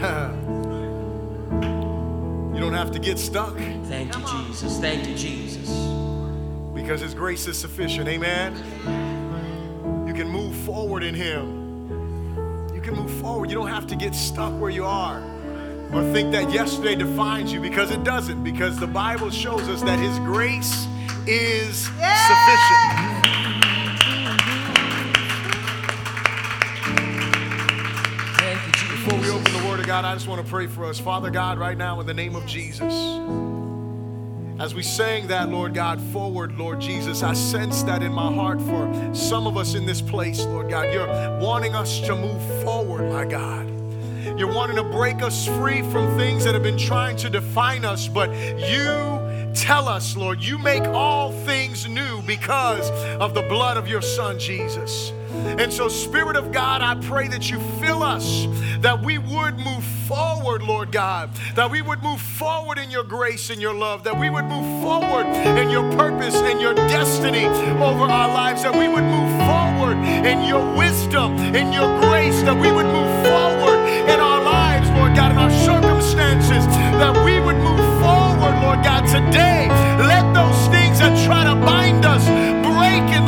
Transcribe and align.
you 0.00 0.06
don't 2.58 2.72
have 2.72 2.90
to 2.92 2.98
get 2.98 3.18
stuck 3.18 3.54
Thank 3.84 4.16
you, 4.16 4.22
Jesus. 4.46 4.78
Thank 4.78 5.06
you, 5.06 5.14
Jesus. 5.14 5.68
because 6.74 7.02
His 7.02 7.12
grace 7.12 7.46
is 7.46 7.58
sufficient. 7.58 8.08
Amen. 8.08 8.56
You 10.06 10.14
can 10.14 10.26
move 10.28 10.56
forward 10.56 11.02
in 11.02 11.14
Him. 11.14 12.70
You 12.74 12.80
can 12.80 12.94
move 12.94 13.10
forward. 13.20 13.50
You 13.50 13.56
don't 13.56 13.68
have 13.68 13.86
to 13.88 13.96
get 13.96 14.14
stuck 14.14 14.58
where 14.58 14.70
you 14.70 14.86
are 14.86 15.22
or 15.92 16.02
think 16.12 16.32
that 16.32 16.50
yesterday 16.50 16.94
defines 16.94 17.52
you 17.52 17.60
because 17.60 17.90
it 17.90 18.02
doesn't, 18.02 18.42
because 18.44 18.78
the 18.78 18.86
Bible 18.86 19.28
shows 19.28 19.68
us 19.68 19.82
that 19.82 19.98
His 19.98 20.18
grace 20.20 20.86
is 21.26 21.84
sufficient. 21.86 23.49
God, 29.90 30.04
I 30.04 30.14
just 30.14 30.28
want 30.28 30.40
to 30.40 30.48
pray 30.48 30.68
for 30.68 30.84
us. 30.84 31.00
Father 31.00 31.30
God, 31.30 31.58
right 31.58 31.76
now, 31.76 31.98
in 31.98 32.06
the 32.06 32.14
name 32.14 32.36
of 32.36 32.46
Jesus, 32.46 32.94
as 34.60 34.72
we 34.72 34.84
sang 34.84 35.26
that, 35.26 35.48
Lord 35.48 35.74
God, 35.74 36.00
forward, 36.12 36.56
Lord 36.56 36.80
Jesus, 36.80 37.24
I 37.24 37.32
sense 37.32 37.82
that 37.82 38.00
in 38.00 38.12
my 38.12 38.32
heart 38.32 38.62
for 38.62 39.12
some 39.12 39.48
of 39.48 39.56
us 39.56 39.74
in 39.74 39.86
this 39.86 40.00
place, 40.00 40.44
Lord 40.44 40.70
God. 40.70 40.94
You're 40.94 41.08
wanting 41.40 41.74
us 41.74 41.98
to 42.02 42.14
move 42.14 42.62
forward, 42.62 43.10
my 43.10 43.24
God. 43.24 43.66
You're 44.38 44.54
wanting 44.54 44.76
to 44.76 44.84
break 44.84 45.22
us 45.22 45.48
free 45.58 45.82
from 45.90 46.16
things 46.16 46.44
that 46.44 46.54
have 46.54 46.62
been 46.62 46.78
trying 46.78 47.16
to 47.16 47.28
define 47.28 47.84
us, 47.84 48.06
but 48.06 48.30
you 48.30 49.50
tell 49.56 49.88
us, 49.88 50.16
Lord, 50.16 50.40
you 50.40 50.56
make 50.56 50.84
all 50.84 51.32
things 51.32 51.88
new 51.88 52.22
because 52.22 52.88
of 53.18 53.34
the 53.34 53.42
blood 53.42 53.76
of 53.76 53.88
your 53.88 54.02
Son, 54.02 54.38
Jesus. 54.38 55.10
And 55.32 55.72
so, 55.72 55.88
Spirit 55.88 56.36
of 56.36 56.52
God, 56.52 56.82
I 56.82 56.94
pray 57.06 57.28
that 57.28 57.50
you 57.50 57.60
fill 57.80 58.02
us, 58.02 58.46
that 58.80 59.02
we 59.02 59.18
would 59.18 59.58
move 59.58 59.84
forward, 60.06 60.62
Lord 60.62 60.90
God, 60.90 61.30
that 61.54 61.70
we 61.70 61.82
would 61.82 62.02
move 62.02 62.20
forward 62.20 62.78
in 62.78 62.90
your 62.90 63.04
grace 63.04 63.50
and 63.50 63.60
your 63.60 63.74
love, 63.74 64.04
that 64.04 64.18
we 64.18 64.28
would 64.28 64.44
move 64.44 64.82
forward 64.82 65.26
in 65.26 65.70
your 65.70 65.88
purpose 65.92 66.34
and 66.34 66.60
your 66.60 66.74
destiny 66.74 67.46
over 67.78 68.04
our 68.04 68.28
lives, 68.28 68.62
that 68.62 68.74
we 68.74 68.88
would 68.88 69.04
move 69.04 69.30
forward 69.46 69.96
in 70.26 70.42
your 70.44 70.64
wisdom, 70.76 71.38
in 71.54 71.72
your 71.72 71.88
grace, 72.00 72.42
that 72.42 72.58
we 72.58 72.72
would 72.72 72.86
move 72.86 73.12
forward 73.26 73.78
in 74.10 74.18
our 74.18 74.42
lives, 74.42 74.88
Lord 74.90 75.14
God, 75.14 75.32
in 75.32 75.38
our 75.38 75.54
circumstances, 75.64 76.66
that 76.98 77.14
we 77.24 77.38
would 77.38 77.56
move 77.56 77.84
forward, 78.02 78.54
Lord 78.66 78.82
God, 78.82 79.06
today. 79.06 79.68
Let 79.98 80.26
those 80.34 80.58
things 80.74 80.98
that 80.98 81.14
try 81.24 81.44
to 81.44 81.54
bind 81.54 81.89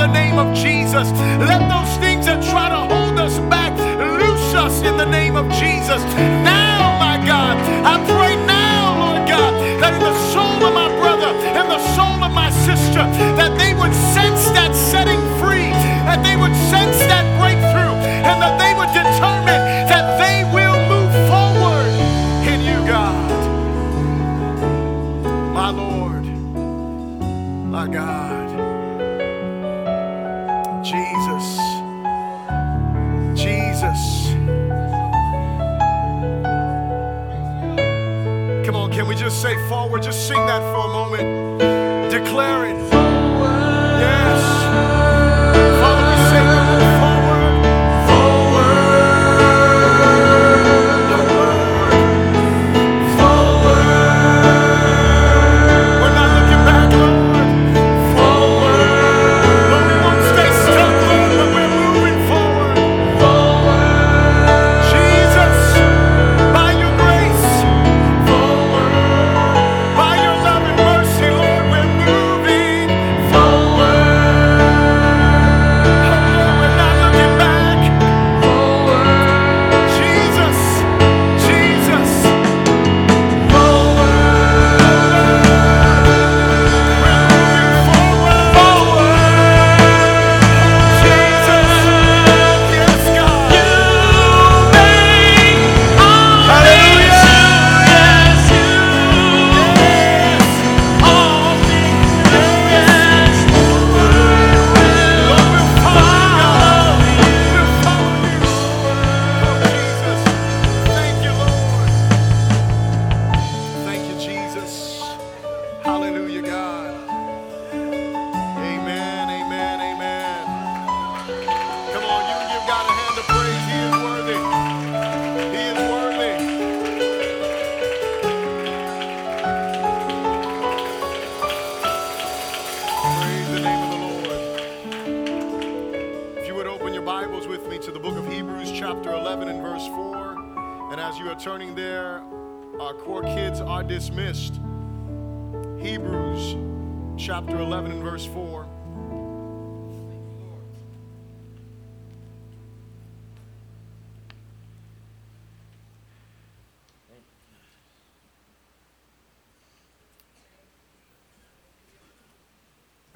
the 0.03 0.13
name 0.13 0.37
of 0.37 0.53
Jesus. 0.53 1.07
Let 1.47 1.63
those 1.71 1.95
things 2.03 2.27
that 2.27 2.43
try 2.51 2.69
to 2.69 2.81
hold 2.93 3.21
us 3.21 3.39
back 3.47 3.71
loose 4.19 4.51
us 4.53 4.83
in 4.83 4.97
the 4.97 5.07
name 5.07 5.37
of 5.37 5.47
Jesus. 5.63 6.03
Now, 6.43 6.99
my 6.99 7.23
God, 7.23 7.55
I 7.87 8.03
pray 8.11 8.35
now, 8.43 8.99
Lord 8.99 9.23
God, 9.31 9.53
that 9.79 9.95
in 9.95 10.03
the 10.03 10.19
soul 10.35 10.59
of 10.67 10.75
my 10.75 10.91
brother 10.99 11.31
and 11.55 11.71
the 11.71 11.79
soul 11.95 12.19
of 12.19 12.33
my 12.35 12.51
sister, 12.67 13.07
that 13.39 13.57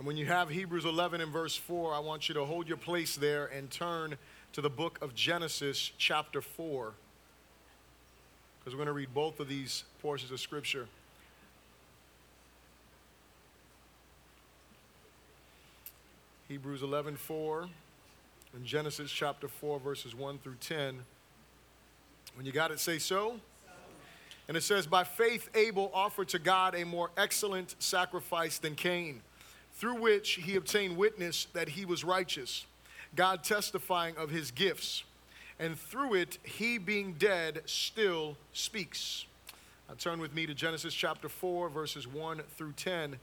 And 0.07 0.15
when 0.15 0.19
you 0.19 0.27
have 0.27 0.51
Hebrews 0.51 0.85
11 0.85 1.21
and 1.21 1.33
verse 1.33 1.57
4, 1.57 1.93
I 1.93 1.99
want 1.99 2.29
you 2.29 2.35
to 2.37 2.45
hold 2.45 2.69
your 2.69 2.77
place 2.77 3.17
there 3.17 3.47
and 3.47 3.69
turn 3.69 4.17
to 4.53 4.61
the 4.61 4.71
book 4.71 5.01
of 5.03 5.17
Genesis, 5.17 5.91
chapter 5.99 6.41
4. 6.41 6.93
Because 8.61 8.73
we're 8.73 8.79
going 8.79 8.87
to 8.87 8.93
read 8.93 9.13
both 9.13 9.41
of 9.41 9.49
these 9.49 9.83
portions 10.01 10.31
of 10.31 10.39
Scripture. 10.39 10.87
Hebrews 16.47 16.85
11 16.85 17.17
4 17.17 17.69
and 18.55 18.65
Genesis 18.65 19.11
chapter 19.11 19.49
4, 19.49 19.81
verses 19.81 20.15
1 20.15 20.39
through 20.39 20.59
10. 20.61 21.01
When 22.37 22.47
you 22.47 22.53
got 22.53 22.71
it, 22.71 22.79
say 22.79 23.01
so. 23.01 23.41
And 24.47 24.57
it 24.57 24.63
says, 24.63 24.87
By 24.87 25.03
faith, 25.03 25.51
Abel 25.57 25.91
offered 25.93 26.29
to 26.29 26.39
God 26.39 26.77
a 26.77 26.85
more 26.85 27.11
excellent 27.17 27.75
sacrifice 27.81 28.59
than 28.59 28.77
Cain, 28.77 29.21
through 29.77 30.01
which 30.01 30.33
he 30.33 30.57
obtained 30.57 30.97
witness 30.97 31.47
that 31.53 31.71
he 31.71 31.85
was 31.85 32.05
righteous, 32.05 32.67
God 33.15 33.45
testifying 33.45 34.17
of 34.17 34.31
his 34.31 34.51
gifts. 34.51 35.05
And 35.59 35.79
through 35.79 36.15
it, 36.15 36.39
he 36.43 36.79
being 36.79 37.15
dead 37.15 37.63
still 37.67 38.37
speaks. 38.53 39.25
Now 39.89 39.95
turn 39.99 40.19
with 40.19 40.35
me 40.35 40.47
to 40.47 40.55
Genesis 40.55 40.93
chapter 40.93 41.29
4, 41.29 41.69
verses 41.69 42.07
1 42.07 42.43
through 42.57 42.73
10. 42.73 43.17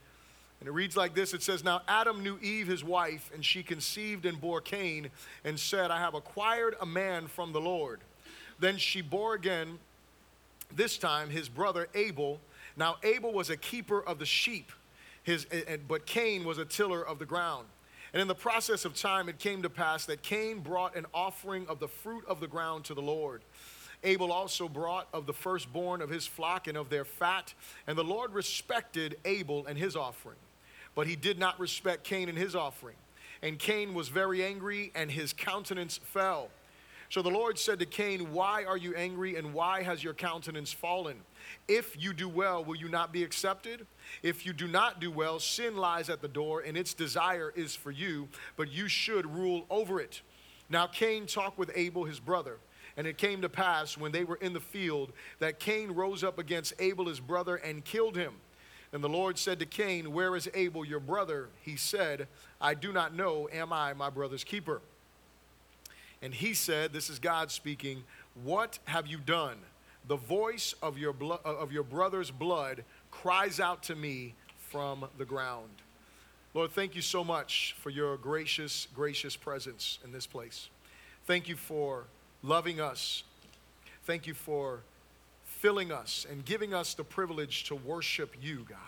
And 0.60 0.68
it 0.68 0.72
reads 0.72 0.96
like 0.96 1.14
this 1.14 1.34
It 1.34 1.42
says, 1.42 1.62
Now 1.62 1.82
Adam 1.86 2.22
knew 2.22 2.38
Eve, 2.40 2.66
his 2.66 2.82
wife, 2.82 3.30
and 3.34 3.44
she 3.44 3.62
conceived 3.62 4.24
and 4.24 4.40
bore 4.40 4.60
Cain, 4.60 5.10
and 5.44 5.58
said, 5.58 5.90
I 5.90 5.98
have 5.98 6.14
acquired 6.14 6.74
a 6.80 6.86
man 6.86 7.26
from 7.26 7.52
the 7.52 7.60
Lord. 7.60 8.00
Then 8.58 8.78
she 8.78 9.02
bore 9.02 9.34
again 9.34 9.78
this 10.74 10.96
time 10.96 11.30
his 11.30 11.48
brother 11.48 11.88
Abel. 11.94 12.40
Now 12.76 12.96
Abel 13.02 13.32
was 13.32 13.50
a 13.50 13.56
keeper 13.56 14.00
of 14.00 14.18
the 14.18 14.26
sheep, 14.26 14.72
his, 15.24 15.46
but 15.88 16.06
Cain 16.06 16.44
was 16.44 16.58
a 16.58 16.64
tiller 16.64 17.02
of 17.02 17.18
the 17.18 17.26
ground. 17.26 17.66
And 18.12 18.22
in 18.22 18.28
the 18.28 18.34
process 18.34 18.84
of 18.84 18.94
time, 18.94 19.28
it 19.28 19.40
came 19.40 19.62
to 19.62 19.70
pass 19.70 20.06
that 20.06 20.22
Cain 20.22 20.60
brought 20.60 20.94
an 20.94 21.04
offering 21.12 21.66
of 21.66 21.80
the 21.80 21.88
fruit 21.88 22.24
of 22.28 22.38
the 22.38 22.46
ground 22.46 22.84
to 22.84 22.94
the 22.94 23.02
Lord. 23.02 23.42
Abel 24.04 24.30
also 24.30 24.68
brought 24.68 25.08
of 25.12 25.26
the 25.26 25.32
firstborn 25.32 26.00
of 26.00 26.10
his 26.10 26.26
flock 26.26 26.68
and 26.68 26.76
of 26.76 26.90
their 26.90 27.04
fat, 27.04 27.54
and 27.88 27.98
the 27.98 28.04
Lord 28.04 28.32
respected 28.32 29.16
Abel 29.24 29.66
and 29.66 29.76
his 29.76 29.96
offering. 29.96 30.38
But 30.94 31.08
he 31.08 31.16
did 31.16 31.40
not 31.40 31.58
respect 31.58 32.04
Cain 32.04 32.28
and 32.28 32.38
his 32.38 32.54
offering. 32.54 32.96
And 33.42 33.58
Cain 33.58 33.94
was 33.94 34.08
very 34.08 34.44
angry, 34.44 34.92
and 34.94 35.10
his 35.10 35.32
countenance 35.32 35.98
fell. 35.98 36.50
So 37.08 37.20
the 37.20 37.30
Lord 37.30 37.58
said 37.58 37.78
to 37.80 37.86
Cain, 37.86 38.32
Why 38.32 38.64
are 38.64 38.76
you 38.76 38.94
angry, 38.94 39.36
and 39.36 39.52
why 39.52 39.82
has 39.82 40.04
your 40.04 40.14
countenance 40.14 40.72
fallen? 40.72 41.16
If 41.68 42.00
you 42.02 42.12
do 42.12 42.28
well, 42.28 42.64
will 42.64 42.76
you 42.76 42.88
not 42.88 43.12
be 43.12 43.22
accepted? 43.22 43.86
If 44.22 44.44
you 44.44 44.52
do 44.52 44.66
not 44.66 45.00
do 45.00 45.10
well, 45.10 45.38
sin 45.38 45.76
lies 45.76 46.10
at 46.10 46.20
the 46.22 46.28
door, 46.28 46.60
and 46.60 46.76
its 46.76 46.94
desire 46.94 47.52
is 47.54 47.74
for 47.74 47.90
you, 47.90 48.28
but 48.56 48.70
you 48.70 48.88
should 48.88 49.32
rule 49.34 49.66
over 49.70 50.00
it. 50.00 50.22
Now 50.68 50.86
Cain 50.86 51.26
talked 51.26 51.58
with 51.58 51.70
Abel, 51.74 52.04
his 52.04 52.20
brother. 52.20 52.58
And 52.96 53.06
it 53.06 53.18
came 53.18 53.42
to 53.42 53.48
pass 53.48 53.98
when 53.98 54.12
they 54.12 54.24
were 54.24 54.36
in 54.36 54.52
the 54.52 54.60
field 54.60 55.12
that 55.40 55.58
Cain 55.58 55.90
rose 55.90 56.22
up 56.22 56.38
against 56.38 56.74
Abel 56.78 57.06
his 57.06 57.18
brother 57.18 57.56
and 57.56 57.84
killed 57.84 58.16
him. 58.16 58.34
And 58.92 59.02
the 59.02 59.08
Lord 59.08 59.38
said 59.38 59.58
to 59.58 59.66
Cain, 59.66 60.12
Where 60.12 60.36
is 60.36 60.48
Abel 60.54 60.84
your 60.84 61.00
brother? 61.00 61.48
He 61.62 61.76
said, 61.76 62.28
I 62.60 62.74
do 62.74 62.92
not 62.92 63.12
know. 63.12 63.48
Am 63.52 63.72
I 63.72 63.92
my 63.94 64.10
brother's 64.10 64.44
keeper? 64.44 64.80
And 66.22 66.32
he 66.32 66.54
said, 66.54 66.92
This 66.92 67.10
is 67.10 67.18
God 67.18 67.50
speaking, 67.50 68.04
What 68.44 68.78
have 68.84 69.08
you 69.08 69.18
done? 69.18 69.58
The 70.06 70.16
voice 70.16 70.74
of 70.82 70.98
your, 70.98 71.12
blo- 71.12 71.40
uh, 71.44 71.56
of 71.56 71.72
your 71.72 71.82
brother's 71.82 72.30
blood 72.30 72.84
cries 73.10 73.60
out 73.60 73.82
to 73.84 73.94
me 73.94 74.34
from 74.56 75.06
the 75.18 75.24
ground. 75.24 75.70
Lord, 76.52 76.72
thank 76.72 76.94
you 76.94 77.02
so 77.02 77.24
much 77.24 77.74
for 77.80 77.90
your 77.90 78.16
gracious, 78.16 78.86
gracious 78.94 79.34
presence 79.34 79.98
in 80.04 80.12
this 80.12 80.26
place. 80.26 80.68
Thank 81.26 81.48
you 81.48 81.56
for 81.56 82.04
loving 82.42 82.80
us. 82.80 83.24
Thank 84.04 84.26
you 84.26 84.34
for 84.34 84.80
filling 85.44 85.90
us 85.90 86.26
and 86.30 86.44
giving 86.44 86.74
us 86.74 86.94
the 86.94 87.04
privilege 87.04 87.64
to 87.64 87.74
worship 87.74 88.34
you, 88.42 88.66
God. 88.68 88.78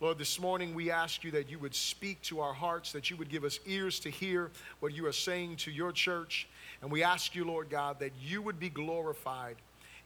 Lord, 0.00 0.16
this 0.16 0.40
morning 0.40 0.74
we 0.74 0.90
ask 0.90 1.24
you 1.24 1.30
that 1.32 1.50
you 1.50 1.58
would 1.58 1.74
speak 1.74 2.22
to 2.22 2.40
our 2.40 2.54
hearts, 2.54 2.92
that 2.92 3.10
you 3.10 3.16
would 3.16 3.28
give 3.28 3.44
us 3.44 3.58
ears 3.66 4.00
to 4.00 4.08
hear 4.08 4.50
what 4.78 4.94
you 4.94 5.04
are 5.06 5.12
saying 5.12 5.56
to 5.56 5.70
your 5.70 5.92
church. 5.92 6.48
And 6.80 6.90
we 6.90 7.02
ask 7.02 7.34
you, 7.34 7.44
Lord 7.44 7.68
God, 7.68 7.98
that 7.98 8.12
you 8.22 8.40
would 8.40 8.58
be 8.58 8.70
glorified 8.70 9.56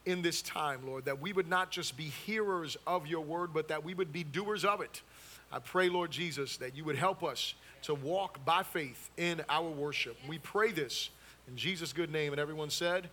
in 0.06 0.22
this 0.22 0.42
time, 0.42 0.80
Lord, 0.86 1.06
that 1.06 1.20
we 1.20 1.32
would 1.32 1.48
not 1.48 1.70
just 1.70 1.96
be 1.96 2.04
hearers 2.04 2.76
of 2.86 3.06
your 3.06 3.22
word, 3.22 3.52
but 3.54 3.68
that 3.68 3.84
we 3.84 3.94
would 3.94 4.12
be 4.12 4.24
doers 4.24 4.64
of 4.64 4.80
it. 4.80 5.02
I 5.50 5.58
pray, 5.58 5.88
Lord 5.88 6.10
Jesus, 6.10 6.56
that 6.58 6.76
you 6.76 6.84
would 6.84 6.96
help 6.96 7.22
us 7.22 7.54
to 7.82 7.94
walk 7.94 8.44
by 8.44 8.62
faith 8.62 9.10
in 9.16 9.42
our 9.48 9.68
worship. 9.68 10.16
We 10.28 10.38
pray 10.38 10.72
this 10.72 11.10
in 11.48 11.56
Jesus' 11.56 11.92
good 11.92 12.10
name. 12.10 12.32
And 12.32 12.40
everyone 12.40 12.70
said, 12.70 13.08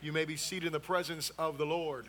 You 0.00 0.12
may 0.12 0.24
be 0.24 0.36
seated 0.36 0.66
in 0.66 0.72
the 0.72 0.80
presence 0.80 1.30
of 1.38 1.58
the 1.58 1.66
Lord. 1.66 2.06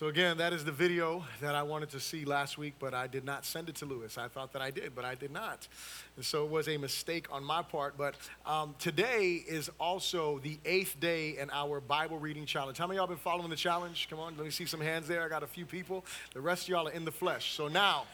So, 0.00 0.06
again, 0.06 0.38
that 0.38 0.54
is 0.54 0.64
the 0.64 0.72
video 0.72 1.26
that 1.42 1.54
I 1.54 1.62
wanted 1.62 1.90
to 1.90 2.00
see 2.00 2.24
last 2.24 2.56
week, 2.56 2.72
but 2.78 2.94
I 2.94 3.06
did 3.06 3.22
not 3.22 3.44
send 3.44 3.68
it 3.68 3.74
to 3.74 3.84
Lewis. 3.84 4.16
I 4.16 4.28
thought 4.28 4.50
that 4.54 4.62
I 4.62 4.70
did, 4.70 4.94
but 4.94 5.04
I 5.04 5.14
did 5.14 5.30
not. 5.30 5.68
And 6.16 6.24
so 6.24 6.42
it 6.46 6.50
was 6.50 6.68
a 6.68 6.78
mistake 6.78 7.26
on 7.30 7.44
my 7.44 7.60
part. 7.60 7.98
But 7.98 8.14
um, 8.46 8.74
today 8.78 9.44
is 9.46 9.70
also 9.78 10.38
the 10.38 10.58
eighth 10.64 10.98
day 11.00 11.36
in 11.36 11.50
our 11.50 11.82
Bible 11.82 12.18
reading 12.18 12.46
challenge. 12.46 12.78
How 12.78 12.86
many 12.86 12.96
y'all 12.96 13.08
been 13.08 13.18
following 13.18 13.50
the 13.50 13.56
challenge? 13.56 14.06
Come 14.08 14.20
on, 14.20 14.38
let 14.38 14.44
me 14.46 14.50
see 14.50 14.64
some 14.64 14.80
hands 14.80 15.06
there. 15.06 15.22
I 15.22 15.28
got 15.28 15.42
a 15.42 15.46
few 15.46 15.66
people. 15.66 16.06
The 16.32 16.40
rest 16.40 16.62
of 16.62 16.70
y'all 16.70 16.88
are 16.88 16.92
in 16.92 17.04
the 17.04 17.12
flesh. 17.12 17.52
So 17.52 17.68
now, 17.68 18.04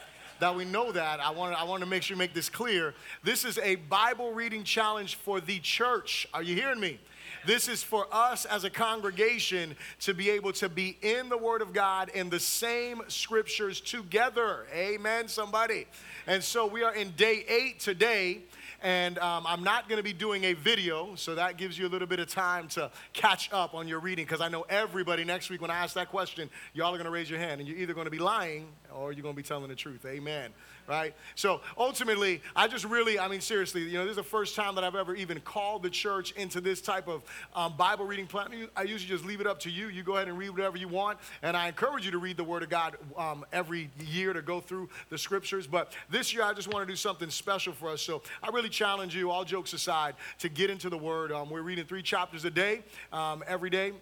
that 0.41 0.55
we 0.55 0.65
know 0.65 0.91
that, 0.91 1.21
I 1.21 1.31
want, 1.31 1.55
I 1.55 1.63
want 1.63 1.85
to 1.85 1.89
make 1.89 2.03
sure 2.03 2.17
make 2.17 2.35
this 2.35 2.49
clear. 2.49 2.95
This 3.23 3.45
is 3.45 3.59
a 3.59 3.77
Bible 3.77 4.33
reading 4.33 4.65
challenge 4.65 5.15
for 5.15 5.41
the 5.41 5.61
church. 5.61 6.27
Are 6.35 6.43
you 6.43 6.57
hearing 6.57 6.81
me? 6.81 6.99
This 7.47 7.69
is 7.69 7.81
for 7.81 8.09
us 8.11 8.45
as 8.45 8.65
a 8.65 8.71
congregation 8.71 9.77
to 10.01 10.15
be 10.15 10.31
able 10.31 10.53
to 10.55 10.69
be 10.69 10.99
in 11.01 11.29
the 11.29 11.39
Word 11.39 11.63
of 11.63 11.73
God 11.73 12.09
in 12.09 12.29
the 12.29 12.41
same 12.41 13.03
scriptures 13.07 13.81
together. 13.81 14.67
Amen, 14.75 15.29
somebody. 15.29 15.87
And 16.27 16.43
so 16.43 16.67
we 16.67 16.83
are 16.83 16.93
in 16.93 17.13
day 17.13 17.45
eight 17.49 17.79
today. 17.79 18.41
And 18.83 19.19
um, 19.21 19.45
I'm 19.47 19.63
not 19.63 19.89
going 19.89 19.99
to 19.99 20.03
be 20.03 20.13
doing 20.13 20.45
a 20.45 20.53
video, 20.53 21.15
so 21.15 21.35
that 21.37 21.57
gives 21.57 21.79
you 21.79 21.87
a 21.87 21.89
little 21.89 22.07
bit 22.07 22.19
of 22.19 22.29
time 22.29 22.69
to 22.69 22.91
catch 23.13 23.51
up 23.53 23.75
on 23.75 23.89
your 23.89 24.01
reading 24.01 24.25
because 24.25 24.41
I 24.41 24.49
know 24.49 24.67
everybody 24.69 25.25
next 25.25 25.49
week 25.49 25.63
when 25.63 25.71
I 25.71 25.77
ask 25.77 25.95
that 25.95 26.11
question, 26.11 26.51
y'all 26.75 26.89
are 26.89 26.99
going 26.99 27.07
to 27.07 27.11
raise 27.11 27.31
your 27.31 27.39
hand 27.39 27.61
and 27.61 27.69
you're 27.69 27.79
either 27.79 27.95
going 27.95 28.05
to 28.05 28.11
be 28.11 28.19
lying 28.19 28.67
or 28.93 29.13
you're 29.13 29.23
going 29.23 29.35
to 29.35 29.43
be 29.43 29.47
telling 29.47 29.69
the 29.69 29.77
truth. 29.77 30.05
Amen 30.05 30.53
right? 30.87 31.15
So 31.35 31.61
ultimately, 31.77 32.43
I 32.55 32.69
just 32.69 32.85
really, 32.85 33.19
I 33.19 33.29
mean, 33.29 33.41
seriously, 33.41 33.83
you 33.83 33.95
know, 33.95 34.05
this 34.05 34.11
is 34.11 34.17
the 34.17 34.23
first 34.23 34.55
time 34.55 34.75
that 34.77 34.85
I've 34.85 34.95
ever 34.95 35.15
even 35.15 35.41
called 35.41 35.83
the 35.83 35.91
church 35.91 36.33
into 36.33 36.61
this 36.61 36.81
type 36.81 37.09
of 37.09 37.23
um, 37.55 37.77
Bible 37.77 38.07
reading 38.07 38.27
plan. 38.27 38.69
I 38.77 38.83
usually 38.83 39.09
just 39.09 39.25
leave 39.25 39.41
it 39.41 39.47
up 39.47 39.61
to 39.61 39.71
you. 39.71 39.89
You 39.89 40.03
go 40.03 40.17
ahead 40.17 40.29
and 40.29 40.39
read 40.39 40.51
whatever 40.51 40.77
you 40.77 40.89
want, 40.89 41.19
and 41.43 41.57
I 41.57 41.69
encourage 41.69 42.05
you 42.05 42.11
to 42.13 42.19
read 42.19 42.37
the 42.37 42.45
Word 42.45 42.63
of 42.63 42.69
God 42.69 42.97
um, 43.17 43.45
every 43.53 43.91
year 43.99 44.33
to 44.33 44.43
go 44.43 44.61
through 44.61 44.89
the 45.11 45.19
scriptures. 45.19 45.67
But 45.67 45.93
this 46.11 46.33
year, 46.33 46.43
I 46.43 46.53
just 46.53 46.73
want 46.73 46.87
to 46.87 46.93
do 46.93 46.97
something 46.97 47.31
special 47.31 47.73
for 47.73 47.91
us. 47.91 48.03
So 48.03 48.23
I 48.43 48.49
really 48.51 48.69
challenge 48.69 49.15
you, 49.15 49.31
all 49.31 49.45
jokes 49.45 49.73
aside, 49.73 50.15
to 50.39 50.49
get 50.49 50.71
into 50.71 50.89
the 50.89 50.99
Word. 50.99 51.33
Um, 51.33 51.51
we're 51.51 51.63
reading 51.63 51.85
three 51.85 52.03
chapters 52.03 52.45
a 52.45 52.51
day, 52.51 52.83
um, 53.13 53.43
every 53.47 53.71
day. 53.71 53.93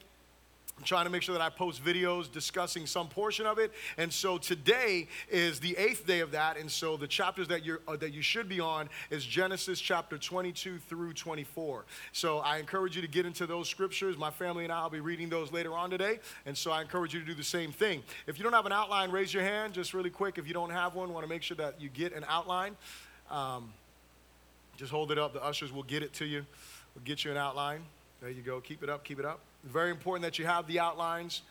I'm 0.76 0.82
trying 0.82 1.04
to 1.04 1.10
make 1.10 1.22
sure 1.22 1.34
that 1.34 1.42
I 1.42 1.50
post 1.50 1.84
videos 1.84 2.30
discussing 2.30 2.84
some 2.86 3.08
portion 3.08 3.46
of 3.46 3.58
it. 3.58 3.72
And 3.96 4.12
so 4.12 4.38
today 4.38 5.06
is 5.30 5.60
the 5.60 5.76
eighth 5.78 6.04
day 6.04 6.18
of 6.18 6.32
that. 6.32 6.56
And 6.56 6.68
so 6.68 6.96
the 6.96 7.06
chapters 7.06 7.46
that, 7.48 7.64
you're, 7.64 7.80
uh, 7.86 7.96
that 7.96 8.12
you 8.12 8.22
should 8.22 8.48
be 8.48 8.58
on 8.58 8.88
is 9.08 9.24
Genesis 9.24 9.80
chapter 9.80 10.18
22 10.18 10.78
through 10.78 11.12
24. 11.12 11.84
So 12.12 12.38
I 12.40 12.58
encourage 12.58 12.96
you 12.96 13.02
to 13.02 13.08
get 13.08 13.24
into 13.24 13.46
those 13.46 13.68
scriptures. 13.68 14.18
My 14.18 14.30
family 14.30 14.64
and 14.64 14.72
I 14.72 14.82
will 14.82 14.90
be 14.90 15.00
reading 15.00 15.28
those 15.28 15.52
later 15.52 15.74
on 15.74 15.90
today. 15.90 16.18
And 16.44 16.58
so 16.58 16.72
I 16.72 16.82
encourage 16.82 17.14
you 17.14 17.20
to 17.20 17.26
do 17.26 17.34
the 17.34 17.44
same 17.44 17.70
thing. 17.70 18.02
If 18.26 18.38
you 18.38 18.42
don't 18.42 18.52
have 18.52 18.66
an 18.66 18.72
outline, 18.72 19.12
raise 19.12 19.32
your 19.32 19.44
hand 19.44 19.74
just 19.74 19.94
really 19.94 20.10
quick. 20.10 20.38
If 20.38 20.48
you 20.48 20.54
don't 20.54 20.70
have 20.70 20.96
one, 20.96 21.12
want 21.12 21.24
to 21.24 21.30
make 21.30 21.44
sure 21.44 21.56
that 21.56 21.80
you 21.80 21.88
get 21.88 22.12
an 22.12 22.24
outline. 22.28 22.76
Um, 23.30 23.72
just 24.76 24.90
hold 24.90 25.12
it 25.12 25.18
up. 25.18 25.32
The 25.32 25.42
ushers 25.42 25.72
will 25.72 25.84
get 25.84 26.02
it 26.02 26.12
to 26.14 26.24
you. 26.24 26.44
We'll 26.96 27.04
get 27.04 27.24
you 27.24 27.30
an 27.30 27.36
outline. 27.36 27.82
There 28.20 28.30
you 28.30 28.42
go. 28.42 28.60
Keep 28.60 28.82
it 28.82 28.90
up. 28.90 29.04
Keep 29.04 29.20
it 29.20 29.24
up. 29.24 29.38
Very 29.64 29.90
important 29.90 30.22
that 30.22 30.38
you 30.38 30.46
have 30.46 30.66
the 30.66 30.80
outlines. 30.80 31.42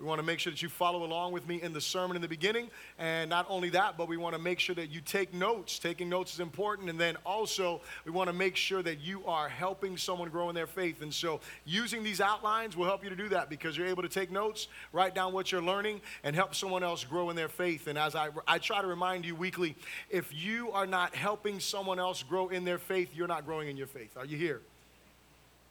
We 0.00 0.06
want 0.06 0.18
to 0.18 0.24
make 0.24 0.38
sure 0.38 0.50
that 0.50 0.62
you 0.62 0.70
follow 0.70 1.04
along 1.04 1.32
with 1.32 1.46
me 1.46 1.60
in 1.60 1.74
the 1.74 1.80
sermon 1.80 2.16
in 2.16 2.22
the 2.22 2.28
beginning. 2.28 2.70
And 2.98 3.28
not 3.28 3.44
only 3.50 3.68
that, 3.70 3.98
but 3.98 4.08
we 4.08 4.16
want 4.16 4.34
to 4.34 4.40
make 4.40 4.58
sure 4.58 4.74
that 4.74 4.88
you 4.88 5.02
take 5.02 5.34
notes. 5.34 5.78
Taking 5.78 6.08
notes 6.08 6.32
is 6.32 6.40
important. 6.40 6.88
And 6.88 6.98
then 6.98 7.16
also, 7.26 7.82
we 8.06 8.10
want 8.10 8.28
to 8.28 8.32
make 8.32 8.56
sure 8.56 8.82
that 8.82 9.00
you 9.00 9.22
are 9.26 9.46
helping 9.46 9.98
someone 9.98 10.30
grow 10.30 10.48
in 10.48 10.54
their 10.54 10.66
faith. 10.66 11.02
And 11.02 11.12
so, 11.12 11.40
using 11.66 12.02
these 12.02 12.22
outlines 12.22 12.78
will 12.78 12.86
help 12.86 13.04
you 13.04 13.10
to 13.10 13.16
do 13.16 13.28
that 13.28 13.50
because 13.50 13.76
you're 13.76 13.88
able 13.88 14.02
to 14.02 14.08
take 14.08 14.30
notes, 14.30 14.68
write 14.94 15.14
down 15.14 15.34
what 15.34 15.52
you're 15.52 15.60
learning, 15.60 16.00
and 16.24 16.34
help 16.34 16.54
someone 16.54 16.82
else 16.82 17.04
grow 17.04 17.28
in 17.28 17.36
their 17.36 17.50
faith. 17.50 17.86
And 17.86 17.98
as 17.98 18.14
I, 18.14 18.30
I 18.48 18.56
try 18.56 18.80
to 18.80 18.88
remind 18.88 19.26
you 19.26 19.34
weekly, 19.34 19.76
if 20.08 20.32
you 20.32 20.72
are 20.72 20.86
not 20.86 21.14
helping 21.14 21.60
someone 21.60 21.98
else 21.98 22.22
grow 22.22 22.48
in 22.48 22.64
their 22.64 22.78
faith, 22.78 23.10
you're 23.14 23.28
not 23.28 23.44
growing 23.44 23.68
in 23.68 23.76
your 23.76 23.86
faith. 23.86 24.16
Are 24.16 24.24
you 24.24 24.38
here? 24.38 24.62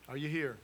Are 0.07 0.17
you 0.17 0.29
here? 0.29 0.57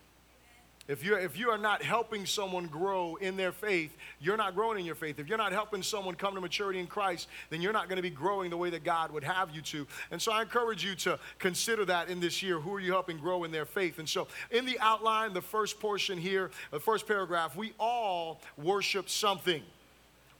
If 0.88 1.04
you're, 1.04 1.18
if 1.18 1.38
you 1.38 1.50
are 1.50 1.58
not 1.58 1.82
helping 1.82 2.27
someone 2.27 2.68
grow 2.68 3.15
in 3.15 3.38
their 3.38 3.51
faith, 3.51 3.98
you're 4.20 4.38
not 4.38 4.54
growing 4.54 4.80
in 4.80 4.86
your 4.86 4.94
faith. 4.94 5.18
If 5.18 5.27
you're 5.27 5.38
not 5.38 5.51
helping 5.51 5.82
someone 5.82 6.13
come 6.13 6.36
to 6.36 6.42
maturity 6.42 6.80
in 6.80 6.86
Christ, 6.86 7.27
then 7.50 7.60
you're 7.60 7.74
not 7.74 7.89
going 7.89 7.96
to 7.96 8.04
be 8.04 8.12
growing 8.12 8.51
the 8.51 8.58
way 8.58 8.70
that 8.70 8.84
God 8.84 9.12
would 9.12 9.24
have 9.24 9.50
you 9.50 9.62
to. 9.63 9.88
And 10.12 10.22
so 10.22 10.32
I 10.32 10.44
encourage 10.44 10.86
you 10.86 10.94
to 10.96 11.18
consider 11.39 11.86
that 11.86 12.10
in 12.10 12.20
this 12.20 12.44
year. 12.44 12.60
Who 12.60 12.75
are 12.75 12.80
you 12.80 12.92
helping 12.92 13.18
grow 13.18 13.46
in 13.46 13.51
their 13.51 13.65
faith? 13.65 13.98
And 13.98 14.08
so 14.08 14.27
in 14.51 14.65
the 14.65 14.77
outline, 14.80 15.34
the 15.34 15.42
first 15.42 15.80
portion 15.80 16.20
here, 16.20 16.51
the 16.70 16.80
first 16.80 17.08
paragraph, 17.08 17.56
we 17.56 17.74
all 17.80 18.42
worship 18.56 19.10
something. 19.10 19.63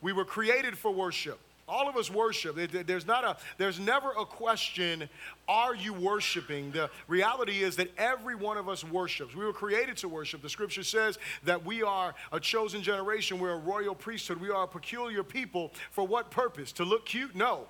We 0.00 0.12
were 0.12 0.24
created 0.24 0.78
for 0.78 0.92
worship. 0.92 1.40
All 1.68 1.88
of 1.88 1.96
us 1.96 2.10
worship. 2.10 2.56
There's 2.86 3.06
not 3.06 3.24
a 3.24 3.36
there's 3.58 3.80
never 3.80 4.10
a 4.10 4.24
question, 4.24 5.08
are 5.48 5.74
you 5.74 5.92
worshiping? 5.92 6.70
The 6.70 6.90
reality 7.08 7.62
is 7.62 7.76
that 7.76 7.90
every 7.98 8.36
one 8.36 8.56
of 8.56 8.68
us 8.68 8.84
worships. 8.84 9.34
We 9.34 9.44
were 9.44 9.52
created 9.52 9.96
to 9.98 10.08
worship. 10.08 10.42
The 10.42 10.48
scripture 10.48 10.84
says 10.84 11.18
that 11.44 11.64
we 11.64 11.82
are 11.82 12.14
a 12.30 12.38
chosen 12.38 12.82
generation, 12.82 13.40
we're 13.40 13.54
a 13.54 13.58
royal 13.58 13.96
priesthood, 13.96 14.40
we 14.40 14.50
are 14.50 14.64
a 14.64 14.68
peculiar 14.68 15.24
people. 15.24 15.72
For 15.90 16.06
what 16.06 16.30
purpose? 16.30 16.70
To 16.72 16.84
look 16.84 17.06
cute? 17.06 17.34
No 17.34 17.66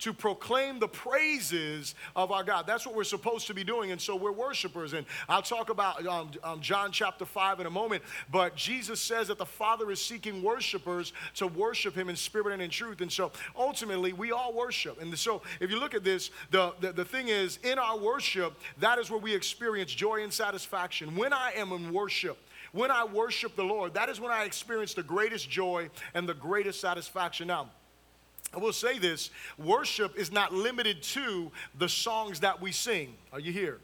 to 0.00 0.12
proclaim 0.12 0.78
the 0.78 0.88
praises 0.88 1.94
of 2.14 2.30
our 2.32 2.44
God. 2.44 2.66
That's 2.66 2.86
what 2.86 2.94
we're 2.94 3.04
supposed 3.04 3.46
to 3.46 3.54
be 3.54 3.64
doing. 3.64 3.90
And 3.90 4.00
so 4.00 4.16
we're 4.16 4.32
worshipers. 4.32 4.92
And 4.92 5.06
I'll 5.28 5.42
talk 5.42 5.70
about 5.70 6.06
um, 6.06 6.30
um, 6.44 6.60
John 6.60 6.92
chapter 6.92 7.24
5 7.24 7.60
in 7.60 7.66
a 7.66 7.70
moment. 7.70 8.02
But 8.30 8.56
Jesus 8.56 9.00
says 9.00 9.28
that 9.28 9.38
the 9.38 9.46
Father 9.46 9.90
is 9.90 10.00
seeking 10.00 10.42
worshipers 10.42 11.12
to 11.36 11.46
worship 11.46 11.94
Him 11.94 12.08
in 12.08 12.16
spirit 12.16 12.52
and 12.52 12.62
in 12.62 12.70
truth. 12.70 13.00
And 13.00 13.10
so 13.10 13.32
ultimately, 13.56 14.12
we 14.12 14.32
all 14.32 14.52
worship. 14.52 15.00
And 15.00 15.16
so 15.18 15.42
if 15.60 15.70
you 15.70 15.80
look 15.80 15.94
at 15.94 16.04
this, 16.04 16.30
the, 16.50 16.74
the, 16.80 16.92
the 16.92 17.04
thing 17.04 17.28
is, 17.28 17.58
in 17.62 17.78
our 17.78 17.98
worship, 17.98 18.54
that 18.78 18.98
is 18.98 19.10
where 19.10 19.20
we 19.20 19.34
experience 19.34 19.92
joy 19.92 20.22
and 20.22 20.32
satisfaction. 20.32 21.16
When 21.16 21.32
I 21.32 21.52
am 21.56 21.72
in 21.72 21.92
worship, 21.92 22.38
when 22.72 22.90
I 22.90 23.04
worship 23.04 23.56
the 23.56 23.64
Lord, 23.64 23.94
that 23.94 24.08
is 24.08 24.20
when 24.20 24.30
I 24.30 24.44
experience 24.44 24.94
the 24.94 25.02
greatest 25.02 25.48
joy 25.48 25.88
and 26.14 26.28
the 26.28 26.34
greatest 26.34 26.80
satisfaction. 26.80 27.48
Now, 27.48 27.70
I 28.54 28.58
will 28.58 28.72
say 28.72 28.98
this 28.98 29.30
worship 29.58 30.16
is 30.16 30.32
not 30.32 30.52
limited 30.52 31.02
to 31.02 31.50
the 31.78 31.88
songs 31.88 32.40
that 32.40 32.60
we 32.60 32.72
sing. 32.72 33.16
Are 33.32 33.40
you 33.40 33.52
here? 33.52 33.80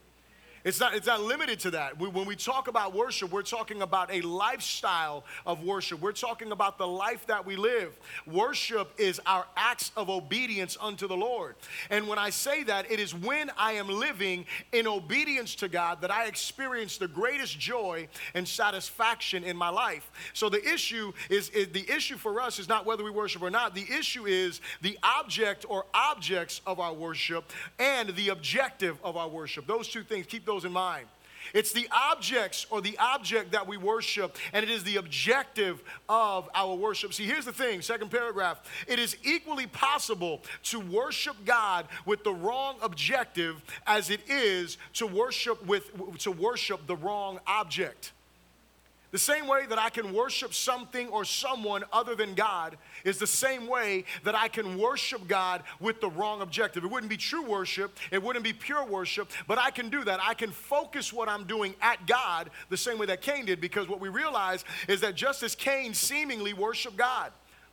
It's 0.64 0.78
not, 0.78 0.94
it's 0.94 1.06
not 1.06 1.20
limited 1.20 1.58
to 1.60 1.72
that. 1.72 1.98
We, 1.98 2.08
when 2.08 2.26
we 2.26 2.36
talk 2.36 2.68
about 2.68 2.94
worship, 2.94 3.32
we're 3.32 3.42
talking 3.42 3.82
about 3.82 4.12
a 4.12 4.20
lifestyle 4.20 5.24
of 5.44 5.64
worship. 5.64 6.00
We're 6.00 6.12
talking 6.12 6.52
about 6.52 6.78
the 6.78 6.86
life 6.86 7.26
that 7.26 7.44
we 7.44 7.56
live. 7.56 7.98
Worship 8.26 8.92
is 8.96 9.20
our 9.26 9.44
acts 9.56 9.90
of 9.96 10.08
obedience 10.08 10.76
unto 10.80 11.08
the 11.08 11.16
Lord. 11.16 11.56
And 11.90 12.06
when 12.06 12.18
I 12.18 12.30
say 12.30 12.62
that, 12.64 12.90
it 12.90 13.00
is 13.00 13.12
when 13.12 13.50
I 13.56 13.72
am 13.72 13.88
living 13.88 14.46
in 14.70 14.86
obedience 14.86 15.56
to 15.56 15.68
God 15.68 16.00
that 16.02 16.12
I 16.12 16.26
experience 16.26 16.96
the 16.96 17.08
greatest 17.08 17.58
joy 17.58 18.06
and 18.34 18.46
satisfaction 18.46 19.42
in 19.42 19.56
my 19.56 19.68
life. 19.68 20.10
So 20.32 20.48
the 20.48 20.62
issue 20.64 21.12
is, 21.28 21.48
is 21.50 21.68
the 21.68 21.90
issue 21.90 22.16
for 22.16 22.40
us 22.40 22.60
is 22.60 22.68
not 22.68 22.86
whether 22.86 23.02
we 23.02 23.10
worship 23.10 23.42
or 23.42 23.50
not. 23.50 23.74
The 23.74 23.86
issue 23.90 24.26
is 24.26 24.60
the 24.80 24.96
object 25.02 25.66
or 25.68 25.86
objects 25.92 26.60
of 26.66 26.78
our 26.78 26.92
worship 26.92 27.50
and 27.80 28.10
the 28.10 28.28
objective 28.28 28.98
of 29.02 29.16
our 29.16 29.28
worship. 29.28 29.66
Those 29.66 29.88
two 29.88 30.04
things, 30.04 30.26
keep 30.26 30.46
those 30.46 30.51
those 30.52 30.64
in 30.64 30.72
mind. 30.72 31.06
It's 31.54 31.72
the 31.72 31.88
objects 31.90 32.66
or 32.70 32.80
the 32.80 32.96
object 32.98 33.52
that 33.52 33.66
we 33.66 33.76
worship, 33.76 34.36
and 34.52 34.62
it 34.62 34.70
is 34.70 34.84
the 34.84 34.96
objective 34.96 35.82
of 36.08 36.48
our 36.54 36.74
worship. 36.74 37.12
See, 37.12 37.24
here's 37.24 37.44
the 37.44 37.52
thing, 37.52 37.82
second 37.82 38.10
paragraph. 38.10 38.60
It 38.86 38.98
is 38.98 39.16
equally 39.24 39.66
possible 39.66 40.42
to 40.64 40.80
worship 40.80 41.36
God 41.44 41.88
with 42.06 42.24
the 42.24 42.32
wrong 42.32 42.76
objective 42.80 43.60
as 43.86 44.08
it 44.08 44.20
is 44.28 44.78
to 44.94 45.06
worship 45.06 45.64
with 45.66 45.90
to 46.18 46.30
worship 46.30 46.86
the 46.86 46.96
wrong 46.96 47.40
object. 47.46 48.12
The 49.12 49.18
same 49.18 49.46
way 49.46 49.66
that 49.68 49.78
I 49.78 49.90
can 49.90 50.14
worship 50.14 50.54
something 50.54 51.08
or 51.08 51.24
someone 51.24 51.84
other 51.92 52.14
than 52.14 52.34
God 52.34 52.78
is 53.04 53.18
the 53.18 53.26
same 53.26 53.66
way 53.66 54.04
that 54.24 54.34
I 54.34 54.48
can 54.48 54.78
worship 54.78 55.28
God 55.28 55.62
with 55.80 56.00
the 56.00 56.08
wrong 56.08 56.40
objective. 56.40 56.82
It 56.82 56.90
wouldn't 56.90 57.10
be 57.10 57.18
true 57.18 57.44
worship, 57.44 57.98
it 58.10 58.22
wouldn't 58.22 58.42
be 58.42 58.54
pure 58.54 58.84
worship, 58.84 59.30
but 59.46 59.58
I 59.58 59.70
can 59.70 59.90
do 59.90 60.02
that. 60.04 60.18
I 60.22 60.32
can 60.32 60.50
focus 60.50 61.12
what 61.12 61.28
I'm 61.28 61.44
doing 61.44 61.74
at 61.82 62.06
God 62.06 62.50
the 62.70 62.76
same 62.76 62.98
way 62.98 63.06
that 63.06 63.20
Cain 63.20 63.44
did 63.44 63.60
because 63.60 63.86
what 63.86 64.00
we 64.00 64.08
realize 64.08 64.64
is 64.88 65.02
that 65.02 65.14
just 65.14 65.42
as 65.42 65.54
Cain 65.54 65.92
seemingly 65.92 66.54
worshiped 66.54 66.96
God, 66.96 67.32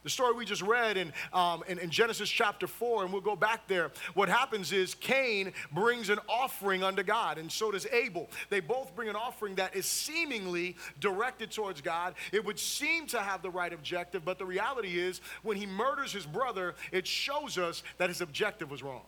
the 0.10 0.14
story 0.14 0.34
we 0.34 0.44
just 0.44 0.64
read 0.64 0.98
in, 0.98 1.14
um, 1.34 1.64
in, 1.68 1.78
in, 1.78 1.92
Genesis 1.92 2.28
chapter 2.28 2.66
4, 2.66 3.04
and 3.04 3.14
we'll 3.14 3.22
go 3.22 3.36
back 3.36 3.68
there. 3.68 3.92
What 4.16 4.28
happens 4.28 4.72
is 4.72 4.96
Cain 4.96 5.54
brings 5.72 6.10
an 6.10 6.18
offering 6.28 6.84
unto 6.84 7.04
God, 7.04 7.38
and 7.38 7.52
so 7.52 7.70
does 7.70 7.86
Abel. 7.92 8.28
They 8.50 8.60
both 8.60 8.96
bring 8.96 9.08
an 9.08 9.16
offering 9.16 9.54
that 9.56 9.76
is 9.76 9.86
seemingly 9.86 10.78
directed 11.00 11.52
towards 11.52 11.82
God. 11.82 12.16
It 12.32 12.44
would 12.44 12.58
seem 12.58 13.06
to 13.08 13.20
have 13.20 13.44
the 13.44 13.52
right 13.52 13.72
objective, 13.72 14.26
but 14.26 14.40
the 14.40 14.46
reality 14.48 14.98
is 15.00 15.22
when 15.44 15.58
he 15.58 15.68
murders 15.68 16.12
his 16.12 16.26
brother, 16.26 16.74
it 16.92 17.06
shows 17.06 17.60
us 17.60 17.84
that 18.00 18.10
his 18.10 18.22
objective 18.22 18.72
was 18.72 18.82
wrong. 18.82 19.06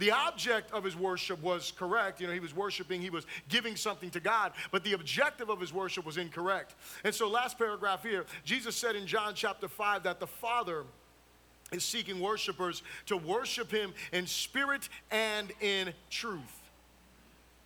The 0.00 0.12
object 0.12 0.72
of 0.72 0.82
his 0.82 0.96
worship 0.96 1.42
was 1.42 1.72
correct. 1.76 2.22
You 2.22 2.26
know, 2.26 2.32
he 2.32 2.40
was 2.40 2.56
worshiping, 2.56 3.02
he 3.02 3.10
was 3.10 3.26
giving 3.50 3.76
something 3.76 4.08
to 4.10 4.20
God, 4.20 4.52
but 4.72 4.82
the 4.82 4.94
objective 4.94 5.50
of 5.50 5.60
his 5.60 5.74
worship 5.74 6.06
was 6.06 6.16
incorrect. 6.16 6.74
And 7.04 7.14
so, 7.14 7.28
last 7.28 7.58
paragraph 7.58 8.02
here, 8.02 8.24
Jesus 8.42 8.74
said 8.74 8.96
in 8.96 9.06
John 9.06 9.34
chapter 9.34 9.68
5 9.68 10.04
that 10.04 10.18
the 10.18 10.26
Father 10.26 10.84
is 11.70 11.84
seeking 11.84 12.18
worshipers 12.18 12.82
to 13.06 13.16
worship 13.18 13.70
him 13.70 13.92
in 14.10 14.26
spirit 14.26 14.88
and 15.10 15.52
in 15.60 15.92
truth. 16.08 16.59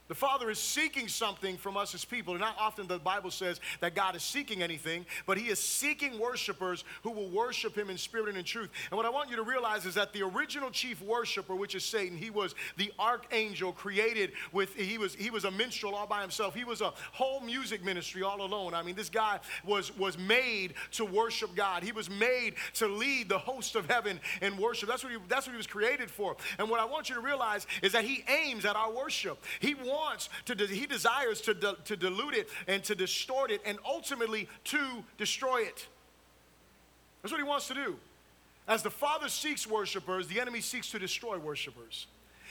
The 0.06 0.14
Father 0.14 0.50
is 0.50 0.58
seeking 0.58 1.08
something 1.08 1.56
from 1.56 1.78
us 1.78 1.94
as 1.94 2.04
people. 2.04 2.34
And 2.34 2.40
not 2.40 2.56
often 2.60 2.86
the 2.86 2.98
Bible 2.98 3.30
says 3.30 3.58
that 3.80 3.94
God 3.94 4.14
is 4.14 4.22
seeking 4.22 4.62
anything, 4.62 5.06
but 5.26 5.38
He 5.38 5.48
is 5.48 5.58
seeking 5.58 6.18
worshipers 6.18 6.84
who 7.02 7.10
will 7.10 7.30
worship 7.30 7.74
Him 7.74 7.88
in 7.88 7.96
spirit 7.96 8.28
and 8.28 8.36
in 8.36 8.44
truth. 8.44 8.68
And 8.90 8.98
what 8.98 9.06
I 9.06 9.10
want 9.10 9.30
you 9.30 9.36
to 9.36 9.42
realize 9.42 9.86
is 9.86 9.94
that 9.94 10.12
the 10.12 10.22
original 10.22 10.70
chief 10.70 11.00
worshiper, 11.00 11.54
which 11.54 11.74
is 11.74 11.84
Satan, 11.84 12.18
he 12.18 12.28
was 12.28 12.54
the 12.76 12.92
archangel 12.98 13.72
created 13.72 14.32
with, 14.52 14.74
he 14.74 14.98
was, 14.98 15.14
he 15.14 15.30
was 15.30 15.44
a 15.44 15.50
minstrel 15.50 15.94
all 15.94 16.06
by 16.06 16.20
himself. 16.20 16.54
He 16.54 16.64
was 16.64 16.82
a 16.82 16.92
whole 17.12 17.40
music 17.40 17.82
ministry 17.82 18.22
all 18.22 18.42
alone. 18.42 18.74
I 18.74 18.82
mean, 18.82 18.96
this 18.96 19.08
guy 19.08 19.40
was, 19.64 19.96
was 19.96 20.18
made 20.18 20.74
to 20.92 21.06
worship 21.06 21.54
God. 21.54 21.82
He 21.82 21.92
was 21.92 22.10
made 22.10 22.56
to 22.74 22.88
lead 22.88 23.30
the 23.30 23.38
host 23.38 23.74
of 23.74 23.88
heaven 23.88 24.20
in 24.42 24.58
worship. 24.58 24.86
That's 24.86 25.02
what 25.02 25.12
he, 25.12 25.18
that's 25.28 25.46
what 25.46 25.52
he 25.52 25.56
was 25.56 25.66
created 25.66 26.10
for. 26.10 26.36
And 26.58 26.68
what 26.68 26.80
I 26.80 26.84
want 26.84 27.08
you 27.08 27.14
to 27.14 27.22
realize 27.22 27.66
is 27.80 27.92
that 27.92 28.04
he 28.04 28.22
aims 28.28 28.66
at 28.66 28.76
our 28.76 28.92
worship. 28.92 29.42
He 29.60 29.72
wants 29.74 29.93
wants 29.94 30.28
to, 30.46 30.54
he 30.66 30.86
desires 30.86 31.40
to, 31.42 31.54
to 31.84 31.96
dilute 31.96 32.34
it 32.34 32.48
and 32.66 32.82
to 32.84 32.94
distort 32.94 33.50
it 33.50 33.60
and 33.64 33.78
ultimately 33.86 34.48
to 34.64 35.04
destroy 35.16 35.62
it. 35.62 35.86
That's 37.22 37.32
what 37.32 37.40
he 37.40 37.48
wants 37.48 37.68
to 37.68 37.74
do. 37.74 37.96
As 38.66 38.82
the 38.82 38.90
Father 38.90 39.28
seeks 39.28 39.66
worshipers, 39.66 40.26
the 40.26 40.40
enemy 40.40 40.60
seeks 40.60 40.90
to 40.90 40.98
destroy 40.98 41.38
worshipers. 41.38 42.06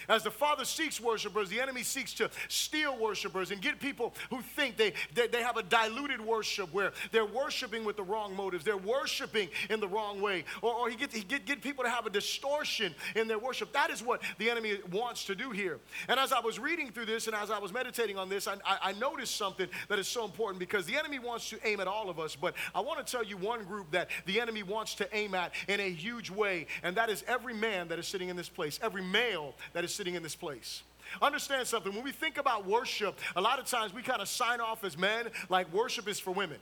As 0.09 0.23
the 0.23 0.31
Father 0.31 0.65
seeks 0.65 0.99
worshipers, 0.99 1.49
the 1.49 1.59
enemy 1.59 1.83
seeks 1.83 2.13
to 2.15 2.29
steal 2.47 2.97
worshipers 2.97 3.51
and 3.51 3.61
get 3.61 3.79
people 3.79 4.13
who 4.29 4.41
think 4.41 4.77
they, 4.77 4.93
they, 5.13 5.27
they, 5.27 5.43
have 5.43 5.57
a 5.57 5.63
diluted 5.63 6.21
worship 6.21 6.73
where 6.73 6.93
they're 7.11 7.25
worshiping 7.25 7.83
with 7.83 7.97
the 7.97 8.03
wrong 8.03 8.35
motives. 8.35 8.63
They're 8.63 8.77
worshiping 8.77 9.49
in 9.69 9.79
the 9.79 9.87
wrong 9.87 10.21
way. 10.21 10.45
Or, 10.61 10.73
or 10.73 10.89
he, 10.89 10.95
get, 10.95 11.11
he 11.11 11.21
get, 11.21 11.45
get 11.45 11.61
people 11.61 11.83
to 11.83 11.89
have 11.89 12.05
a 12.05 12.09
distortion 12.09 12.95
in 13.15 13.27
their 13.27 13.39
worship. 13.39 13.73
That 13.73 13.89
is 13.89 14.01
what 14.01 14.21
the 14.37 14.49
enemy 14.49 14.77
wants 14.91 15.25
to 15.25 15.35
do 15.35 15.51
here. 15.51 15.79
And 16.07 16.19
as 16.19 16.31
I 16.31 16.39
was 16.39 16.59
reading 16.59 16.91
through 16.91 17.05
this 17.05 17.27
and 17.27 17.35
as 17.35 17.51
I 17.51 17.59
was 17.59 17.73
meditating 17.73 18.17
on 18.17 18.29
this, 18.29 18.47
I, 18.47 18.55
I, 18.65 18.77
I 18.81 18.93
noticed 18.93 19.35
something 19.35 19.67
that 19.89 19.99
is 19.99 20.07
so 20.07 20.25
important 20.25 20.59
because 20.59 20.85
the 20.85 20.95
enemy 20.95 21.19
wants 21.19 21.49
to 21.49 21.67
aim 21.67 21.79
at 21.79 21.87
all 21.87 22.09
of 22.09 22.19
us. 22.19 22.35
But 22.35 22.55
I 22.73 22.79
want 22.79 23.05
to 23.05 23.11
tell 23.11 23.23
you 23.23 23.37
one 23.37 23.63
group 23.63 23.91
that 23.91 24.09
the 24.25 24.39
enemy 24.39 24.63
wants 24.63 24.95
to 24.95 25.15
aim 25.15 25.35
at 25.35 25.53
in 25.67 25.79
a 25.79 25.89
huge 25.89 26.29
way, 26.29 26.67
and 26.83 26.95
that 26.95 27.09
is 27.09 27.23
every 27.27 27.53
man 27.53 27.87
that 27.89 27.99
is 27.99 28.07
sitting 28.07 28.29
in 28.29 28.35
this 28.35 28.49
place, 28.49 28.79
every 28.81 29.03
male 29.03 29.55
that 29.73 29.83
is 29.83 29.92
sitting 29.93 30.15
in 30.15 30.23
this 30.23 30.35
place. 30.35 30.83
Understand 31.21 31.67
something. 31.67 31.93
When 31.93 32.03
we 32.03 32.11
think 32.11 32.37
about 32.37 32.65
worship, 32.65 33.19
a 33.35 33.41
lot 33.41 33.59
of 33.59 33.65
times 33.65 33.93
we 33.93 34.01
kind 34.01 34.21
of 34.21 34.27
sign 34.27 34.61
off 34.61 34.83
as 34.83 34.97
men 34.97 35.27
like 35.49 35.71
worship 35.73 36.07
is 36.07 36.19
for 36.19 36.31
women. 36.31 36.57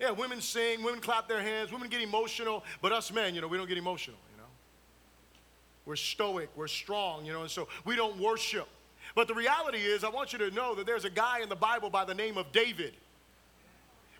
Yeah, 0.00 0.10
women 0.10 0.40
sing, 0.40 0.82
women 0.82 1.00
clap 1.00 1.28
their 1.28 1.40
hands, 1.40 1.70
women 1.70 1.88
get 1.88 2.00
emotional, 2.00 2.64
but 2.80 2.92
us 2.92 3.12
men, 3.12 3.34
you 3.34 3.40
know, 3.40 3.46
we 3.46 3.56
don't 3.56 3.68
get 3.68 3.78
emotional, 3.78 4.18
you 4.32 4.38
know. 4.38 4.48
We're 5.86 5.96
stoic, 5.96 6.50
we're 6.56 6.66
strong, 6.66 7.24
you 7.24 7.32
know, 7.32 7.42
and 7.42 7.50
so 7.50 7.68
we 7.84 7.94
don't 7.94 8.18
worship. 8.18 8.68
But 9.14 9.28
the 9.28 9.34
reality 9.34 9.78
is, 9.78 10.04
I 10.04 10.08
want 10.08 10.32
you 10.32 10.38
to 10.40 10.50
know 10.50 10.74
that 10.74 10.86
there's 10.86 11.04
a 11.04 11.10
guy 11.10 11.40
in 11.40 11.48
the 11.48 11.56
Bible 11.56 11.90
by 11.90 12.04
the 12.04 12.14
name 12.14 12.36
of 12.36 12.50
David. 12.52 12.94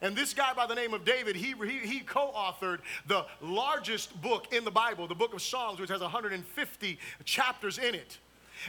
And 0.03 0.17
this 0.17 0.35
guy 0.35 0.53
by 0.53 0.67
the 0.67 0.75
name 0.75 0.93
of 0.93 1.05
David, 1.05 1.37
he, 1.37 1.55
he, 1.65 1.79
he 1.79 2.01
co 2.01 2.33
authored 2.37 2.81
the 3.07 3.25
largest 3.41 4.21
book 4.21 4.53
in 4.53 4.65
the 4.65 4.71
Bible, 4.71 5.07
the 5.07 5.15
book 5.15 5.33
of 5.33 5.41
Psalms, 5.41 5.79
which 5.79 5.91
has 5.91 6.01
150 6.01 6.99
chapters 7.25 7.79
in 7.79 7.95
it. 7.95 8.19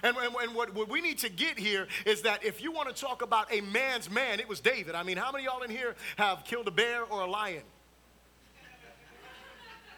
And, 0.03 0.15
and, 0.17 0.33
and 0.35 0.55
what, 0.55 0.73
what, 0.73 0.89
we 0.89 1.01
need 1.01 1.17
to 1.19 1.29
get 1.29 1.57
here 1.59 1.87
is 2.05 2.21
that 2.21 2.43
if 2.43 2.63
you 2.63 2.71
want 2.71 2.95
to 2.95 2.99
talk 2.99 3.21
about 3.21 3.51
a 3.53 3.61
man's 3.61 4.09
man, 4.09 4.39
it 4.39 4.47
was 4.47 4.59
David. 4.59 4.95
I 4.95 5.03
mean, 5.03 5.17
how 5.17 5.31
many 5.31 5.43
y'all 5.45 5.61
in 5.63 5.69
here 5.69 5.95
have 6.17 6.45
killed 6.45 6.67
a 6.67 6.71
bear 6.71 7.03
or 7.03 7.21
a 7.21 7.29
lion? 7.29 7.63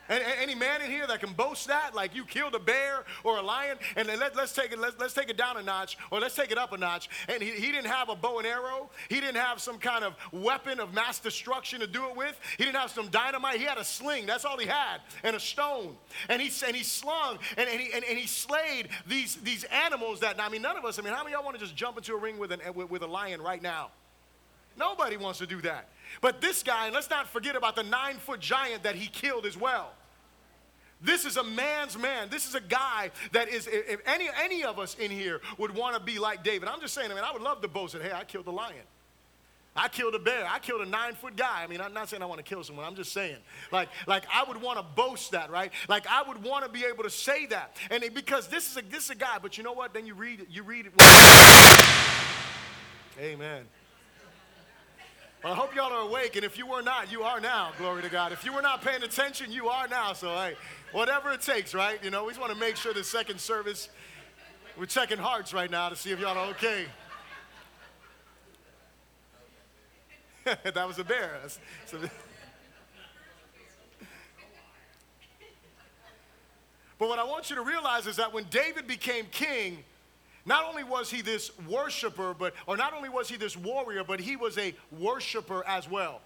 Any 0.10 0.54
man 0.54 0.82
in 0.82 0.92
here 0.92 1.08
that 1.08 1.20
can 1.20 1.34
boast 1.34 1.68
that, 1.68 1.96
like 1.96 2.16
you 2.16 2.26
killed 2.26 2.54
a 2.54 2.60
bear 2.60 3.04
or 3.24 3.38
a 3.38 3.42
lion, 3.42 3.78
and 3.96 4.08
let, 4.08 4.38
us 4.38 4.54
take 4.54 4.72
it, 4.72 4.80
let, 4.80 5.02
us 5.02 5.14
take 5.14 5.30
it 5.30 5.38
down 5.38 5.58
a 5.58 5.64
notch, 5.64 5.98
or 6.12 6.20
let's 6.20 6.36
take 6.36 6.52
it 6.52 6.58
up 6.58 6.74
a 6.74 6.78
notch. 6.78 7.10
And 7.28 7.42
he, 7.42 7.52
he 7.52 7.72
didn't 7.72 7.88
have 7.88 8.10
a 8.10 8.16
bow 8.16 8.38
and 8.38 8.48
arrow. 8.48 8.90
He 9.10 9.20
didn't 9.20 9.38
have 9.38 9.60
some 9.60 9.80
kind 9.80 10.04
of 10.04 10.16
weapon 10.32 10.80
of 10.80 10.94
mass 10.94 11.20
destruction 11.20 11.80
to 11.80 11.88
do 11.88 12.08
it 12.10 12.16
with. 12.16 12.40
He 12.58 12.64
didn't 12.64 12.78
have 12.78 12.92
some 12.92 13.08
dynamite. 13.08 13.58
He 13.58 13.66
had 13.66 13.78
a 13.78 13.84
sling. 13.84 14.26
That's 14.26 14.46
all 14.46 14.58
he 14.58 14.68
had, 14.68 15.02
and 15.24 15.36
a 15.36 15.40
stone. 15.40 15.96
And 16.30 16.42
he 16.42 16.52
and 16.66 16.76
he 16.76 16.84
slung 16.84 17.40
and, 17.58 17.68
and 17.68 17.80
he 17.80 17.92
and, 17.94 18.04
and 18.04 18.18
he 18.18 18.28
slayed 18.28 18.90
these 19.08 19.36
these 19.38 19.64
animals 19.66 20.20
that. 20.20 20.40
I 20.40 20.50
mean, 20.50 20.62
none 20.62 20.78
of 20.78 20.86
us. 20.86 21.00
I 21.00 21.02
mean, 21.02 21.14
how 21.14 21.24
many 21.24 21.34
of 21.34 21.40
y'all 21.40 21.46
want 21.46 21.58
to 21.58 21.64
just 21.64 21.76
jump 21.76 21.98
into 21.98 22.14
a 22.14 22.18
ring 22.18 22.38
with 22.38 22.52
an 22.52 22.62
with, 22.76 22.90
with 22.90 23.02
a 23.02 23.08
lion 23.08 23.42
right 23.42 23.62
now? 23.62 23.90
Nobody 24.78 25.18
wants 25.18 25.40
to 25.40 25.48
do 25.48 25.62
that. 25.62 25.90
But 26.22 26.42
this 26.42 26.64
guy, 26.64 26.86
and 26.86 26.94
let's 26.94 27.10
not 27.10 27.28
forget 27.28 27.56
about 27.56 27.76
the 27.76 27.84
nine 27.84 28.18
foot 28.18 28.40
giant 28.40 28.84
that 28.84 28.96
he 28.96 29.08
killed 29.08 29.46
as 29.46 29.58
well. 29.58 29.92
This 31.02 31.26
is 31.26 31.38
a 31.38 31.44
man's 31.44 31.98
man. 31.98 32.30
This 32.30 32.48
is 32.48 32.56
a 32.56 32.62
guy 32.62 33.12
that 33.34 33.50
is, 33.50 33.68
if 33.68 34.00
any, 34.08 34.30
any 34.42 34.64
of 34.64 34.80
us 34.80 34.96
in 34.96 35.12
here 35.12 35.42
would 35.58 35.76
want 35.76 35.96
to 35.96 36.02
be 36.02 36.20
like 36.20 36.44
David, 36.44 36.70
I'm 36.70 36.82
just 36.82 36.94
saying, 36.94 37.12
I 37.12 37.16
mean, 37.16 37.24
I 37.24 37.32
would 37.32 37.42
love 37.42 37.62
to 37.62 37.68
boast 37.68 37.94
that, 37.94 38.02
hey, 38.02 38.12
I 38.14 38.24
killed 38.24 38.48
a 38.48 38.52
lion. 38.52 38.84
I 39.76 39.90
killed 39.90 40.16
a 40.16 40.20
bear. 40.20 40.48
I 40.48 40.60
killed 40.60 40.80
a 40.82 40.86
nine 40.86 41.16
foot 41.16 41.36
guy. 41.36 41.62
I 41.62 41.68
mean, 41.68 41.82
I'm 41.82 41.94
not 41.94 42.08
saying 42.08 42.24
I 42.24 42.26
want 42.26 42.38
to 42.38 42.44
kill 42.44 42.64
someone. 42.64 42.86
I'm 42.86 42.96
just 42.96 43.12
saying, 43.12 43.36
like, 43.74 43.90
like 44.08 44.24
I 44.34 44.46
would 44.48 44.62
want 44.62 44.80
to 44.80 44.86
boast 44.96 45.32
that, 45.32 45.52
right? 45.52 45.70
Like 45.90 46.08
I 46.08 46.24
would 46.24 46.42
want 46.42 46.64
to 46.64 46.72
be 46.72 46.86
able 46.86 47.04
to 47.04 47.10
say 47.10 47.46
that, 47.48 47.76
and 47.92 48.02
it, 48.02 48.16
because 48.16 48.48
this 48.48 48.72
is 48.72 48.78
a 48.78 48.82
this 48.84 49.04
is 49.06 49.10
a 49.10 49.16
guy. 49.16 49.38
But 49.42 49.58
you 49.58 49.66
know 49.66 49.74
what? 49.74 49.94
Then 49.94 50.08
you 50.08 50.14
read 50.14 50.40
it, 50.40 50.48
you 50.50 50.64
read 50.64 50.86
it. 50.86 50.94
Amen. 53.20 53.66
Well, 55.46 55.54
I 55.54 55.58
hope 55.58 55.76
y'all 55.76 55.94
are 55.94 56.02
awake, 56.02 56.36
and 56.36 56.44
if 56.44 56.58
you 56.58 56.66
were 56.66 56.82
not, 56.82 57.12
you 57.12 57.22
are 57.22 57.40
now. 57.40 57.72
Glory 57.78 58.02
to 58.02 58.10
God. 58.10 58.32
If 58.32 58.44
you 58.44 58.52
were 58.52 58.64
not 58.64 58.82
paying 58.82 59.04
attention, 59.04 59.52
you 59.52 59.68
are 59.68 59.88
now. 59.88 60.14
So, 60.14 60.30
hey, 60.30 60.56
whatever 60.92 61.32
it 61.34 61.42
takes, 61.42 61.76
right? 61.76 62.04
You 62.04 62.10
know, 62.10 62.24
we 62.24 62.32
just 62.32 62.42
want 62.42 62.52
to 62.52 62.58
make 62.58 62.76
sure 62.76 62.96
the 62.96 63.04
second 63.04 63.40
service, 63.40 63.90
we're 64.76 64.88
checking 64.88 65.20
hearts 65.20 65.54
right 65.54 65.70
now 65.70 65.90
to 65.90 65.96
see 65.96 66.10
if 66.10 66.20
y'all 66.20 66.36
are 66.36 66.48
okay. 66.48 66.86
that 70.64 70.88
was 70.88 70.98
a 70.98 71.04
bear. 71.04 71.40
So, 71.86 72.00
but 76.98 77.08
what 77.08 77.20
I 77.20 77.24
want 77.24 77.52
you 77.52 77.56
to 77.58 77.62
realize 77.62 78.08
is 78.08 78.16
that 78.16 78.34
when 78.34 78.46
David 78.46 78.88
became 78.88 79.28
king, 79.28 79.84
not 80.46 80.66
only 80.66 80.84
was 80.84 81.10
he 81.10 81.22
this 81.22 81.52
worshiper, 81.68 82.36
but, 82.38 82.54
or 82.68 82.78
not 82.78 82.94
only 82.94 83.10
was 83.10 83.30
he 83.30 83.38
this 83.38 83.58
warrior, 83.58 84.04
but 84.04 84.20
he 84.20 84.36
was 84.36 84.58
a 84.58 84.74
worshiper 84.92 85.66
as 85.68 85.90
well. 85.90 86.22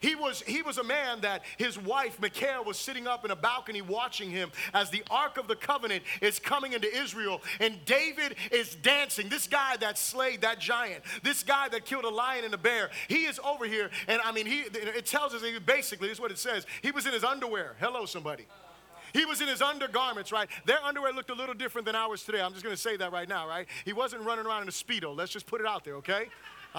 He 0.00 0.14
was, 0.14 0.42
he 0.42 0.62
was 0.62 0.78
a 0.78 0.84
man 0.84 1.22
that 1.22 1.42
his 1.56 1.76
wife, 1.76 2.20
Michal, 2.20 2.62
was 2.64 2.78
sitting 2.78 3.08
up 3.08 3.24
in 3.24 3.32
a 3.32 3.36
balcony 3.36 3.82
watching 3.82 4.30
him 4.30 4.52
as 4.72 4.90
the 4.90 5.02
Ark 5.10 5.38
of 5.38 5.48
the 5.48 5.56
Covenant 5.56 6.04
is 6.20 6.38
coming 6.38 6.72
into 6.72 6.86
Israel. 6.96 7.42
And 7.58 7.84
David 7.84 8.36
is 8.52 8.76
dancing. 8.76 9.28
This 9.28 9.48
guy 9.48 9.76
that 9.78 9.98
slayed 9.98 10.42
that 10.42 10.60
giant, 10.60 11.02
this 11.24 11.42
guy 11.42 11.68
that 11.70 11.84
killed 11.84 12.04
a 12.04 12.10
lion 12.10 12.44
and 12.44 12.54
a 12.54 12.58
bear, 12.58 12.90
he 13.08 13.24
is 13.24 13.40
over 13.44 13.66
here. 13.66 13.90
And 14.06 14.20
I 14.24 14.30
mean, 14.30 14.46
he, 14.46 14.60
it 14.60 15.06
tells 15.06 15.34
us 15.34 15.42
basically, 15.66 16.08
this 16.08 16.18
is 16.18 16.20
what 16.20 16.30
it 16.30 16.38
says. 16.38 16.64
He 16.80 16.92
was 16.92 17.04
in 17.04 17.12
his 17.12 17.24
underwear. 17.24 17.74
Hello, 17.80 18.06
somebody. 18.06 18.46
He 19.12 19.24
was 19.24 19.40
in 19.40 19.48
his 19.48 19.62
undergarments, 19.62 20.32
right? 20.32 20.48
Their 20.64 20.82
underwear 20.82 21.12
looked 21.12 21.30
a 21.30 21.34
little 21.34 21.54
different 21.54 21.86
than 21.86 21.94
ours 21.94 22.24
today. 22.24 22.40
I'm 22.40 22.52
just 22.52 22.64
going 22.64 22.74
to 22.74 22.80
say 22.80 22.96
that 22.96 23.12
right 23.12 23.28
now, 23.28 23.48
right? 23.48 23.66
He 23.84 23.92
wasn't 23.92 24.22
running 24.22 24.46
around 24.46 24.62
in 24.62 24.68
a 24.68 24.72
Speedo. 24.72 25.16
Let's 25.16 25.32
just 25.32 25.46
put 25.46 25.60
it 25.60 25.66
out 25.66 25.84
there, 25.84 25.96
okay? 25.96 26.28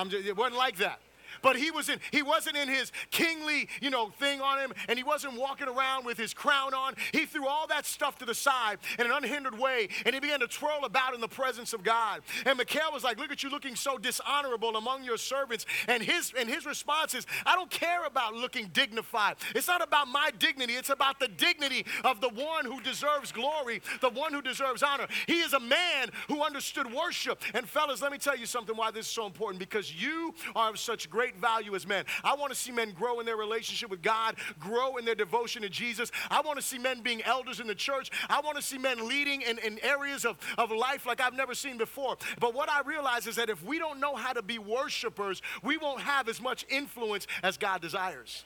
Just, 0.08 0.26
it 0.26 0.38
wasn't 0.38 0.58
like 0.58 0.78
that. 0.78 1.00
But 1.42 1.56
he 1.56 1.72
was 1.72 1.90
in, 1.90 2.00
he 2.12 2.22
wasn't 2.22 2.58
in 2.58 2.68
his 2.68 2.92
kingly, 3.12 3.70
you 3.82 3.90
know, 3.90 4.10
thing 4.10 4.42
on 4.42 4.60
him, 4.60 4.74
and 4.88 4.98
he 4.98 5.04
wasn't 5.04 5.36
walking 5.36 5.68
around 5.68 6.06
with 6.06 6.18
his 6.18 6.34
crown 6.34 6.74
on. 6.74 6.96
He 7.12 7.26
threw 7.26 7.48
all 7.48 7.68
that 7.68 7.86
stuff 7.86 8.18
to 8.20 8.26
the 8.26 8.36
side 8.36 8.80
in 8.98 9.06
an 9.06 9.12
unhindered 9.12 9.58
way, 9.58 9.90
and 10.06 10.14
he 10.14 10.20
began 10.20 10.40
to 10.40 10.48
twirl 10.48 10.86
about 10.86 11.14
in 11.14 11.22
the 11.22 11.28
presence 11.28 11.74
of 11.74 11.84
God. 11.84 12.22
And 12.46 12.58
Michal 12.58 12.92
was 12.92 13.04
like, 13.04 13.20
Look 13.20 13.32
at 13.32 13.44
you 13.44 13.50
looking 13.50 13.76
so 13.76 13.98
dishonorable 13.98 14.76
among 14.78 15.04
your 15.04 15.18
servants. 15.18 15.66
And 15.88 16.02
his 16.02 16.34
and 16.38 16.50
his 16.50 16.66
response 16.66 17.14
is, 17.14 17.26
I 17.46 17.56
don't 17.56 17.70
care 17.70 18.06
about 18.06 18.34
looking 18.34 18.68
dignified. 18.74 19.36
It's 19.56 19.68
not 19.68 19.82
about 19.82 20.08
my 20.08 20.32
dignity, 20.40 20.74
it's 20.74 20.90
about 20.90 21.20
the 21.20 21.28
dignity 21.28 21.86
of 22.04 22.22
the 22.22 22.30
one 22.30 22.66
who 22.66 22.82
deserves 22.82 23.32
glory, 23.32 23.82
the 24.02 24.10
one 24.10 24.34
who 24.34 24.42
deserves 24.42 24.84
honor. 24.84 25.08
He 25.28 25.40
is 25.40 25.54
a 25.54 25.60
man 25.60 26.10
who 26.28 26.44
understood 26.44 26.92
worship. 26.92 27.42
And 27.54 27.68
fellas, 27.68 28.02
let 28.02 28.12
me 28.12 28.18
tell 28.18 28.38
you 28.38 28.46
something 28.46 28.76
why 28.76 28.92
this 28.92 29.06
is 29.06 29.12
so 29.12 29.26
important 29.26 29.60
because 29.60 29.94
you 30.02 30.34
are 30.56 30.70
of 30.70 30.80
such 30.80 31.10
great 31.10 31.19
great 31.20 31.36
value 31.36 31.76
as 31.76 31.86
men. 31.86 32.06
I 32.24 32.34
want 32.36 32.54
to 32.54 32.58
see 32.58 32.72
men 32.72 32.92
grow 32.92 33.20
in 33.20 33.26
their 33.26 33.36
relationship 33.36 33.90
with 33.90 34.02
God, 34.02 34.38
grow 34.58 34.96
in 34.96 35.04
their 35.04 35.16
devotion 35.16 35.64
to 35.64 35.70
Jesus. 35.70 36.14
I 36.32 36.40
want 36.40 36.58
to 36.58 36.62
see 36.62 36.78
men 36.78 37.02
being 37.02 37.22
elders 37.24 37.60
in 37.60 37.68
the 37.68 37.76
church. 37.76 38.10
I 38.30 38.40
want 38.40 38.56
to 38.56 38.62
see 38.62 38.78
men 38.78 39.06
leading 39.06 39.42
in, 39.42 39.58
in 39.58 39.84
areas 39.84 40.24
of, 40.24 40.38
of 40.58 40.72
life 40.72 41.06
like 41.06 41.20
I've 41.20 41.34
never 41.34 41.54
seen 41.54 41.78
before. 41.78 42.16
But 42.40 42.54
what 42.54 42.70
I 42.70 42.84
realize 42.84 43.28
is 43.28 43.36
that 43.36 43.50
if 43.50 43.62
we 43.66 43.80
don't 43.80 44.00
know 44.00 44.16
how 44.16 44.32
to 44.32 44.42
be 44.42 44.60
worshipers, 44.60 45.42
we 45.62 45.76
won't 45.76 46.00
have 46.00 46.30
as 46.30 46.40
much 46.40 46.66
influence 46.70 47.28
as 47.44 47.58
God 47.58 47.82
desires. 47.82 48.46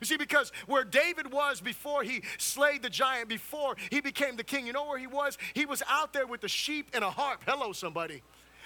You 0.00 0.06
see, 0.06 0.16
because 0.16 0.50
where 0.66 0.84
David 0.84 1.30
was 1.30 1.60
before 1.60 2.04
he 2.04 2.22
slayed 2.38 2.80
the 2.80 2.88
giant, 2.88 3.28
before 3.28 3.76
he 3.90 4.00
became 4.00 4.36
the 4.36 4.44
king, 4.44 4.66
you 4.66 4.72
know 4.72 4.86
where 4.86 4.98
he 4.98 5.06
was? 5.06 5.36
He 5.52 5.66
was 5.66 5.82
out 5.90 6.14
there 6.14 6.26
with 6.26 6.40
the 6.40 6.48
sheep 6.48 6.88
and 6.94 7.04
a 7.04 7.10
harp. 7.10 7.42
Hello, 7.46 7.72
somebody. 7.72 8.22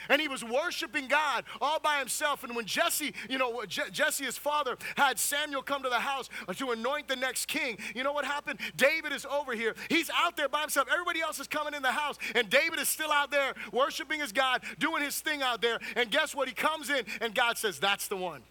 And 0.09 0.21
he 0.21 0.29
was 0.29 0.45
worshiping 0.45 1.09
God 1.09 1.45
all 1.61 1.81
by 1.81 1.99
himself. 1.99 2.45
And 2.45 2.55
when 2.55 2.67
Jesse, 2.67 3.15
you 3.29 3.39
know, 3.39 3.63
Je- 3.67 3.91
Jesse, 3.91 4.25
his 4.25 4.39
father, 4.39 4.77
had 4.97 5.19
Samuel 5.19 5.63
come 5.63 5.83
to 5.83 5.89
the 5.89 6.01
house 6.01 6.29
to 6.57 6.71
anoint 6.71 7.09
the 7.09 7.17
next 7.17 7.47
king, 7.47 7.79
you 7.95 8.03
know 8.03 8.13
what 8.13 8.25
happened? 8.25 8.59
David 8.77 9.13
is 9.13 9.27
over 9.27 9.55
here. 9.55 9.75
He's 9.89 10.11
out 10.15 10.37
there 10.37 10.49
by 10.49 10.61
himself. 10.61 10.89
Everybody 10.93 11.21
else 11.21 11.39
is 11.39 11.47
coming 11.47 11.75
in 11.75 11.83
the 11.83 11.93
house, 11.93 12.17
and 12.35 12.49
David 12.49 12.79
is 12.79 12.89
still 12.89 13.13
out 13.13 13.31
there 13.31 13.55
worshiping 13.73 14.21
his 14.21 14.33
God, 14.33 14.63
doing 14.79 15.03
his 15.03 15.21
thing 15.21 15.43
out 15.43 15.63
there. 15.63 15.79
And 15.97 16.11
guess 16.11 16.35
what? 16.35 16.49
He 16.49 16.55
comes 16.55 16.91
in, 16.91 17.05
and 17.21 17.35
God 17.35 17.59
says, 17.59 17.79
That's 17.79 18.09
the 18.09 18.17
one. 18.17 18.43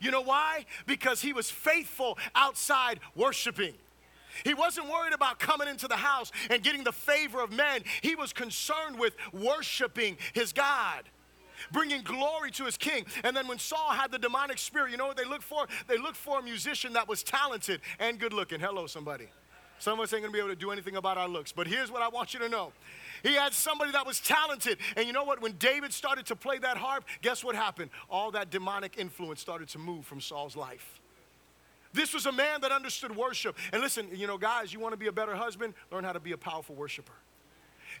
You 0.00 0.10
know 0.10 0.22
why? 0.22 0.66
Because 0.86 1.20
he 1.20 1.32
was 1.32 1.50
faithful 1.50 2.18
outside 2.34 3.00
worshiping. 3.16 3.74
He 4.44 4.54
wasn't 4.54 4.88
worried 4.88 5.12
about 5.12 5.38
coming 5.38 5.68
into 5.68 5.88
the 5.88 5.96
house 5.96 6.32
and 6.50 6.62
getting 6.62 6.84
the 6.84 6.92
favor 6.92 7.42
of 7.42 7.52
men. 7.52 7.82
He 8.02 8.14
was 8.14 8.32
concerned 8.32 8.98
with 8.98 9.14
worshiping 9.32 10.16
his 10.32 10.52
God 10.52 11.04
bringing 11.72 12.02
glory 12.02 12.50
to 12.52 12.64
his 12.64 12.76
king. 12.76 13.04
And 13.24 13.36
then 13.36 13.48
when 13.48 13.58
Saul 13.58 13.90
had 13.90 14.12
the 14.12 14.18
demonic 14.18 14.58
spirit, 14.58 14.90
you 14.90 14.96
know 14.96 15.06
what 15.06 15.16
they 15.16 15.24
looked 15.24 15.44
for? 15.44 15.66
They 15.86 15.98
looked 15.98 16.16
for 16.16 16.38
a 16.38 16.42
musician 16.42 16.92
that 16.92 17.08
was 17.08 17.22
talented 17.22 17.80
and 17.98 18.18
good 18.18 18.32
looking. 18.32 18.60
Hello, 18.60 18.86
somebody. 18.86 19.28
Some 19.80 20.00
of 20.00 20.04
us 20.04 20.12
ain't 20.12 20.22
gonna 20.22 20.32
be 20.32 20.40
able 20.40 20.48
to 20.48 20.56
do 20.56 20.72
anything 20.72 20.96
about 20.96 21.18
our 21.18 21.28
looks, 21.28 21.52
but 21.52 21.68
here's 21.68 21.90
what 21.90 22.02
I 22.02 22.08
want 22.08 22.34
you 22.34 22.40
to 22.40 22.48
know. 22.48 22.72
He 23.22 23.34
had 23.34 23.52
somebody 23.52 23.92
that 23.92 24.06
was 24.06 24.20
talented. 24.20 24.78
And 24.96 25.06
you 25.06 25.12
know 25.12 25.24
what? 25.24 25.40
When 25.40 25.52
David 25.52 25.92
started 25.92 26.26
to 26.26 26.36
play 26.36 26.58
that 26.58 26.76
harp, 26.76 27.04
guess 27.22 27.44
what 27.44 27.54
happened? 27.54 27.90
All 28.10 28.30
that 28.32 28.50
demonic 28.50 28.98
influence 28.98 29.40
started 29.40 29.68
to 29.70 29.78
move 29.78 30.04
from 30.04 30.20
Saul's 30.20 30.56
life. 30.56 31.00
This 31.92 32.14
was 32.14 32.26
a 32.26 32.32
man 32.32 32.60
that 32.60 32.72
understood 32.72 33.14
worship. 33.16 33.56
And 33.72 33.82
listen, 33.82 34.08
you 34.12 34.26
know, 34.26 34.38
guys, 34.38 34.72
you 34.72 34.80
want 34.80 34.92
to 34.92 34.98
be 34.98 35.06
a 35.06 35.12
better 35.12 35.34
husband? 35.34 35.74
Learn 35.90 36.04
how 36.04 36.12
to 36.12 36.20
be 36.20 36.32
a 36.32 36.36
powerful 36.36 36.74
worshiper. 36.74 37.14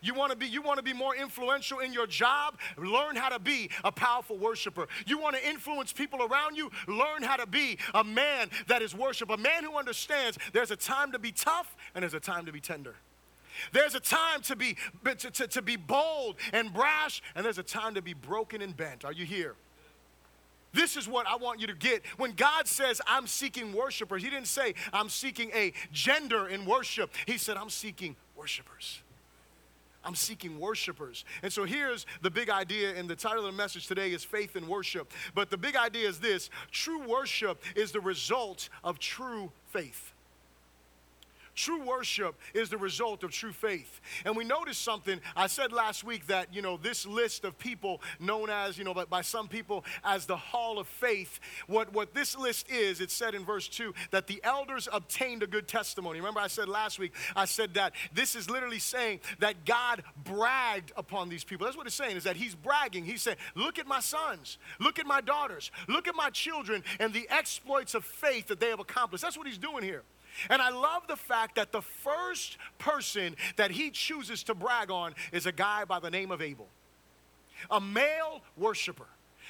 You 0.02 0.14
want 0.14 0.30
to 0.30 0.36
be 0.36 0.46
you 0.46 0.62
want 0.62 0.78
to 0.78 0.82
be 0.82 0.92
more 0.92 1.16
influential 1.16 1.80
in 1.80 1.92
your 1.92 2.06
job? 2.06 2.58
Learn 2.76 3.16
how 3.16 3.28
to 3.30 3.38
be 3.38 3.70
a 3.84 3.92
powerful 3.92 4.36
worshiper. 4.36 4.86
You 5.06 5.18
want 5.18 5.36
to 5.36 5.48
influence 5.48 5.92
people 5.92 6.22
around 6.22 6.56
you? 6.56 6.70
Learn 6.86 7.22
how 7.22 7.36
to 7.36 7.46
be 7.46 7.78
a 7.94 8.04
man 8.04 8.50
that 8.68 8.82
is 8.82 8.94
worship, 8.94 9.30
a 9.30 9.36
man 9.36 9.64
who 9.64 9.76
understands 9.76 10.38
there's 10.52 10.70
a 10.70 10.76
time 10.76 11.12
to 11.12 11.18
be 11.18 11.32
tough 11.32 11.76
and 11.94 12.02
there's 12.02 12.14
a 12.14 12.20
time 12.20 12.46
to 12.46 12.52
be 12.52 12.60
tender. 12.60 12.94
There's 13.72 13.94
a 13.94 14.00
time 14.00 14.42
to 14.42 14.56
be 14.56 14.76
to, 15.04 15.30
to, 15.30 15.46
to 15.48 15.62
be 15.62 15.76
bold 15.76 16.36
and 16.52 16.72
brash, 16.72 17.22
and 17.34 17.44
there's 17.44 17.58
a 17.58 17.64
time 17.64 17.94
to 17.94 18.02
be 18.02 18.14
broken 18.14 18.62
and 18.62 18.76
bent. 18.76 19.04
Are 19.04 19.12
you 19.12 19.24
here? 19.24 19.56
This 20.72 20.96
is 20.96 21.08
what 21.08 21.26
I 21.26 21.36
want 21.36 21.60
you 21.60 21.66
to 21.66 21.74
get. 21.74 22.04
When 22.16 22.32
God 22.32 22.66
says, 22.66 23.00
I'm 23.06 23.26
seeking 23.26 23.72
worshipers, 23.72 24.22
He 24.22 24.30
didn't 24.30 24.48
say, 24.48 24.74
I'm 24.92 25.08
seeking 25.08 25.50
a 25.54 25.72
gender 25.92 26.48
in 26.48 26.66
worship. 26.66 27.10
He 27.26 27.38
said, 27.38 27.56
I'm 27.56 27.70
seeking 27.70 28.16
worshipers. 28.36 29.00
I'm 30.04 30.14
seeking 30.14 30.58
worshipers. 30.60 31.24
And 31.42 31.52
so 31.52 31.64
here's 31.64 32.06
the 32.22 32.30
big 32.30 32.50
idea, 32.50 32.94
and 32.94 33.08
the 33.08 33.16
title 33.16 33.44
of 33.44 33.52
the 33.52 33.56
message 33.56 33.86
today 33.86 34.12
is 34.12 34.24
Faith 34.24 34.56
and 34.56 34.68
Worship. 34.68 35.12
But 35.34 35.50
the 35.50 35.58
big 35.58 35.76
idea 35.76 36.08
is 36.08 36.20
this 36.20 36.50
true 36.70 37.06
worship 37.06 37.62
is 37.74 37.92
the 37.92 38.00
result 38.00 38.68
of 38.84 38.98
true 38.98 39.50
faith. 39.66 40.12
True 41.58 41.82
worship 41.84 42.36
is 42.54 42.68
the 42.68 42.76
result 42.76 43.24
of 43.24 43.32
true 43.32 43.50
faith. 43.50 44.00
And 44.24 44.36
we 44.36 44.44
noticed 44.44 44.80
something. 44.80 45.20
I 45.34 45.48
said 45.48 45.72
last 45.72 46.04
week 46.04 46.28
that, 46.28 46.54
you 46.54 46.62
know, 46.62 46.76
this 46.76 47.04
list 47.04 47.44
of 47.44 47.58
people 47.58 48.00
known 48.20 48.48
as, 48.48 48.78
you 48.78 48.84
know, 48.84 48.94
by, 48.94 49.22
some 49.22 49.48
people 49.48 49.84
as 50.04 50.24
the 50.24 50.36
Hall 50.36 50.78
of 50.78 50.86
Faith, 50.86 51.40
what, 51.66 51.92
what 51.92 52.14
this 52.14 52.38
list 52.38 52.70
is, 52.70 53.00
it 53.00 53.10
said 53.10 53.34
in 53.34 53.44
verse 53.44 53.66
2 53.66 53.92
that 54.12 54.28
the 54.28 54.40
elders 54.44 54.88
obtained 54.92 55.42
a 55.42 55.48
good 55.48 55.66
testimony. 55.66 56.20
Remember, 56.20 56.38
I 56.38 56.46
said 56.46 56.68
last 56.68 57.00
week, 57.00 57.12
I 57.34 57.44
said 57.44 57.74
that 57.74 57.92
this 58.12 58.36
is 58.36 58.48
literally 58.48 58.78
saying 58.78 59.18
that 59.40 59.64
God 59.64 60.04
bragged 60.22 60.92
upon 60.96 61.28
these 61.28 61.42
people. 61.42 61.64
That's 61.64 61.76
what 61.76 61.88
it's 61.88 61.96
saying, 61.96 62.16
is 62.16 62.22
that 62.22 62.36
He's 62.36 62.54
bragging. 62.54 63.04
He's 63.04 63.22
saying, 63.22 63.38
look 63.56 63.80
at 63.80 63.88
my 63.88 63.98
sons, 63.98 64.58
look 64.78 65.00
at 65.00 65.06
my 65.06 65.20
daughters, 65.20 65.72
look 65.88 66.06
at 66.06 66.14
my 66.14 66.30
children, 66.30 66.84
and 67.00 67.12
the 67.12 67.28
exploits 67.30 67.96
of 67.96 68.04
faith 68.04 68.46
that 68.46 68.60
they 68.60 68.68
have 68.68 68.78
accomplished. 68.78 69.24
That's 69.24 69.36
what 69.36 69.48
He's 69.48 69.58
doing 69.58 69.82
here. 69.82 70.04
And 70.50 70.62
I 70.62 70.70
love 70.70 71.06
the 71.08 71.16
fact 71.16 71.56
that 71.56 71.72
the 71.72 71.82
first 71.82 72.58
person 72.78 73.36
that 73.56 73.70
he 73.70 73.90
chooses 73.90 74.42
to 74.44 74.54
brag 74.54 74.90
on 74.90 75.14
is 75.32 75.46
a 75.46 75.52
guy 75.52 75.84
by 75.84 76.00
the 76.00 76.10
name 76.10 76.30
of 76.30 76.42
Abel, 76.42 76.68
a 77.70 77.80
male 77.80 78.42
worshiper. 78.56 79.06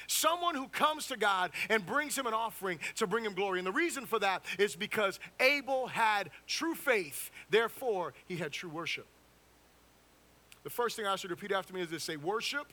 Someone 0.07 0.55
who 0.55 0.67
comes 0.69 1.07
to 1.07 1.17
God 1.17 1.51
and 1.69 1.85
brings 1.85 2.17
him 2.17 2.25
an 2.25 2.33
offering 2.33 2.79
to 2.95 3.05
bring 3.05 3.25
him 3.25 3.33
glory. 3.33 3.59
And 3.59 3.67
the 3.67 3.71
reason 3.71 4.05
for 4.05 4.17
that 4.19 4.43
is 4.57 4.75
because 4.75 5.19
Abel 5.39 5.87
had 5.87 6.29
true 6.47 6.73
faith, 6.73 7.29
therefore, 7.49 8.13
he 8.27 8.37
had 8.37 8.51
true 8.51 8.69
worship. 8.69 9.05
The 10.63 10.69
first 10.69 10.95
thing 10.95 11.05
I 11.05 11.15
should 11.15 11.31
repeat 11.31 11.51
after 11.51 11.73
me 11.73 11.81
is 11.81 11.89
to 11.89 11.99
say, 11.99 12.15
Worship 12.15 12.67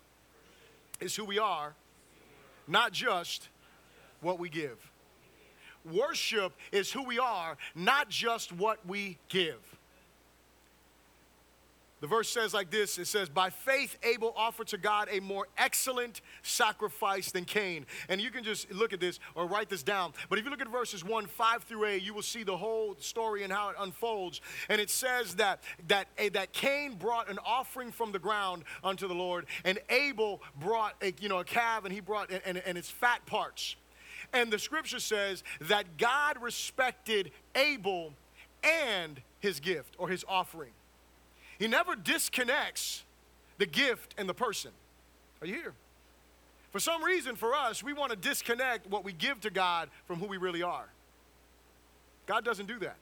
is 1.01 1.14
who 1.16 1.25
we 1.25 1.38
are, 1.38 1.75
not 2.66 2.92
just 2.92 3.49
what 4.21 4.38
we 4.38 4.49
give. 4.49 4.79
Worship 5.92 6.53
is 6.72 6.92
who 6.92 7.05
we 7.05 7.18
are, 7.18 7.57
not 7.75 8.09
just 8.09 8.53
what 8.53 8.87
we 8.87 9.18
give. 9.29 9.61
The 12.01 12.07
verse 12.07 12.29
says 12.29 12.53
like 12.53 12.70
this 12.70 12.99
it 12.99 13.07
says, 13.07 13.29
By 13.29 13.51
faith, 13.51 13.96
Abel 14.03 14.35
offered 14.37 14.66
to 14.68 14.79
God 14.79 15.09
a 15.11 15.20
more 15.20 15.49
excellent 15.57 16.20
sacrifice 16.42 17.31
than 17.31 17.44
Cain. 17.44 17.87
And 18.09 18.20
you 18.20 18.31
can 18.31 18.44
just 18.44 18.70
look 18.70 18.92
at 18.92 19.01
this 19.01 19.18
or 19.35 19.46
write 19.46 19.70
this 19.70 19.83
down. 19.83 20.12
But 20.29 20.38
if 20.38 20.44
you 20.44 20.51
look 20.51 20.61
at 20.61 20.68
verses 20.68 21.05
1, 21.05 21.27
5 21.27 21.62
through 21.64 21.87
8, 21.87 22.03
you 22.03 22.12
will 22.12 22.22
see 22.22 22.42
the 22.42 22.57
whole 22.57 22.96
story 22.99 23.44
and 23.44 23.53
how 23.53 23.70
it 23.70 23.77
unfolds. 23.79 24.42
And 24.68 24.81
it 24.81 24.90
says 24.90 25.37
that, 25.37 25.62
that, 25.88 26.09
eh, 26.18 26.29
that 26.35 26.53
Cain 26.53 26.94
brought 26.94 27.31
an 27.31 27.38
offering 27.44 27.90
from 27.90 28.12
the 28.12 28.18
ground 28.18 28.64
unto 28.85 29.09
the 29.09 29.14
Lord, 29.14 29.46
and 29.64 29.79
Abel 29.88 30.42
brought 30.61 30.94
a, 31.03 31.14
you 31.20 31.29
know, 31.29 31.38
a 31.38 31.44
calf 31.44 31.85
and 31.85 31.94
he 31.94 32.01
brought 32.01 32.31
and, 32.31 32.42
and, 32.44 32.59
and 32.59 32.77
its 32.77 32.90
fat 32.90 33.25
parts. 33.27 33.77
And 34.33 34.53
the 34.53 34.59
scripture 34.59 35.01
says 35.01 35.43
that 35.61 35.97
God 35.97 36.41
respected 36.41 37.31
Abel 37.55 38.12
and 38.62 39.21
his 39.41 39.61
gift 39.61 39.95
or 39.99 40.09
his 40.09 40.25
offering. 40.29 40.73
He 41.59 41.69
never 41.69 41.97
disconnects 41.97 43.05
the 43.59 43.67
gift 43.67 44.15
and 44.19 44.29
the 44.29 44.35
person. 44.35 44.73
Are 45.41 45.47
you 45.47 45.55
here? 45.55 45.73
For 46.71 46.81
some 46.81 47.03
reason, 47.03 47.37
for 47.37 47.55
us, 47.55 47.83
we 47.83 47.93
want 47.93 48.11
to 48.11 48.17
disconnect 48.17 48.91
what 48.91 49.05
we 49.05 49.12
give 49.12 49.41
to 49.43 49.51
God 49.51 49.89
from 50.07 50.19
who 50.19 50.27
we 50.27 50.37
really 50.37 50.62
are. 50.62 50.89
God 52.27 52.45
doesn't 52.45 52.67
do 52.67 52.79
that. 52.81 52.97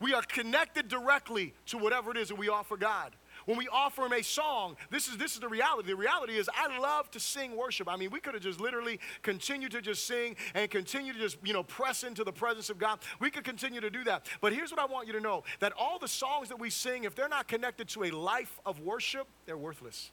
We 0.00 0.14
are 0.14 0.22
connected 0.22 0.88
directly 0.88 1.54
to 1.66 1.78
whatever 1.78 2.10
it 2.10 2.16
is 2.16 2.28
that 2.28 2.38
we 2.38 2.48
offer 2.48 2.76
God 2.76 3.12
when 3.46 3.58
we 3.58 3.68
offer 3.68 4.02
him 4.02 4.12
a 4.12 4.22
song, 4.22 4.76
this 4.90 5.08
is 5.08 5.16
this 5.16 5.34
is 5.34 5.40
the 5.40 5.48
reality. 5.48 5.88
The 5.88 5.96
reality 5.96 6.36
is 6.36 6.48
I 6.54 6.78
love 6.78 7.10
to 7.12 7.20
sing 7.20 7.56
worship. 7.56 7.88
I 7.88 7.96
mean, 7.96 8.10
we 8.10 8.20
could 8.20 8.34
have 8.34 8.42
just 8.42 8.60
literally 8.60 9.00
continued 9.22 9.72
to 9.72 9.82
just 9.82 10.06
sing 10.06 10.36
and 10.54 10.70
continue 10.70 11.12
to 11.12 11.18
just, 11.18 11.38
you 11.44 11.52
know, 11.52 11.62
press 11.62 12.04
into 12.04 12.24
the 12.24 12.32
presence 12.32 12.70
of 12.70 12.78
God. 12.78 13.00
We 13.20 13.30
could 13.30 13.44
continue 13.44 13.80
to 13.80 13.90
do 13.90 14.04
that. 14.04 14.26
But 14.40 14.52
here's 14.52 14.70
what 14.70 14.80
I 14.80 14.86
want 14.86 15.06
you 15.06 15.12
to 15.14 15.20
know 15.20 15.44
that 15.60 15.72
all 15.78 15.98
the 15.98 16.08
songs 16.08 16.48
that 16.48 16.58
we 16.58 16.70
sing, 16.70 17.04
if 17.04 17.14
they're 17.14 17.28
not 17.28 17.48
connected 17.48 17.88
to 17.88 18.04
a 18.04 18.10
life 18.10 18.60
of 18.64 18.80
worship, 18.80 19.26
they're 19.46 19.56
worthless. 19.56 20.10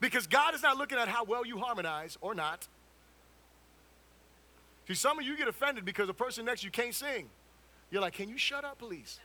Because 0.00 0.26
God 0.26 0.54
is 0.54 0.62
not 0.62 0.76
looking 0.76 0.98
at 0.98 1.08
how 1.08 1.24
well 1.24 1.44
you 1.44 1.58
harmonize 1.58 2.16
or 2.20 2.34
not. 2.34 2.68
See, 4.86 4.94
some 4.94 5.18
of 5.18 5.24
you 5.24 5.36
get 5.36 5.48
offended 5.48 5.84
because 5.84 6.06
the 6.06 6.14
person 6.14 6.44
next 6.44 6.60
to 6.60 6.66
you 6.66 6.70
can't 6.70 6.94
sing. 6.94 7.28
You're 7.90 8.02
like, 8.02 8.14
can 8.14 8.28
you 8.28 8.38
shut 8.38 8.64
up, 8.64 8.78
please? 8.78 9.18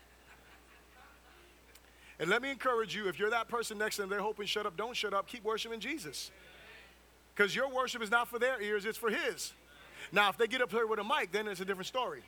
And 2.24 2.30
let 2.30 2.42
me 2.42 2.50
encourage 2.50 2.96
you 2.96 3.10
if 3.10 3.20
you're 3.20 3.32
that 3.32 3.50
person 3.50 3.78
next 3.78 3.98
to 3.98 4.04
them, 4.04 4.10
they're 4.10 4.22
hoping, 4.22 4.46
shut 4.46 4.66
up, 4.66 4.78
don't 4.78 4.96
shut 4.96 5.14
up, 5.14 5.28
keep 5.28 5.44
worshiping 5.44 5.82
Jesus. 5.82 6.32
Because 7.36 7.54
your 7.54 7.70
worship 7.70 8.02
is 8.02 8.10
not 8.10 8.30
for 8.30 8.40
their 8.40 8.62
ears, 8.62 8.86
it's 8.86 8.98
for 8.98 9.10
His. 9.10 9.52
Now, 10.10 10.30
if 10.30 10.38
they 10.38 10.48
get 10.48 10.62
up 10.62 10.72
here 10.72 10.88
with 10.88 11.00
a 11.00 11.04
mic, 11.04 11.34
then 11.34 11.50
it's 11.50 11.60
a 11.60 11.66
different 11.66 11.88
story. 11.88 12.24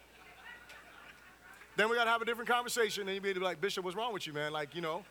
Then 1.77 1.89
we 1.89 1.95
got 1.95 2.03
to 2.03 2.09
have 2.09 2.21
a 2.21 2.25
different 2.25 2.49
conversation, 2.49 3.07
and 3.07 3.13
you'd 3.13 3.23
be 3.23 3.33
like, 3.35 3.61
Bishop, 3.61 3.85
what's 3.85 3.95
wrong 3.95 4.11
with 4.11 4.27
you, 4.27 4.33
man? 4.33 4.51
Like, 4.51 4.75
you 4.75 4.81
know 4.81 5.05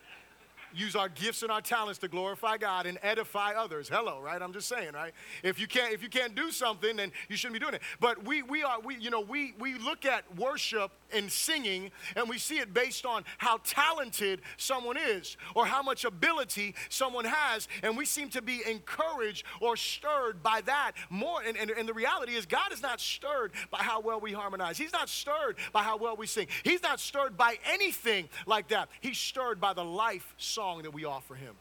use 0.75 0.97
our 0.97 1.09
gifts 1.09 1.43
and 1.43 1.51
our 1.51 1.61
talents 1.61 1.99
to 2.01 2.09
glorify 2.09 2.57
God 2.57 2.87
and 2.87 2.99
edify 3.03 3.53
others. 3.53 3.89
Hello, 3.89 4.21
right? 4.21 4.41
I'm 4.41 4.53
just 4.53 4.69
saying, 4.69 4.93
right? 4.93 5.15
If 5.43 5.61
you 5.61 5.67
can't 5.67 5.93
if 5.93 6.03
you 6.03 6.09
can't 6.09 6.35
do 6.35 6.51
something, 6.51 6.97
then 6.97 7.13
you 7.29 7.37
shouldn't 7.37 7.55
be 7.55 7.61
doing 7.61 7.75
it. 7.75 7.83
But 8.01 8.25
we 8.25 8.43
we 8.43 8.63
are 8.63 8.81
we 8.81 8.97
you 8.97 9.11
know 9.11 9.21
we 9.21 9.55
we 9.59 9.75
look 9.75 10.05
at 10.05 10.25
worship 10.37 10.91
and 11.13 11.31
singing 11.31 11.91
and 12.17 12.29
we 12.29 12.39
see 12.39 12.59
it 12.59 12.75
based 12.75 13.07
on 13.07 13.25
how 13.39 13.61
talented 13.65 14.41
someone 14.57 14.97
is 14.97 15.37
or 15.55 15.65
how 15.65 15.83
much 15.83 16.05
ability 16.05 16.75
someone 16.89 17.25
has, 17.25 17.69
and 17.83 17.97
we 17.97 18.05
seem 18.05 18.29
to 18.31 18.43
be 18.43 18.63
encouraged 18.69 19.45
or 19.61 19.77
stirred 19.77 20.43
by 20.43 20.61
that 20.63 20.93
more. 21.11 21.43
And, 21.43 21.57
and, 21.57 21.71
and 21.71 21.89
the 21.89 21.95
reality 21.95 22.35
is, 22.35 22.47
God 22.47 22.73
is 22.73 22.83
not 22.83 23.01
stirred 23.01 23.53
by 23.71 23.79
how 23.79 24.01
well 24.01 24.21
we 24.21 24.33
harmonize. 24.33 24.77
He's 24.77 24.93
not 24.93 25.09
stirred 25.09 25.57
by 25.73 25.83
how 25.83 25.97
well 25.97 26.17
we 26.17 26.27
sing. 26.27 26.49
He's 26.65 26.83
not 26.83 27.01
stirred 27.01 27.37
by 27.37 27.59
anything 27.73 28.29
like 28.47 28.69
that. 28.69 28.89
He's 29.01 29.19
stirred 29.19 29.61
by 29.61 29.73
the 29.73 29.85
life 29.85 30.35
song 30.37 30.64
song 30.65 30.83
that 30.83 30.95
we 30.95 31.05
offer 31.05 31.35
Him. 31.35 31.55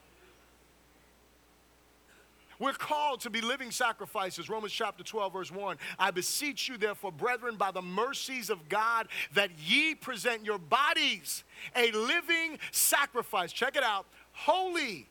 We're 2.58 2.72
called 2.72 3.20
to 3.22 3.30
be 3.30 3.42
living 3.42 3.70
sacrifices. 3.70 4.50
Romans 4.50 4.72
chapter 4.72 5.04
12, 5.04 5.34
verse 5.34 5.52
1. 5.52 5.78
I 6.00 6.12
beseech 6.12 6.70
you, 6.70 6.78
therefore, 6.78 7.12
brethren, 7.12 7.58
by 7.58 7.72
the 7.72 7.82
mercies 7.82 8.50
of 8.50 8.70
God, 8.70 9.10
that 9.34 9.50
ye 9.60 9.94
present 9.96 10.46
your 10.46 10.58
bodies 10.58 11.44
a 11.76 11.92
living 11.92 12.60
sacrifice. 12.72 13.52
Check 13.52 13.76
it 13.76 13.84
out 13.84 14.06
holy, 14.32 15.10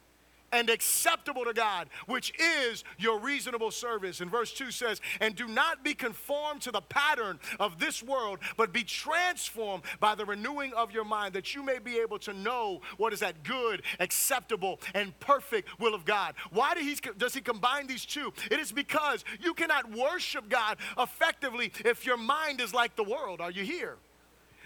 and 0.52 0.70
acceptable 0.70 1.44
to 1.44 1.52
God, 1.52 1.88
which 2.06 2.32
is 2.38 2.84
your 2.98 3.18
reasonable 3.18 3.70
service. 3.70 4.20
And 4.20 4.30
verse 4.30 4.52
2 4.52 4.70
says, 4.70 5.00
And 5.20 5.34
do 5.34 5.48
not 5.48 5.82
be 5.82 5.94
conformed 5.94 6.60
to 6.62 6.70
the 6.70 6.80
pattern 6.80 7.40
of 7.58 7.78
this 7.78 8.02
world, 8.02 8.38
but 8.56 8.72
be 8.72 8.84
transformed 8.84 9.82
by 9.98 10.14
the 10.14 10.24
renewing 10.24 10.72
of 10.74 10.92
your 10.92 11.04
mind, 11.04 11.34
that 11.34 11.54
you 11.54 11.62
may 11.62 11.78
be 11.78 11.98
able 11.98 12.18
to 12.20 12.32
know 12.32 12.80
what 12.98 13.12
is 13.12 13.20
that 13.20 13.42
good, 13.42 13.82
acceptable, 13.98 14.80
and 14.94 15.18
perfect 15.20 15.80
will 15.80 15.94
of 15.94 16.04
God. 16.04 16.34
Why 16.50 16.74
do 16.74 16.80
he, 16.80 16.96
does 17.16 17.34
he 17.34 17.40
combine 17.40 17.86
these 17.86 18.04
two? 18.04 18.32
It 18.50 18.60
is 18.60 18.72
because 18.72 19.24
you 19.40 19.54
cannot 19.54 19.90
worship 19.90 20.48
God 20.48 20.78
effectively 20.98 21.72
if 21.84 22.04
your 22.04 22.16
mind 22.16 22.60
is 22.60 22.74
like 22.74 22.96
the 22.96 23.04
world. 23.04 23.40
Are 23.40 23.50
you 23.50 23.64
here? 23.64 23.96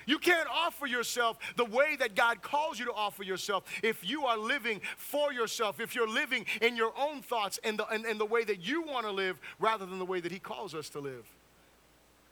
You 0.07 0.19
can't 0.19 0.49
offer 0.49 0.87
yourself 0.87 1.39
the 1.57 1.65
way 1.65 1.97
that 1.97 2.15
God 2.15 2.41
calls 2.41 2.79
you 2.79 2.87
to 2.87 2.93
offer 2.93 3.25
yourself 3.25 3.65
if 3.83 4.09
you 4.09 4.25
are 4.25 4.39
living 4.39 4.81
for 4.97 5.33
yourself, 5.33 5.81
if 5.81 5.95
you're 5.95 6.09
living 6.09 6.47
in 6.63 6.77
your 6.77 6.93
own 6.99 7.23
thoughts 7.23 7.59
and 7.65 7.79
the, 7.79 7.87
and, 7.89 8.05
and 8.07 8.19
the 8.19 8.25
way 8.25 8.45
that 8.45 8.61
you 8.61 8.83
want 8.83 9.05
to 9.05 9.13
live 9.13 9.41
rather 9.59 9.85
than 9.85 9.99
the 9.99 10.05
way 10.05 10.21
that 10.21 10.31
He 10.31 10.39
calls 10.39 10.75
us 10.75 10.89
to 10.91 11.01
live. 11.01 11.27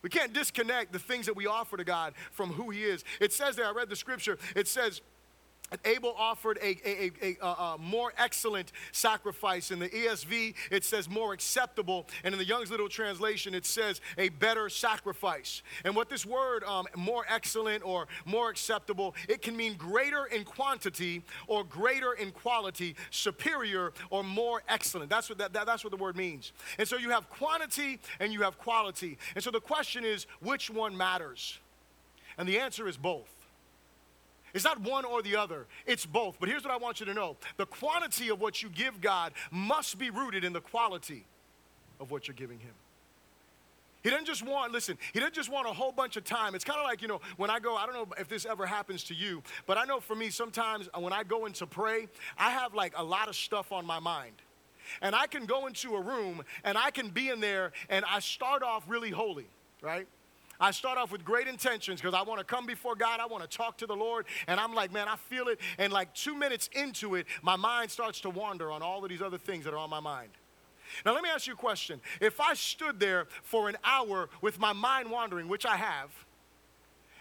We 0.03 0.11
can't 0.11 0.33
disconnect 0.33 0.93
the 0.93 0.99
things 0.99 1.27
that 1.27 1.35
we 1.35 1.47
offer 1.47 1.77
to 1.77 1.85
God 1.85 2.15
from 2.31 2.51
who 2.53 2.71
He 2.71 2.85
is. 2.85 3.05
It 3.21 3.33
says 3.33 3.57
there, 3.57 3.67
I 3.67 3.73
read 3.73 3.89
the 3.89 3.97
scripture, 3.97 4.39
it 4.55 4.69
says, 4.69 5.01
Abel 5.85 6.15
offered 6.17 6.59
a, 6.63 6.77
a, 6.89 7.37
a, 7.43 7.47
a, 7.47 7.77
more 7.79 8.13
excellent 8.19 8.73
sacrifice. 8.93 9.71
In 9.71 9.79
the 9.79 9.89
ESV, 9.89 10.55
it 10.71 10.85
says 10.85 11.09
more 11.09 11.33
acceptable. 11.33 12.07
And 12.23 12.33
in 12.35 12.39
the 12.39 12.45
Young's 12.45 12.71
Literal 12.71 12.89
Translation, 12.89 13.55
it 13.55 13.67
says 13.67 14.01
a 14.19 14.29
better 14.29 14.69
sacrifice. 14.69 15.63
And 15.85 15.97
what 15.97 16.09
this 16.09 16.25
word, 16.25 16.65
um, 16.65 16.87
more 16.97 17.25
excellent 17.29 17.85
or 17.85 18.07
more 18.25 18.51
acceptable, 18.51 19.15
it 19.29 19.43
can 19.43 19.57
mean 19.57 19.75
greater 19.77 20.27
in 20.27 20.45
quantity 20.45 21.23
or 21.47 21.65
greater 21.65 22.13
in 22.13 22.31
quality, 22.31 22.95
superior 23.11 23.93
or 24.11 24.23
more 24.23 24.63
excellent. 24.69 25.11
That's 25.11 25.29
what, 25.29 25.39
that, 25.39 25.53
that, 25.55 25.67
that's 25.67 25.83
what 25.83 25.91
the 25.91 25.97
word 25.97 26.17
means. 26.17 26.53
And 26.79 26.87
so 26.87 26.97
you 26.97 27.11
have 27.11 27.29
quantity 27.31 28.01
and 28.21 28.33
you 28.33 28.43
have 28.43 28.59
quality. 28.59 29.19
And 29.35 29.43
so 29.43 29.51
the 29.51 29.61
question 29.61 30.05
is, 30.05 30.27
which 30.41 30.71
one 30.71 30.97
matters? 30.97 31.59
And 32.37 32.49
the 32.49 32.59
answer 32.59 32.87
is 32.89 32.97
both. 32.97 33.34
It's 34.55 34.65
not 34.65 34.81
one 34.81 35.05
or 35.05 35.21
the 35.21 35.37
other, 35.37 35.67
it's 35.85 36.07
both. 36.07 36.37
But 36.39 36.49
here's 36.49 36.63
what 36.63 36.73
I 36.73 36.77
want 36.77 37.01
you 37.01 37.07
to 37.07 37.15
know 37.15 37.37
the 37.57 37.67
quantity 37.67 38.29
of 38.29 38.41
what 38.41 38.63
you 38.63 38.69
give 38.69 39.01
God 39.01 39.33
must 39.51 39.99
be 39.99 40.11
rooted 40.11 40.45
in 40.45 40.53
the 40.53 40.61
quality 40.61 41.25
of 42.01 42.11
what 42.11 42.29
you're 42.29 42.37
giving 42.37 42.61
Him. 42.61 42.75
He 44.05 44.11
doesn't 44.11 44.27
just 44.27 44.47
want, 44.47 44.71
listen, 44.71 44.99
he 45.15 45.19
doesn't 45.19 45.35
just 45.35 45.51
want 45.51 45.67
a 45.67 45.73
whole 45.73 45.91
bunch 45.91 46.19
of 46.19 46.25
time. 46.25 46.55
It's 46.55 46.65
kind 46.65 46.79
of 46.79 46.85
like, 46.85 47.01
you 47.01 47.09
know, 47.09 47.23
when 47.39 47.49
I 47.49 47.59
go, 47.59 47.75
I 47.75 47.87
don't 47.87 47.95
know 47.95 48.07
if 48.19 48.29
this 48.29 48.45
ever 48.45 48.67
happens 48.67 49.03
to 49.05 49.15
you, 49.15 49.43
but 49.65 49.79
I 49.79 49.87
know 49.87 49.99
for 49.99 50.15
me, 50.15 50.29
sometimes 50.29 50.91
when 50.95 51.15
I 51.15 51.25
go 51.25 51.47
in 51.47 51.55
to 51.55 51.67
pray, 51.67 52.09
I 52.37 52.51
have 52.51 52.75
like 52.75 52.93
a 52.99 53.03
lot 53.03 53.29
of 53.29 53.35
stuff 53.35 53.73
on 53.73 53.87
my 53.87 54.01
mind. 54.01 54.35
And 55.01 55.15
I 55.15 55.27
can 55.27 55.47
go 55.47 55.67
into 55.67 55.97
a 55.97 56.03
room 56.03 56.43
and 56.65 56.77
I 56.77 56.91
can 56.91 57.09
be 57.09 57.31
in 57.31 57.41
there 57.41 57.73
and 57.89 58.05
I 58.05 58.21
start 58.21 58.63
off 58.63 58.85
really 58.87 59.11
holy, 59.11 59.47
right? 59.81 60.07
I 60.61 60.71
start 60.71 60.99
off 60.99 61.13
with 61.13 61.25
great 61.25 61.47
intentions 61.47 62.01
because 62.01 62.15
I 62.15 62.23
want 62.23 62.39
to 62.39 62.45
come 62.45 62.67
before 62.67 62.95
God. 62.95 63.21
I 63.21 63.27
want 63.27 63.49
to 63.49 63.57
talk 63.57 63.79
to 63.79 63.87
the 63.87 63.97
Lord. 63.97 64.27
And 64.47 64.61
I'm 64.61 64.75
like, 64.75 64.93
man, 64.93 65.09
I 65.09 65.17
feel 65.17 65.49
it. 65.49 65.61
And 65.79 65.93
like 65.93 66.15
two 66.15 66.35
minutes 66.35 66.69
into 66.73 67.15
it, 67.17 67.27
my 67.43 67.57
mind 67.57 67.91
starts 67.91 68.21
to 68.21 68.31
wander 68.31 68.71
on 68.71 68.83
all 68.83 69.03
of 69.03 69.11
these 69.11 69.23
other 69.23 69.39
things 69.39 69.65
that 69.65 69.75
are 69.75 69.79
on 69.79 69.91
my 69.91 70.01
mind. 70.01 70.31
Now, 71.05 71.13
let 71.15 71.23
me 71.23 71.31
ask 71.31 71.47
you 71.47 71.55
a 71.55 71.57
question. 71.57 72.01
If 72.21 72.41
I 72.41 72.55
stood 72.55 73.01
there 73.01 73.27
for 73.43 73.69
an 73.69 73.77
hour 73.85 74.29
with 74.41 74.61
my 74.61 74.73
mind 74.73 75.11
wandering, 75.11 75.49
which 75.49 75.67
I 75.67 75.77
have, 75.77 76.11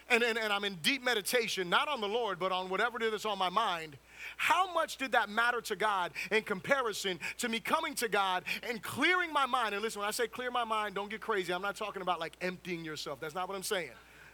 and, 0.10 0.24
and, 0.24 0.38
and 0.38 0.52
I'm 0.52 0.64
in 0.64 0.76
deep 0.76 1.04
meditation, 1.04 1.70
not 1.70 1.88
on 1.88 2.02
the 2.02 2.08
Lord, 2.08 2.40
but 2.40 2.52
on 2.52 2.70
whatever 2.70 2.98
it 2.98 3.14
is 3.14 3.26
on 3.26 3.38
my 3.38 3.50
mind, 3.50 3.98
how 4.38 4.74
much 4.74 4.98
did 4.98 5.12
that 5.14 5.30
matter 5.30 5.62
to 5.62 5.76
God 5.76 6.12
in 6.32 6.44
comparison 6.44 7.20
to 7.38 7.50
me 7.50 7.60
coming 7.60 7.94
to 7.96 8.08
God 8.08 8.44
and 8.68 8.82
clearing 8.82 9.32
my 9.34 9.46
mind? 9.46 9.74
And 9.74 9.82
listen, 9.84 10.00
when 10.00 10.08
I 10.08 10.12
say 10.12 10.28
clear 10.28 10.52
my 10.52 10.64
mind, 10.64 10.96
don't 10.96 11.10
get 11.10 11.22
crazy. 11.22 11.54
I'm 11.54 11.62
not 11.62 11.76
talking 11.76 12.02
about 12.02 12.20
like 12.20 12.38
emptying 12.42 12.86
yourself. 12.86 13.20
That's 13.20 13.36
not 13.36 13.48
what 13.48 13.56
I'm 13.56 13.64
saying. 13.64 13.92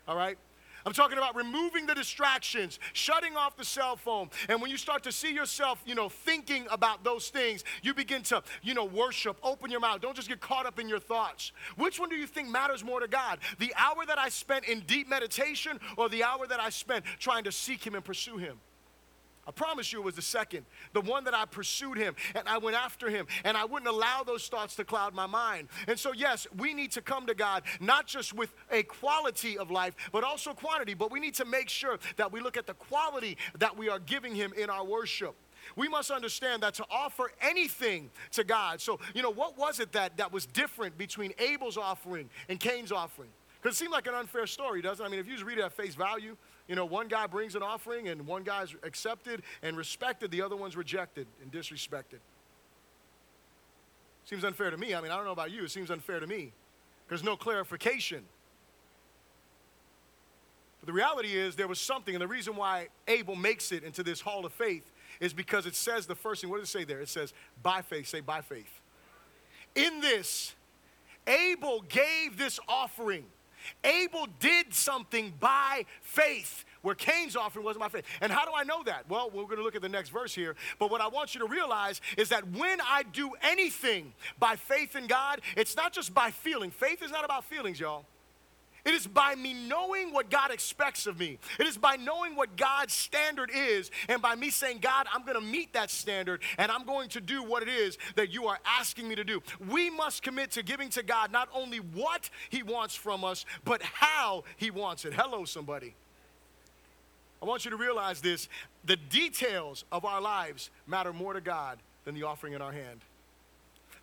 All 0.07 0.15
right? 0.15 0.37
I'm 0.89 0.95
talking 0.95 1.19
about 1.19 1.35
removing 1.35 1.85
the 1.85 1.93
distractions, 1.93 2.79
shutting 2.93 3.37
off 3.37 3.55
the 3.55 3.63
cell 3.63 3.95
phone. 3.95 4.31
And 4.47 4.59
when 4.59 4.71
you 4.71 4.77
start 4.77 5.03
to 5.03 5.11
see 5.11 5.31
yourself, 5.31 5.83
you 5.85 5.93
know, 5.93 6.09
thinking 6.09 6.65
about 6.71 7.03
those 7.03 7.29
things, 7.29 7.63
you 7.83 7.93
begin 7.93 8.23
to, 8.23 8.41
you 8.63 8.73
know, 8.73 8.85
worship, 8.85 9.37
open 9.43 9.69
your 9.69 9.81
mouth. 9.81 10.01
Don't 10.01 10.15
just 10.15 10.27
get 10.27 10.41
caught 10.41 10.65
up 10.65 10.79
in 10.79 10.89
your 10.89 10.97
thoughts. 10.97 11.51
Which 11.75 11.99
one 11.99 12.09
do 12.09 12.15
you 12.15 12.25
think 12.25 12.49
matters 12.49 12.83
more 12.83 12.99
to 13.01 13.07
God? 13.07 13.37
The 13.59 13.71
hour 13.77 14.03
that 14.07 14.17
I 14.17 14.29
spent 14.29 14.65
in 14.65 14.79
deep 14.79 15.07
meditation 15.07 15.79
or 15.95 16.09
the 16.09 16.23
hour 16.23 16.47
that 16.47 16.59
I 16.59 16.71
spent 16.71 17.05
trying 17.19 17.43
to 17.43 17.51
seek 17.51 17.85
Him 17.85 17.93
and 17.93 18.03
pursue 18.03 18.37
Him? 18.37 18.59
I 19.49 19.51
promise 19.51 19.91
you 19.91 19.99
it 19.99 20.05
was 20.05 20.13
the 20.13 20.21
second, 20.21 20.63
the 20.93 21.01
one 21.01 21.23
that 21.23 21.33
I 21.33 21.45
pursued 21.45 21.97
him 21.97 22.15
and 22.35 22.47
I 22.47 22.59
went 22.59 22.77
after 22.77 23.09
him 23.09 23.25
and 23.43 23.57
I 23.57 23.65
wouldn't 23.65 23.89
allow 23.89 24.21
those 24.21 24.47
thoughts 24.47 24.75
to 24.75 24.85
cloud 24.85 25.15
my 25.15 25.25
mind. 25.25 25.69
And 25.87 25.97
so, 25.97 26.13
yes, 26.13 26.45
we 26.59 26.75
need 26.75 26.91
to 26.91 27.01
come 27.01 27.25
to 27.25 27.33
God 27.33 27.63
not 27.79 28.05
just 28.05 28.31
with 28.31 28.53
a 28.71 28.83
quality 28.83 29.57
of 29.57 29.71
life, 29.71 29.95
but 30.11 30.23
also 30.23 30.53
quantity. 30.53 30.93
But 30.93 31.11
we 31.11 31.19
need 31.19 31.33
to 31.33 31.45
make 31.45 31.67
sure 31.67 31.97
that 32.17 32.31
we 32.31 32.41
look 32.41 32.57
at 32.57 32.67
the 32.67 32.75
quality 32.75 33.37
that 33.57 33.75
we 33.75 33.89
are 33.89 33.97
giving 33.97 34.35
him 34.35 34.53
in 34.55 34.69
our 34.69 34.85
worship. 34.85 35.33
We 35.75 35.87
must 35.87 36.11
understand 36.11 36.61
that 36.61 36.75
to 36.75 36.85
offer 36.91 37.31
anything 37.41 38.11
to 38.33 38.43
God. 38.43 38.79
So, 38.81 38.99
you 39.15 39.23
know, 39.23 39.31
what 39.31 39.57
was 39.57 39.79
it 39.79 39.93
that, 39.93 40.17
that 40.17 40.31
was 40.31 40.45
different 40.45 40.95
between 40.95 41.33
Abel's 41.39 41.75
offering 41.75 42.29
and 42.49 42.59
Cain's 42.59 42.91
offering? 42.91 43.29
Because 43.59 43.75
it 43.75 43.79
seemed 43.79 43.91
like 43.91 44.05
an 44.05 44.13
unfair 44.13 44.45
story, 44.45 44.83
doesn't 44.83 45.03
it? 45.03 45.07
I 45.07 45.11
mean, 45.11 45.19
if 45.19 45.27
you 45.27 45.33
just 45.33 45.45
read 45.45 45.57
it 45.57 45.63
at 45.63 45.73
face 45.73 45.95
value, 45.95 46.37
you 46.69 46.75
know, 46.75 46.85
one 46.85 47.07
guy 47.07 47.25
brings 47.25 47.55
an 47.55 47.63
offering 47.63 48.07
and 48.09 48.27
one 48.27 48.43
guy's 48.43 48.75
accepted 48.83 49.41
and 49.63 49.75
respected, 49.75 50.29
the 50.29 50.43
other 50.43 50.55
one's 50.55 50.77
rejected 50.77 51.25
and 51.41 51.51
disrespected. 51.51 52.19
Seems 54.23 54.43
unfair 54.43 54.69
to 54.69 54.77
me. 54.77 54.93
I 54.93 55.01
mean, 55.01 55.11
I 55.11 55.15
don't 55.15 55.25
know 55.25 55.31
about 55.31 55.49
you, 55.49 55.63
it 55.63 55.71
seems 55.71 55.89
unfair 55.89 56.19
to 56.19 56.27
me. 56.27 56.53
There's 57.07 57.23
no 57.23 57.35
clarification. 57.35 58.23
But 60.79 60.85
the 60.85 60.93
reality 60.93 61.35
is, 61.35 61.55
there 61.55 61.67
was 61.67 61.79
something, 61.79 62.13
and 62.13 62.21
the 62.21 62.27
reason 62.27 62.55
why 62.55 62.89
Abel 63.07 63.35
makes 63.35 63.71
it 63.71 63.83
into 63.83 64.03
this 64.03 64.21
hall 64.21 64.45
of 64.45 64.53
faith 64.53 64.91
is 65.19 65.33
because 65.33 65.65
it 65.65 65.75
says 65.75 66.05
the 66.05 66.15
first 66.15 66.41
thing. 66.41 66.51
What 66.51 66.59
does 66.59 66.69
it 66.69 66.71
say 66.71 66.83
there? 66.83 67.01
It 67.01 67.09
says, 67.09 67.33
by 67.63 67.81
faith. 67.81 68.07
Say, 68.07 68.21
by 68.21 68.41
faith. 68.41 68.69
In 69.73 70.01
this, 70.01 70.53
Abel 71.25 71.83
gave 71.89 72.37
this 72.37 72.59
offering 72.67 73.25
Abel 73.83 74.27
did 74.39 74.73
something 74.73 75.33
by 75.39 75.85
faith 76.01 76.65
where 76.81 76.95
Cain's 76.95 77.35
offering 77.35 77.65
wasn't 77.65 77.81
by 77.81 77.89
faith. 77.89 78.05
And 78.21 78.31
how 78.31 78.45
do 78.45 78.51
I 78.55 78.63
know 78.63 78.83
that? 78.83 79.09
Well, 79.09 79.29
we're 79.29 79.43
going 79.43 79.57
to 79.57 79.63
look 79.63 79.75
at 79.75 79.81
the 79.81 79.89
next 79.89 80.09
verse 80.09 80.33
here. 80.33 80.55
But 80.77 80.89
what 80.89 81.01
I 81.01 81.07
want 81.07 81.35
you 81.35 81.41
to 81.41 81.47
realize 81.47 82.01
is 82.17 82.29
that 82.29 82.49
when 82.51 82.79
I 82.81 83.03
do 83.03 83.31
anything 83.41 84.13
by 84.39 84.55
faith 84.55 84.95
in 84.95 85.07
God, 85.07 85.41
it's 85.57 85.75
not 85.75 85.93
just 85.93 86.13
by 86.13 86.31
feeling. 86.31 86.71
Faith 86.71 87.01
is 87.01 87.11
not 87.11 87.25
about 87.25 87.43
feelings, 87.45 87.79
y'all. 87.79 88.05
It 88.89 88.95
is 88.95 89.05
by 89.05 89.35
me 89.35 89.53
knowing 89.53 90.11
what 90.11 90.31
God 90.31 90.49
expects 90.49 91.05
of 91.05 91.19
me. 91.19 91.37
It 91.59 91.67
is 91.67 91.77
by 91.77 91.95
knowing 91.95 92.35
what 92.35 92.57
God's 92.57 92.91
standard 92.91 93.51
is, 93.53 93.91
and 94.07 94.19
by 94.19 94.33
me 94.33 94.49
saying, 94.49 94.79
God, 94.81 95.05
I'm 95.13 95.21
going 95.21 95.39
to 95.39 95.45
meet 95.45 95.73
that 95.73 95.91
standard, 95.91 96.41
and 96.57 96.71
I'm 96.71 96.87
going 96.87 97.09
to 97.09 97.21
do 97.21 97.43
what 97.43 97.61
it 97.61 97.69
is 97.69 97.99
that 98.15 98.33
you 98.33 98.47
are 98.47 98.57
asking 98.65 99.07
me 99.07 99.13
to 99.13 99.23
do. 99.23 99.43
We 99.69 99.91
must 99.91 100.23
commit 100.23 100.49
to 100.53 100.63
giving 100.63 100.89
to 100.89 101.03
God 101.03 101.31
not 101.31 101.49
only 101.53 101.77
what 101.77 102.31
He 102.49 102.63
wants 102.63 102.95
from 102.95 103.23
us, 103.23 103.45
but 103.63 103.83
how 103.83 104.43
He 104.57 104.71
wants 104.71 105.05
it. 105.05 105.13
Hello, 105.13 105.45
somebody. 105.45 105.93
I 107.43 107.45
want 107.45 107.65
you 107.65 107.71
to 107.71 107.77
realize 107.77 108.21
this 108.21 108.49
the 108.85 108.95
details 108.97 109.85
of 109.91 110.03
our 110.03 110.19
lives 110.19 110.71
matter 110.87 111.13
more 111.13 111.33
to 111.33 111.41
God 111.41 111.77
than 112.05 112.15
the 112.15 112.23
offering 112.23 112.53
in 112.53 112.61
our 112.63 112.71
hand. 112.71 113.01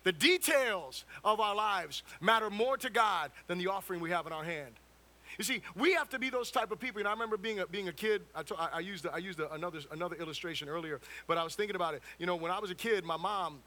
The 0.07 0.13
details 0.13 1.03
of 1.21 1.41
our 1.41 1.53
lives 1.53 2.01
matter 2.21 2.49
more 2.49 2.77
to 2.77 2.89
God 2.89 3.29
than 3.47 3.57
the 3.57 3.67
offering 3.67 3.99
we 3.99 4.09
have 4.11 4.25
in 4.25 4.31
our 4.31 4.45
hand. 4.45 4.71
You 5.37 5.43
see, 5.43 5.61
we 5.75 5.91
have 5.95 6.07
to 6.11 6.17
be 6.17 6.29
those 6.29 6.49
type 6.49 6.71
of 6.71 6.79
people. 6.79 7.01
You 7.01 7.03
know, 7.03 7.09
I 7.09 7.13
remember 7.13 7.35
being 7.35 7.59
a, 7.59 7.67
being 7.67 7.89
a 7.89 7.91
kid. 7.91 8.21
I, 8.33 8.43
t- 8.43 8.55
I 8.57 8.79
used, 8.79 9.05
I 9.05 9.17
used 9.17 9.41
another, 9.41 9.79
another 9.91 10.15
illustration 10.15 10.69
earlier, 10.69 11.01
but 11.27 11.37
I 11.37 11.43
was 11.43 11.55
thinking 11.55 11.75
about 11.75 11.93
it. 11.93 12.01
You 12.19 12.25
know, 12.25 12.37
when 12.37 12.53
I 12.53 12.59
was 12.59 12.71
a 12.71 12.75
kid, 12.75 13.03
my 13.03 13.17
mom, 13.17 13.59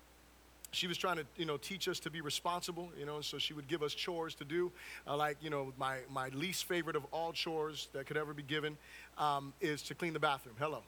she 0.71 0.87
was 0.87 0.97
trying 0.97 1.17
to, 1.17 1.27
you 1.37 1.45
know, 1.45 1.59
teach 1.59 1.89
us 1.89 2.01
to 2.01 2.11
be 2.11 2.23
responsible, 2.23 2.89
you 2.99 3.05
know, 3.05 3.21
so 3.21 3.37
she 3.37 3.53
would 3.53 3.69
give 3.69 3.83
us 3.83 3.93
chores 3.93 4.35
to 4.37 4.47
do. 4.47 4.73
Uh, 5.07 5.19
like, 5.19 5.37
you 5.43 5.51
know, 5.51 5.75
my, 5.77 5.99
my 6.11 6.29
least 6.29 6.65
favorite 6.65 6.97
of 6.97 7.05
all 7.13 7.35
chores 7.35 7.89
that 7.93 8.07
could 8.07 8.17
ever 8.17 8.33
be 8.33 8.45
given 8.45 8.79
um, 9.19 9.53
is 9.61 9.83
to 9.83 9.95
clean 9.95 10.15
the 10.15 10.21
bathroom. 10.21 10.55
Hello. 10.59 10.81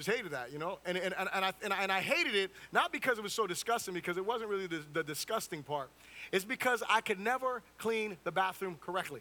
Just 0.00 0.16
hated 0.16 0.32
that, 0.32 0.50
you 0.50 0.58
know? 0.58 0.78
And, 0.86 0.96
and, 0.96 1.12
and, 1.18 1.28
and, 1.34 1.44
I, 1.44 1.52
and, 1.62 1.74
I, 1.74 1.82
and 1.82 1.92
I 1.92 2.00
hated 2.00 2.34
it 2.34 2.50
not 2.72 2.90
because 2.90 3.18
it 3.18 3.22
was 3.22 3.34
so 3.34 3.46
disgusting, 3.46 3.92
because 3.92 4.16
it 4.16 4.24
wasn't 4.24 4.48
really 4.48 4.66
the, 4.66 4.82
the 4.94 5.02
disgusting 5.02 5.62
part. 5.62 5.90
It's 6.32 6.46
because 6.46 6.82
I 6.88 7.02
could 7.02 7.20
never 7.20 7.62
clean 7.76 8.16
the 8.24 8.32
bathroom 8.32 8.78
correctly. 8.80 9.20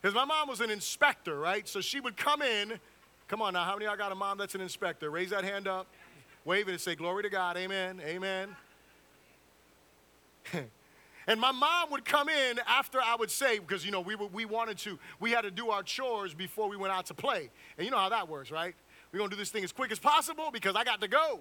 Because 0.00 0.14
my 0.14 0.24
mom 0.24 0.48
was 0.48 0.60
an 0.60 0.70
inspector, 0.70 1.36
right? 1.36 1.66
So 1.66 1.80
she 1.80 1.98
would 1.98 2.16
come 2.16 2.40
in. 2.40 2.74
Come 3.26 3.42
on 3.42 3.54
now, 3.54 3.64
how 3.64 3.72
many 3.72 3.86
of 3.86 3.90
y'all 3.90 3.98
got 3.98 4.12
a 4.12 4.14
mom 4.14 4.38
that's 4.38 4.54
an 4.54 4.60
inspector? 4.60 5.10
Raise 5.10 5.30
that 5.30 5.42
hand 5.42 5.66
up, 5.66 5.88
wave 6.44 6.68
it, 6.68 6.70
and 6.70 6.80
say, 6.80 6.94
Glory 6.94 7.24
to 7.24 7.30
God, 7.30 7.56
amen, 7.56 8.00
amen. 8.06 8.54
And 11.26 11.40
my 11.40 11.52
mom 11.52 11.90
would 11.90 12.04
come 12.04 12.28
in 12.28 12.58
after 12.66 13.00
I 13.00 13.14
would 13.16 13.30
say, 13.30 13.58
because, 13.58 13.84
you 13.84 13.92
know, 13.92 14.00
we, 14.00 14.16
we 14.16 14.44
wanted 14.44 14.78
to, 14.78 14.98
we 15.20 15.30
had 15.30 15.42
to 15.42 15.50
do 15.50 15.70
our 15.70 15.82
chores 15.82 16.34
before 16.34 16.68
we 16.68 16.76
went 16.76 16.92
out 16.92 17.06
to 17.06 17.14
play. 17.14 17.50
And 17.78 17.84
you 17.84 17.90
know 17.90 17.98
how 17.98 18.08
that 18.08 18.28
works, 18.28 18.50
right? 18.50 18.74
We're 19.12 19.18
going 19.18 19.30
to 19.30 19.36
do 19.36 19.40
this 19.40 19.50
thing 19.50 19.62
as 19.62 19.72
quick 19.72 19.92
as 19.92 19.98
possible 19.98 20.50
because 20.52 20.74
I 20.74 20.84
got 20.84 21.00
to 21.00 21.08
go. 21.08 21.40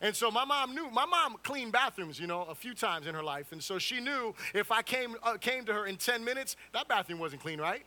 And 0.00 0.14
so 0.16 0.30
my 0.30 0.44
mom 0.44 0.74
knew, 0.74 0.90
my 0.90 1.06
mom 1.06 1.36
cleaned 1.42 1.72
bathrooms, 1.72 2.18
you 2.18 2.26
know, 2.26 2.42
a 2.42 2.54
few 2.54 2.74
times 2.74 3.06
in 3.06 3.14
her 3.14 3.22
life. 3.22 3.52
And 3.52 3.62
so 3.62 3.78
she 3.78 4.00
knew 4.00 4.34
if 4.52 4.72
I 4.72 4.82
came, 4.82 5.14
uh, 5.22 5.36
came 5.38 5.64
to 5.66 5.72
her 5.72 5.86
in 5.86 5.96
10 5.96 6.24
minutes, 6.24 6.56
that 6.72 6.88
bathroom 6.88 7.20
wasn't 7.20 7.42
clean, 7.42 7.60
right? 7.60 7.84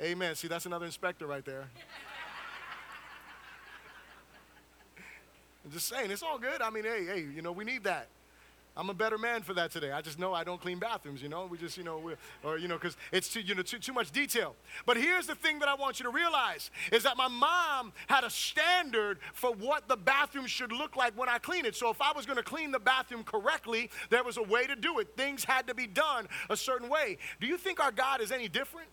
Amen. 0.00 0.34
See, 0.34 0.48
that's 0.48 0.66
another 0.66 0.86
inspector 0.86 1.26
right 1.26 1.44
there. 1.44 1.68
I'm 5.64 5.70
just 5.70 5.88
saying, 5.88 6.10
it's 6.10 6.22
all 6.22 6.38
good. 6.38 6.60
I 6.60 6.70
mean, 6.70 6.84
hey, 6.84 7.06
hey, 7.06 7.20
you 7.20 7.40
know, 7.40 7.52
we 7.52 7.64
need 7.64 7.84
that. 7.84 8.08
I'm 8.74 8.88
a 8.88 8.94
better 8.94 9.18
man 9.18 9.42
for 9.42 9.52
that 9.54 9.70
today. 9.70 9.92
I 9.92 10.00
just 10.00 10.18
know 10.18 10.32
I 10.32 10.44
don't 10.44 10.58
clean 10.60 10.78
bathrooms, 10.78 11.20
you 11.20 11.28
know. 11.28 11.44
We 11.44 11.58
just, 11.58 11.76
you 11.76 11.84
know, 11.84 12.12
or 12.42 12.56
you 12.56 12.68
know, 12.68 12.76
because 12.76 12.96
it's 13.12 13.28
too, 13.28 13.42
you 13.42 13.54
know, 13.54 13.60
too, 13.60 13.78
too 13.78 13.92
much 13.92 14.10
detail. 14.12 14.56
But 14.86 14.96
here's 14.96 15.26
the 15.26 15.34
thing 15.34 15.58
that 15.58 15.68
I 15.68 15.74
want 15.74 16.00
you 16.00 16.04
to 16.04 16.10
realize 16.10 16.70
is 16.90 17.02
that 17.02 17.18
my 17.18 17.28
mom 17.28 17.92
had 18.06 18.24
a 18.24 18.30
standard 18.30 19.18
for 19.34 19.52
what 19.52 19.88
the 19.88 19.96
bathroom 19.96 20.46
should 20.46 20.72
look 20.72 20.96
like 20.96 21.16
when 21.18 21.28
I 21.28 21.36
clean 21.36 21.66
it. 21.66 21.76
So 21.76 21.90
if 21.90 22.00
I 22.00 22.12
was 22.12 22.24
going 22.24 22.38
to 22.38 22.42
clean 22.42 22.70
the 22.70 22.78
bathroom 22.78 23.24
correctly, 23.24 23.90
there 24.08 24.24
was 24.24 24.38
a 24.38 24.42
way 24.42 24.66
to 24.66 24.74
do 24.74 25.00
it. 25.00 25.16
Things 25.18 25.44
had 25.44 25.66
to 25.66 25.74
be 25.74 25.86
done 25.86 26.26
a 26.48 26.56
certain 26.56 26.88
way. 26.88 27.18
Do 27.40 27.46
you 27.46 27.58
think 27.58 27.78
our 27.78 27.92
God 27.92 28.22
is 28.22 28.32
any 28.32 28.48
different? 28.48 28.88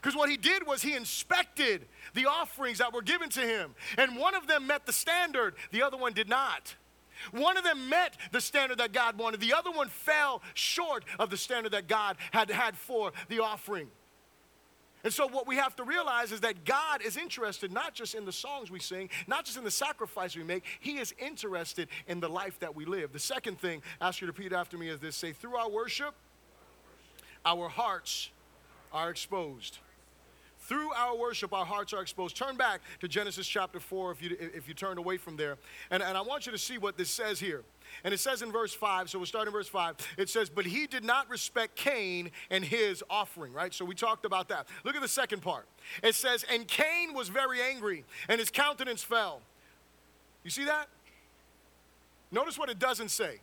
Because 0.00 0.16
what 0.16 0.30
he 0.30 0.38
did 0.38 0.66
was 0.66 0.80
he 0.80 0.94
inspected 0.96 1.86
the 2.14 2.24
offerings 2.24 2.78
that 2.78 2.94
were 2.94 3.02
given 3.02 3.28
to 3.30 3.40
him, 3.40 3.74
and 3.98 4.16
one 4.16 4.34
of 4.34 4.46
them 4.46 4.66
met 4.66 4.86
the 4.86 4.94
standard, 4.94 5.56
the 5.72 5.82
other 5.82 5.98
one 5.98 6.14
did 6.14 6.26
not. 6.26 6.74
One 7.32 7.56
of 7.56 7.64
them 7.64 7.88
met 7.88 8.16
the 8.32 8.40
standard 8.40 8.78
that 8.78 8.92
God 8.92 9.18
wanted, 9.18 9.40
the 9.40 9.54
other 9.54 9.70
one 9.70 9.88
fell 9.88 10.42
short 10.54 11.04
of 11.18 11.30
the 11.30 11.36
standard 11.36 11.72
that 11.72 11.88
God 11.88 12.16
had 12.30 12.50
had 12.50 12.76
for 12.76 13.12
the 13.28 13.40
offering. 13.40 13.88
And 15.02 15.12
so, 15.12 15.26
what 15.26 15.46
we 15.46 15.56
have 15.56 15.74
to 15.76 15.84
realize 15.84 16.30
is 16.30 16.40
that 16.40 16.64
God 16.64 17.00
is 17.02 17.16
interested 17.16 17.72
not 17.72 17.94
just 17.94 18.14
in 18.14 18.26
the 18.26 18.32
songs 18.32 18.70
we 18.70 18.80
sing, 18.80 19.08
not 19.26 19.46
just 19.46 19.56
in 19.56 19.64
the 19.64 19.70
sacrifice 19.70 20.36
we 20.36 20.44
make, 20.44 20.64
He 20.80 20.98
is 20.98 21.14
interested 21.18 21.88
in 22.06 22.20
the 22.20 22.28
life 22.28 22.58
that 22.60 22.76
we 22.76 22.84
live. 22.84 23.12
The 23.12 23.18
second 23.18 23.58
thing, 23.58 23.82
I 24.00 24.08
ask 24.08 24.20
you 24.20 24.26
to 24.26 24.32
repeat 24.32 24.52
after 24.52 24.76
me, 24.76 24.88
is 24.88 25.00
this 25.00 25.16
say, 25.16 25.32
through 25.32 25.56
our 25.56 25.70
worship, 25.70 26.14
our 27.46 27.68
hearts 27.68 28.28
are 28.92 29.08
exposed 29.08 29.78
through 30.70 30.92
our 30.92 31.16
worship, 31.16 31.52
our 31.52 31.66
hearts 31.66 31.92
are 31.92 32.00
exposed. 32.00 32.36
Turn 32.36 32.56
back 32.56 32.80
to 33.00 33.08
Genesis 33.08 33.48
chapter 33.48 33.80
4 33.80 34.12
if 34.12 34.22
you, 34.22 34.36
if 34.38 34.68
you 34.68 34.74
turned 34.74 35.00
away 35.00 35.16
from 35.16 35.36
there. 35.36 35.58
And, 35.90 36.00
and 36.00 36.16
I 36.16 36.20
want 36.20 36.46
you 36.46 36.52
to 36.52 36.58
see 36.58 36.78
what 36.78 36.96
this 36.96 37.10
says 37.10 37.40
here. 37.40 37.64
And 38.04 38.14
it 38.14 38.20
says 38.20 38.40
in 38.40 38.52
verse 38.52 38.72
5, 38.72 39.10
so 39.10 39.18
we'll 39.18 39.26
start 39.26 39.48
in 39.48 39.52
verse 39.52 39.66
5. 39.66 39.96
It 40.16 40.28
says, 40.28 40.48
But 40.48 40.66
he 40.66 40.86
did 40.86 41.02
not 41.02 41.28
respect 41.28 41.74
Cain 41.74 42.30
and 42.50 42.64
his 42.64 43.02
offering, 43.10 43.52
right? 43.52 43.74
So 43.74 43.84
we 43.84 43.96
talked 43.96 44.24
about 44.24 44.48
that. 44.50 44.68
Look 44.84 44.94
at 44.94 45.02
the 45.02 45.08
second 45.08 45.42
part. 45.42 45.66
It 46.04 46.14
says, 46.14 46.44
And 46.48 46.68
Cain 46.68 47.14
was 47.14 47.28
very 47.28 47.60
angry, 47.60 48.04
and 48.28 48.38
his 48.38 48.52
countenance 48.52 49.02
fell. 49.02 49.40
You 50.44 50.50
see 50.50 50.66
that? 50.66 50.86
Notice 52.30 52.56
what 52.56 52.70
it 52.70 52.78
doesn't 52.78 53.10
say. 53.10 53.40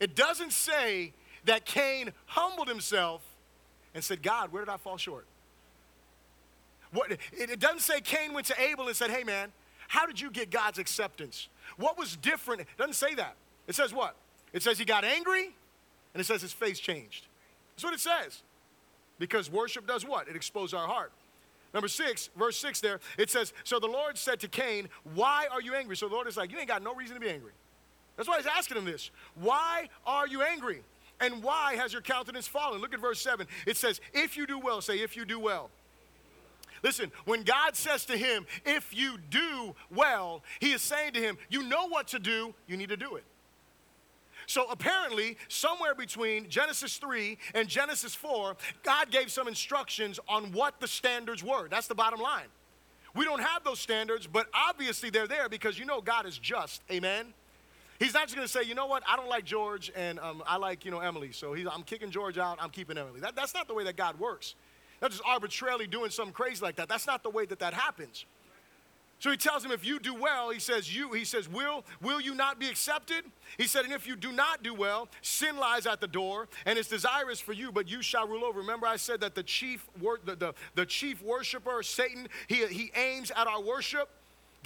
It 0.00 0.16
doesn't 0.16 0.54
say 0.54 1.12
that 1.44 1.66
Cain 1.66 2.12
humbled 2.24 2.68
himself 2.68 3.20
and 3.94 4.02
said, 4.02 4.22
God, 4.22 4.52
where 4.52 4.64
did 4.64 4.72
I 4.72 4.78
fall 4.78 4.96
short? 4.96 5.26
What, 6.92 7.12
it, 7.12 7.20
it 7.32 7.60
doesn't 7.60 7.80
say 7.80 8.00
Cain 8.00 8.32
went 8.32 8.46
to 8.46 8.60
Abel 8.60 8.86
and 8.86 8.96
said, 8.96 9.10
hey 9.10 9.24
man, 9.24 9.52
how 9.88 10.06
did 10.06 10.20
you 10.20 10.30
get 10.30 10.50
God's 10.50 10.78
acceptance? 10.78 11.48
What 11.76 11.98
was 11.98 12.16
different? 12.16 12.62
It 12.62 12.68
doesn't 12.78 12.94
say 12.94 13.14
that. 13.14 13.36
It 13.66 13.74
says 13.74 13.92
what? 13.92 14.16
It 14.52 14.62
says 14.62 14.78
he 14.78 14.84
got 14.84 15.04
angry 15.04 15.54
and 16.14 16.20
it 16.20 16.24
says 16.24 16.42
his 16.42 16.52
face 16.52 16.78
changed. 16.78 17.26
That's 17.74 17.84
what 17.84 17.94
it 17.94 18.00
says. 18.00 18.42
Because 19.18 19.50
worship 19.50 19.86
does 19.86 20.04
what? 20.06 20.28
It 20.28 20.36
exposes 20.36 20.74
our 20.74 20.86
heart. 20.86 21.12
Number 21.74 21.88
six, 21.88 22.30
verse 22.36 22.56
six 22.56 22.80
there, 22.80 23.00
it 23.18 23.28
says, 23.28 23.52
So 23.64 23.78
the 23.78 23.86
Lord 23.86 24.16
said 24.16 24.40
to 24.40 24.48
Cain, 24.48 24.88
Why 25.14 25.46
are 25.52 25.60
you 25.60 25.74
angry? 25.74 25.96
So 25.96 26.08
the 26.08 26.14
Lord 26.14 26.26
is 26.26 26.36
like, 26.36 26.50
You 26.50 26.58
ain't 26.58 26.68
got 26.68 26.82
no 26.82 26.94
reason 26.94 27.14
to 27.14 27.20
be 27.20 27.28
angry. 27.28 27.52
That's 28.16 28.28
why 28.28 28.38
he's 28.38 28.46
asking 28.46 28.78
him 28.78 28.86
this. 28.86 29.10
Why 29.34 29.88
are 30.06 30.26
you 30.26 30.42
angry? 30.42 30.82
And 31.20 31.42
why 31.42 31.74
has 31.76 31.92
your 31.92 32.02
countenance 32.02 32.46
fallen? 32.46 32.80
Look 32.80 32.94
at 32.94 33.00
verse 33.00 33.20
seven. 33.20 33.46
It 33.66 33.76
says, 33.76 34.00
If 34.14 34.36
you 34.36 34.46
do 34.46 34.58
well, 34.58 34.80
say, 34.80 35.00
If 35.00 35.16
you 35.16 35.24
do 35.24 35.38
well. 35.38 35.70
Listen, 36.86 37.10
when 37.24 37.42
God 37.42 37.74
says 37.74 38.04
to 38.04 38.16
him, 38.16 38.46
if 38.64 38.96
you 38.96 39.18
do 39.28 39.74
well, 39.90 40.44
he 40.60 40.70
is 40.70 40.82
saying 40.82 41.14
to 41.14 41.20
him, 41.20 41.36
you 41.48 41.64
know 41.64 41.88
what 41.88 42.06
to 42.08 42.20
do, 42.20 42.54
you 42.68 42.76
need 42.76 42.90
to 42.90 42.96
do 42.96 43.16
it. 43.16 43.24
So 44.46 44.66
apparently, 44.70 45.36
somewhere 45.48 45.96
between 45.96 46.48
Genesis 46.48 46.98
3 46.98 47.38
and 47.54 47.66
Genesis 47.66 48.14
4, 48.14 48.56
God 48.84 49.10
gave 49.10 49.32
some 49.32 49.48
instructions 49.48 50.20
on 50.28 50.52
what 50.52 50.78
the 50.78 50.86
standards 50.86 51.42
were. 51.42 51.66
That's 51.68 51.88
the 51.88 51.96
bottom 51.96 52.20
line. 52.20 52.46
We 53.16 53.24
don't 53.24 53.42
have 53.42 53.64
those 53.64 53.80
standards, 53.80 54.28
but 54.28 54.46
obviously 54.54 55.10
they're 55.10 55.26
there 55.26 55.48
because 55.48 55.80
you 55.80 55.86
know 55.86 56.00
God 56.00 56.24
is 56.24 56.38
just. 56.38 56.82
Amen. 56.88 57.34
He's 57.98 58.14
not 58.14 58.28
just 58.28 58.36
going 58.36 58.46
to 58.46 58.52
say, 58.52 58.62
you 58.62 58.76
know 58.76 58.86
what, 58.86 59.02
I 59.08 59.16
don't 59.16 59.28
like 59.28 59.44
George 59.44 59.90
and 59.96 60.20
um, 60.20 60.40
I 60.46 60.56
like, 60.56 60.84
you 60.84 60.92
know, 60.92 61.00
Emily. 61.00 61.32
So 61.32 61.52
he's 61.52 61.66
I'm 61.66 61.82
kicking 61.82 62.12
George 62.12 62.38
out, 62.38 62.58
I'm 62.60 62.70
keeping 62.70 62.96
Emily. 62.96 63.18
That, 63.18 63.34
that's 63.34 63.54
not 63.54 63.66
the 63.66 63.74
way 63.74 63.82
that 63.82 63.96
God 63.96 64.20
works. 64.20 64.54
Not 65.00 65.10
just 65.10 65.22
arbitrarily 65.24 65.86
doing 65.86 66.10
something 66.10 66.32
crazy 66.32 66.64
like 66.64 66.76
that. 66.76 66.88
That's 66.88 67.06
not 67.06 67.22
the 67.22 67.30
way 67.30 67.46
that 67.46 67.58
that 67.58 67.74
happens. 67.74 68.24
So 69.18 69.30
he 69.30 69.38
tells 69.38 69.64
him, 69.64 69.72
if 69.72 69.84
you 69.84 69.98
do 69.98 70.14
well, 70.14 70.50
he 70.50 70.58
says, 70.58 70.94
you, 70.94 71.12
he 71.12 71.24
says, 71.24 71.48
will, 71.48 71.84
will 72.02 72.20
you 72.20 72.34
not 72.34 72.58
be 72.58 72.68
accepted? 72.68 73.24
He 73.56 73.66
said, 73.66 73.84
and 73.86 73.94
if 73.94 74.06
you 74.06 74.14
do 74.14 74.30
not 74.30 74.62
do 74.62 74.74
well, 74.74 75.08
sin 75.22 75.56
lies 75.56 75.86
at 75.86 76.02
the 76.02 76.06
door, 76.06 76.48
and 76.66 76.78
its 76.78 76.88
desire 76.88 77.30
is 77.30 77.40
for 77.40 77.54
you, 77.54 77.72
but 77.72 77.88
you 77.88 78.02
shall 78.02 78.28
rule 78.28 78.44
over. 78.44 78.60
Remember, 78.60 78.86
I 78.86 78.96
said 78.96 79.20
that 79.22 79.34
the 79.34 79.42
chief, 79.42 79.88
wor- 80.02 80.20
the, 80.22 80.36
the, 80.36 80.54
the 80.74 80.84
chief 80.84 81.22
worshiper, 81.22 81.82
Satan, 81.82 82.28
he, 82.46 82.66
he 82.66 82.92
aims 82.94 83.30
at 83.30 83.46
our 83.46 83.62
worship. 83.62 84.10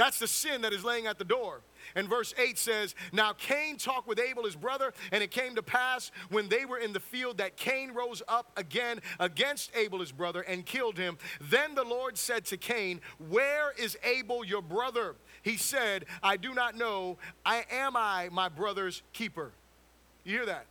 That's 0.00 0.18
the 0.18 0.26
sin 0.26 0.62
that 0.62 0.72
is 0.72 0.82
laying 0.82 1.06
at 1.06 1.18
the 1.18 1.26
door. 1.26 1.60
And 1.94 2.08
verse 2.08 2.32
8 2.38 2.56
says, 2.56 2.94
Now 3.12 3.34
Cain 3.34 3.76
talked 3.76 4.08
with 4.08 4.18
Abel, 4.18 4.44
his 4.46 4.56
brother, 4.56 4.94
and 5.12 5.22
it 5.22 5.30
came 5.30 5.54
to 5.56 5.62
pass 5.62 6.10
when 6.30 6.48
they 6.48 6.64
were 6.64 6.78
in 6.78 6.94
the 6.94 7.00
field 7.00 7.36
that 7.36 7.58
Cain 7.58 7.92
rose 7.92 8.22
up 8.26 8.50
again 8.56 9.00
against 9.18 9.70
Abel, 9.76 10.00
his 10.00 10.10
brother, 10.10 10.40
and 10.40 10.64
killed 10.64 10.96
him. 10.96 11.18
Then 11.38 11.74
the 11.74 11.84
Lord 11.84 12.16
said 12.16 12.46
to 12.46 12.56
Cain, 12.56 13.02
Where 13.28 13.74
is 13.78 13.98
Abel, 14.02 14.42
your 14.42 14.62
brother? 14.62 15.16
He 15.42 15.58
said, 15.58 16.06
I 16.22 16.38
do 16.38 16.54
not 16.54 16.78
know. 16.78 17.18
I 17.44 17.66
am 17.70 17.94
I 17.94 18.30
my 18.32 18.48
brother's 18.48 19.02
keeper. 19.12 19.50
You 20.24 20.32
hear 20.32 20.46
that? 20.46 20.64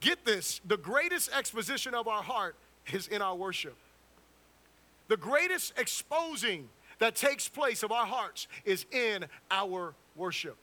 Get 0.00 0.26
this 0.26 0.60
the 0.66 0.76
greatest 0.76 1.30
exposition 1.32 1.94
of 1.94 2.08
our 2.08 2.22
heart 2.22 2.56
is 2.92 3.08
in 3.08 3.22
our 3.22 3.34
worship. 3.34 3.78
The 5.08 5.16
greatest 5.16 5.72
exposing 5.78 6.68
that 6.98 7.14
takes 7.14 7.48
place 7.48 7.82
of 7.82 7.92
our 7.92 8.06
hearts 8.06 8.48
is 8.64 8.86
in 8.90 9.26
our 9.50 9.94
worship. 10.16 10.56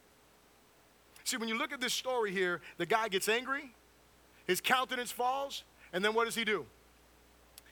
See, 1.23 1.37
when 1.37 1.49
you 1.49 1.57
look 1.57 1.71
at 1.71 1.79
this 1.79 1.93
story 1.93 2.31
here, 2.31 2.61
the 2.77 2.85
guy 2.85 3.07
gets 3.07 3.29
angry, 3.29 3.73
his 4.47 4.59
countenance 4.59 5.11
falls, 5.11 5.63
and 5.93 6.03
then 6.03 6.13
what 6.13 6.25
does 6.25 6.35
he 6.35 6.43
do? 6.43 6.65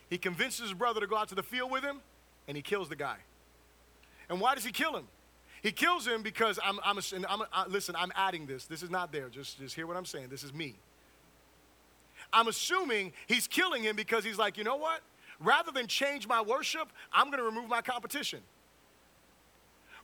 He 0.10 0.18
convinces 0.18 0.62
his 0.62 0.74
brother 0.74 1.00
to 1.00 1.08
go 1.08 1.18
out 1.18 1.30
to 1.30 1.36
the 1.36 1.44
field 1.44 1.72
with 1.72 1.84
him, 1.84 2.02
and 2.48 2.56
he 2.56 2.64
kills 2.64 2.90
the 2.90 2.96
guy. 2.96 3.18
And 4.30 4.40
why 4.40 4.56
does 4.56 4.64
he 4.64 4.72
kill 4.72 4.96
him? 4.96 5.08
He 5.62 5.72
kills 5.72 6.08
him 6.08 6.22
because 6.22 6.58
I'm, 6.64 6.80
I'm, 6.84 6.96
listen, 7.68 7.96
I'm 7.96 8.12
adding 8.16 8.46
this. 8.46 8.66
This 8.66 8.82
is 8.82 8.90
not 8.90 9.12
there. 9.12 9.30
Just, 9.30 9.60
just 9.60 9.76
hear 9.76 9.88
what 9.88 9.98
I'm 9.98 10.06
saying. 10.06 10.28
This 10.30 10.44
is 10.44 10.54
me. 10.54 10.76
I'm 12.32 12.48
assuming 12.48 13.14
he's 13.28 13.48
killing 13.48 13.84
him 13.84 13.96
because 13.96 14.24
he's 14.24 14.38
like, 14.38 14.58
you 14.58 14.64
know 14.64 14.78
what? 14.78 15.02
Rather 15.40 15.72
than 15.72 15.88
change 15.88 16.28
my 16.28 16.42
worship, 16.42 16.90
I'm 17.12 17.28
going 17.28 17.40
to 17.40 17.46
remove 17.46 17.70
my 17.70 17.82
competition. 17.82 18.40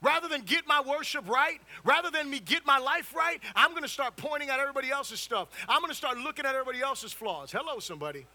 Rather 0.02 0.28
than 0.28 0.41
get 0.41 0.67
my 0.67 0.82
worship 0.82 1.28
right, 1.28 1.60
rather 1.84 2.12
than 2.12 2.30
me 2.30 2.39
get 2.39 2.65
my 2.65 2.78
life 2.78 3.15
right, 3.15 3.39
I'm 3.56 3.71
going 3.71 3.84
to 3.84 3.89
start 3.89 4.15
pointing 4.17 4.50
at 4.50 4.60
everybody 4.60 4.91
else's 4.91 5.19
stuff. 5.19 5.48
I'm 5.67 5.80
going 5.80 5.89
to 5.89 5.95
start 5.98 6.17
looking 6.17 6.45
at 6.45 6.54
everybody 6.54 6.82
else's 6.82 7.13
flaws. 7.13 7.52
Hello, 7.52 7.80
somebody. 7.80 8.26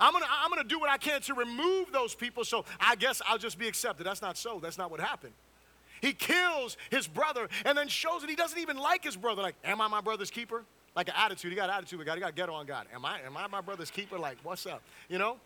I'm 0.00 0.12
going 0.12 0.24
to 0.24 0.28
I'm 0.30 0.50
going 0.50 0.62
to 0.62 0.68
do 0.68 0.80
what 0.80 0.90
I 0.90 0.96
can 0.96 1.20
to 1.22 1.34
remove 1.34 1.92
those 1.92 2.14
people 2.14 2.44
so 2.44 2.64
I 2.80 2.96
guess 2.96 3.22
I'll 3.26 3.38
just 3.38 3.58
be 3.58 3.68
accepted. 3.68 4.04
That's 4.04 4.22
not 4.22 4.36
so. 4.36 4.58
That's 4.60 4.78
not 4.78 4.90
what 4.90 5.00
happened. 5.00 5.32
He 6.00 6.12
kills 6.12 6.76
his 6.90 7.06
brother 7.06 7.48
and 7.64 7.78
then 7.78 7.88
shows 7.88 8.22
that 8.22 8.30
he 8.30 8.36
doesn't 8.36 8.58
even 8.58 8.76
like 8.76 9.04
his 9.04 9.16
brother. 9.16 9.42
Like, 9.42 9.54
am 9.64 9.80
I 9.80 9.88
my 9.88 10.00
brother's 10.00 10.30
keeper? 10.30 10.64
Like 10.96 11.08
an 11.08 11.14
attitude. 11.16 11.50
He 11.50 11.56
got 11.56 11.70
attitude 11.70 11.98
with 11.98 12.06
God. 12.06 12.14
He 12.14 12.20
got 12.20 12.34
ghetto 12.34 12.52
on 12.52 12.66
God. 12.66 12.86
Am 12.94 13.04
I, 13.04 13.20
am 13.20 13.36
I 13.36 13.46
my 13.46 13.60
brother's 13.60 13.90
keeper? 13.90 14.18
Like, 14.18 14.38
what's 14.42 14.66
up? 14.66 14.82
You 15.08 15.18
know? 15.18 15.38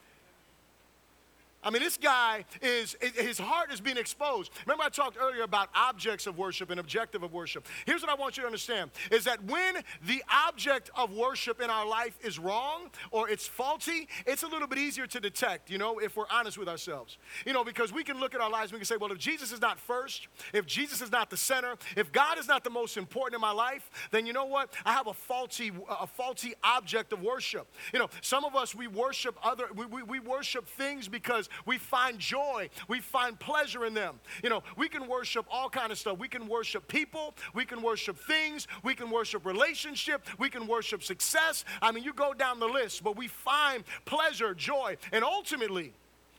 I 1.60 1.70
mean, 1.70 1.82
this 1.82 1.96
guy 1.96 2.44
is, 2.62 2.96
his 3.00 3.36
heart 3.36 3.72
is 3.72 3.80
being 3.80 3.96
exposed. 3.96 4.52
Remember, 4.64 4.84
I 4.84 4.90
talked 4.90 5.18
earlier 5.20 5.42
about 5.42 5.68
objects 5.74 6.28
of 6.28 6.38
worship 6.38 6.70
and 6.70 6.78
objective 6.78 7.24
of 7.24 7.32
worship. 7.32 7.66
Here's 7.84 8.00
what 8.00 8.10
I 8.10 8.14
want 8.14 8.36
you 8.36 8.42
to 8.42 8.46
understand 8.46 8.92
is 9.10 9.24
that 9.24 9.42
when 9.44 9.74
the 10.06 10.22
object 10.30 10.90
of 10.96 11.12
worship 11.12 11.60
in 11.60 11.68
our 11.68 11.84
life 11.84 12.16
is 12.22 12.38
wrong 12.38 12.90
or 13.10 13.28
it's 13.28 13.48
faulty, 13.48 14.08
it's 14.24 14.44
a 14.44 14.46
little 14.46 14.68
bit 14.68 14.78
easier 14.78 15.08
to 15.08 15.18
detect, 15.18 15.68
you 15.68 15.78
know, 15.78 15.98
if 15.98 16.16
we're 16.16 16.28
honest 16.30 16.58
with 16.58 16.68
ourselves. 16.68 17.18
You 17.44 17.52
know, 17.52 17.64
because 17.64 17.92
we 17.92 18.04
can 18.04 18.20
look 18.20 18.36
at 18.36 18.40
our 18.40 18.50
lives 18.50 18.70
and 18.70 18.74
we 18.74 18.78
can 18.78 18.86
say, 18.86 18.96
well, 18.96 19.10
if 19.10 19.18
Jesus 19.18 19.50
is 19.50 19.60
not 19.60 19.80
first, 19.80 20.28
if 20.52 20.64
Jesus 20.64 21.02
is 21.02 21.10
not 21.10 21.28
the 21.28 21.36
center, 21.36 21.74
if 21.96 22.12
God 22.12 22.38
is 22.38 22.46
not 22.46 22.62
the 22.62 22.70
most 22.70 22.96
important 22.96 23.34
in 23.34 23.40
my 23.40 23.50
life, 23.50 23.90
then 24.12 24.26
you 24.26 24.32
know 24.32 24.46
what? 24.46 24.72
I 24.84 24.92
have 24.92 25.08
a 25.08 25.14
faulty, 25.14 25.72
a 25.88 26.06
faulty 26.06 26.54
object 26.62 27.12
of 27.12 27.20
worship. 27.20 27.66
You 27.92 27.98
know, 27.98 28.08
some 28.20 28.44
of 28.44 28.54
us, 28.54 28.76
we 28.76 28.86
worship 28.86 29.36
other, 29.42 29.64
we, 29.74 29.86
we, 29.86 30.02
we 30.04 30.20
worship 30.20 30.68
things 30.68 31.08
because 31.08 31.47
we 31.66 31.78
find 31.78 32.18
joy. 32.18 32.70
We 32.88 33.00
find 33.00 33.38
pleasure 33.38 33.84
in 33.84 33.94
them. 33.94 34.20
You 34.42 34.50
know, 34.50 34.62
we 34.76 34.88
can 34.88 35.08
worship 35.08 35.46
all 35.50 35.68
kind 35.68 35.92
of 35.92 35.98
stuff. 35.98 36.18
We 36.18 36.28
can 36.28 36.48
worship 36.48 36.88
people. 36.88 37.34
We 37.54 37.64
can 37.64 37.82
worship 37.82 38.18
things. 38.18 38.66
We 38.82 38.94
can 38.94 39.10
worship 39.10 39.44
relationship. 39.44 40.26
We 40.38 40.50
can 40.50 40.66
worship 40.66 41.02
success. 41.02 41.64
I 41.82 41.92
mean, 41.92 42.04
you 42.04 42.12
go 42.12 42.34
down 42.34 42.60
the 42.60 42.66
list, 42.66 43.02
but 43.02 43.16
we 43.16 43.28
find 43.28 43.84
pleasure, 44.04 44.54
joy, 44.54 44.96
and 45.12 45.24
ultimately, 45.24 45.92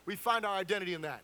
we 0.06 0.16
find 0.16 0.44
our 0.44 0.56
identity 0.56 0.94
in 0.94 1.02
that. 1.02 1.22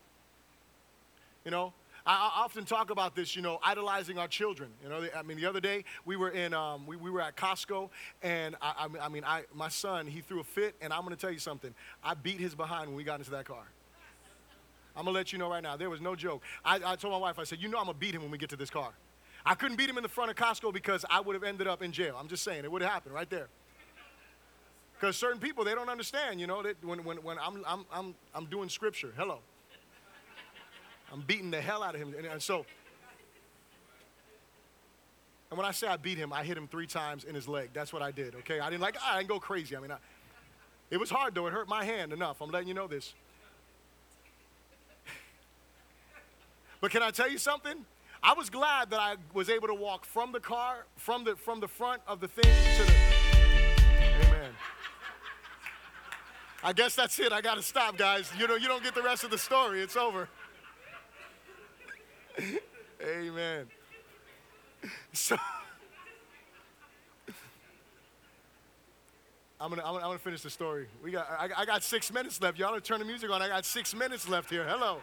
You 1.45 1.51
know, 1.51 1.73
I, 2.07 2.31
often 2.37 2.65
talk 2.65 2.91
about 2.91 3.17
this, 3.17 3.35
you 3.35 3.43
know, 3.43 3.59
idolizing 3.65 4.19
our 4.19 4.29
children. 4.29 4.71
You 4.83 4.89
know, 4.89 5.09
I 5.17 5.23
mean, 5.23 5.37
the 5.37 5.47
other 5.47 5.61
day 5.61 5.85
we 6.05 6.17
were 6.17 6.31
in, 6.31 6.55
um, 6.55 6.87
we, 6.87 6.97
we 6.97 7.11
were 7.11 7.21
at 7.21 7.37
Costco, 7.37 7.91
and 8.23 8.55
I, 8.63 8.87
I 9.01 9.09
mean, 9.09 9.25
I, 9.25 9.43
my 9.55 9.69
son, 9.69 10.07
he 10.07 10.21
threw 10.21 10.41
a 10.41 10.45
fit, 10.45 10.77
and 10.81 10.93
I'm 10.93 11.03
going 11.03 11.15
to 11.15 11.21
tell 11.21 11.33
you 11.33 11.39
something. 11.39 11.75
I 12.05 12.15
beat 12.15 12.39
his 12.39 12.55
behind 12.55 12.89
when 12.89 12.97
we 12.97 13.05
got 13.05 13.19
into 13.19 13.33
that 13.33 13.45
car. 13.45 13.65
I'm 14.97 15.05
gonna 15.05 15.15
let 15.15 15.33
you 15.33 15.39
know 15.39 15.51
right 15.51 15.63
now, 15.63 15.77
there 15.77 15.91
was 15.91 16.01
no 16.01 16.17
joke. 16.17 16.43
I, 16.65 16.81
I 16.85 16.97
told 16.97 17.13
my 17.13 17.19
wife, 17.19 17.39
I 17.39 17.45
said, 17.45 17.61
you 17.61 17.69
know 17.69 17.79
I'm 17.79 17.87
gonna 17.87 17.99
beat 17.99 18.15
him 18.15 18.23
when 18.23 18.31
we 18.31 18.39
get 18.39 18.49
to 18.51 18.57
this 18.57 18.71
car. 18.71 18.93
I 19.45 19.55
couldn't 19.55 19.77
beat 19.77 19.89
him 19.89 19.97
in 19.97 20.03
the 20.03 20.09
front 20.09 20.31
of 20.31 20.37
Costco 20.37 20.73
because 20.73 21.05
I 21.09 21.21
would 21.21 21.35
have 21.35 21.45
ended 21.45 21.67
up 21.67 21.83
in 21.83 21.93
jail. 21.93 22.17
I'm 22.19 22.29
just 22.29 22.43
saying, 22.43 22.65
it 22.65 22.73
would 22.73 22.83
have 22.83 22.91
happened 22.91 23.15
right 23.15 23.31
there. 23.31 23.49
Because 24.99 25.17
certain 25.17 25.39
people, 25.39 25.63
they 25.63 25.75
don't 25.75 25.91
understand, 25.91 26.41
you 26.41 26.47
know, 26.47 26.63
that 26.63 26.83
when, 26.83 27.05
when, 27.05 27.19
when 27.19 27.39
I'm, 27.39 27.63
I'm, 27.67 27.85
I'm, 27.93 28.15
I'm 28.35 28.47
doing 28.47 28.69
scripture, 28.69 29.13
hello. 29.17 29.41
I'm 31.13 31.21
beating 31.21 31.51
the 31.51 31.61
hell 31.61 31.83
out 31.83 31.95
of 31.95 32.01
him. 32.01 32.15
And, 32.17 32.27
and 32.27 32.43
so, 32.43 32.65
and 35.51 35.59
when 35.59 35.67
I 35.67 35.71
say 35.71 35.87
I 35.87 35.97
beat 35.97 36.19
him, 36.19 36.33
I 36.33 36.43
hit 36.43 36.57
him 36.57 36.67
three 36.67 36.87
times 36.87 37.25
in 37.25 37.35
his 37.35 37.47
leg. 37.47 37.71
That's 37.73 37.93
what 37.93 38.03
I 38.03 38.11
did, 38.11 38.35
okay? 38.37 38.59
I 38.59 38.71
didn't 38.71 38.83
like, 38.83 38.97
I 39.05 39.19
didn't 39.19 39.29
go 39.29 39.39
crazy. 39.39 39.77
I 39.77 39.81
mean, 39.81 39.93
I, 39.93 39.99
it 40.91 40.99
was 40.99 41.11
hard 41.11 41.35
though. 41.35 41.47
It 41.47 41.53
hurt 41.53 41.69
my 41.69 41.85
hand 41.85 42.13
enough. 42.13 42.41
I'm 42.41 42.51
letting 42.51 42.69
you 42.69 42.75
know 42.75 42.87
this. 42.87 43.15
But 46.81 46.91
can 46.91 47.03
I 47.03 47.11
tell 47.11 47.31
you 47.31 47.39
something? 47.39 47.85
I 48.23 48.35
was 48.35 48.51
glad 48.51 48.91
that 48.91 49.01
I 49.01 49.17
was 49.35 49.49
able 49.49 49.69
to 49.69 49.75
walk 49.75 50.05
from 50.05 50.33
the 50.33 50.41
car, 50.41 50.87
from 50.97 51.25
the 51.25 51.37
from 51.37 51.61
the 51.61 51.69
front 51.69 52.03
of 52.07 52.21
the 52.21 52.29
thing 52.29 52.45
to 52.77 52.85
the 52.85 52.93
Amen. 54.27 54.51
I 56.65 56.73
guess 56.73 56.95
that's 56.97 57.19
it. 57.21 57.33
I 57.33 57.41
gotta 57.41 57.63
stop, 57.63 57.97
guys. 57.97 58.31
You 58.39 58.49
know, 58.49 58.57
you 58.57 58.69
don't 58.69 58.83
get 58.83 58.95
the 58.95 59.03
rest 59.03 59.25
of 59.25 59.31
the 59.31 59.39
story. 59.39 59.81
It's 59.81 59.97
over. 59.97 60.29
Amen. 63.03 63.67
So 65.13 65.37
I'm 69.61 69.71
gonna, 69.71 69.83
I'm 69.83 69.93
gonna, 69.93 70.05
I'm 70.05 70.11
gonna 70.11 70.19
finish 70.19 70.43
the 70.43 70.51
story. 70.51 70.89
We 71.03 71.11
got, 71.11 71.29
I, 71.31 71.49
I 71.57 71.65
got 71.65 71.83
six 71.83 72.13
minutes 72.13 72.41
left. 72.41 72.59
Y'all 72.59 72.75
to 72.75 72.81
turn 72.81 72.99
the 72.99 73.05
music 73.05 73.31
on. 73.31 73.41
I 73.41 73.49
got 73.49 73.65
six 73.65 73.95
minutes 73.95 74.29
left 74.29 74.51
here. 74.51 74.65
Hello. 74.69 74.99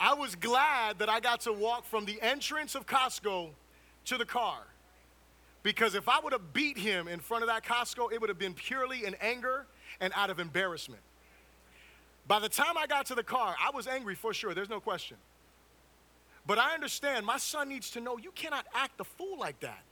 I 0.00 0.14
was 0.14 0.34
glad 0.36 1.00
that 1.00 1.08
I 1.08 1.20
got 1.20 1.40
to 1.42 1.52
walk 1.52 1.84
from 1.84 2.04
the 2.04 2.20
entrance 2.22 2.74
of 2.74 2.86
Costco 2.86 3.50
to 4.06 4.16
the 4.16 4.24
car. 4.24 4.60
Because 5.62 5.94
if 5.94 6.08
I 6.08 6.20
would 6.20 6.32
have 6.32 6.52
beat 6.52 6.78
him 6.78 7.08
in 7.08 7.18
front 7.20 7.42
of 7.42 7.48
that 7.48 7.64
Costco, 7.64 8.12
it 8.12 8.20
would 8.20 8.30
have 8.30 8.38
been 8.38 8.54
purely 8.54 9.04
in 9.04 9.14
anger 9.20 9.66
and 10.00 10.12
out 10.14 10.30
of 10.30 10.38
embarrassment. 10.38 11.02
By 12.28 12.38
the 12.38 12.48
time 12.48 12.78
I 12.78 12.86
got 12.86 13.06
to 13.06 13.14
the 13.14 13.24
car, 13.24 13.56
I 13.60 13.70
was 13.74 13.86
angry 13.86 14.14
for 14.14 14.32
sure, 14.32 14.54
there's 14.54 14.68
no 14.68 14.80
question. 14.80 15.16
But 16.46 16.58
I 16.58 16.74
understand 16.74 17.26
my 17.26 17.38
son 17.38 17.68
needs 17.68 17.90
to 17.90 18.00
know 18.00 18.18
you 18.18 18.30
cannot 18.32 18.66
act 18.74 19.00
a 19.00 19.04
fool 19.04 19.38
like 19.38 19.60
that. 19.60 19.82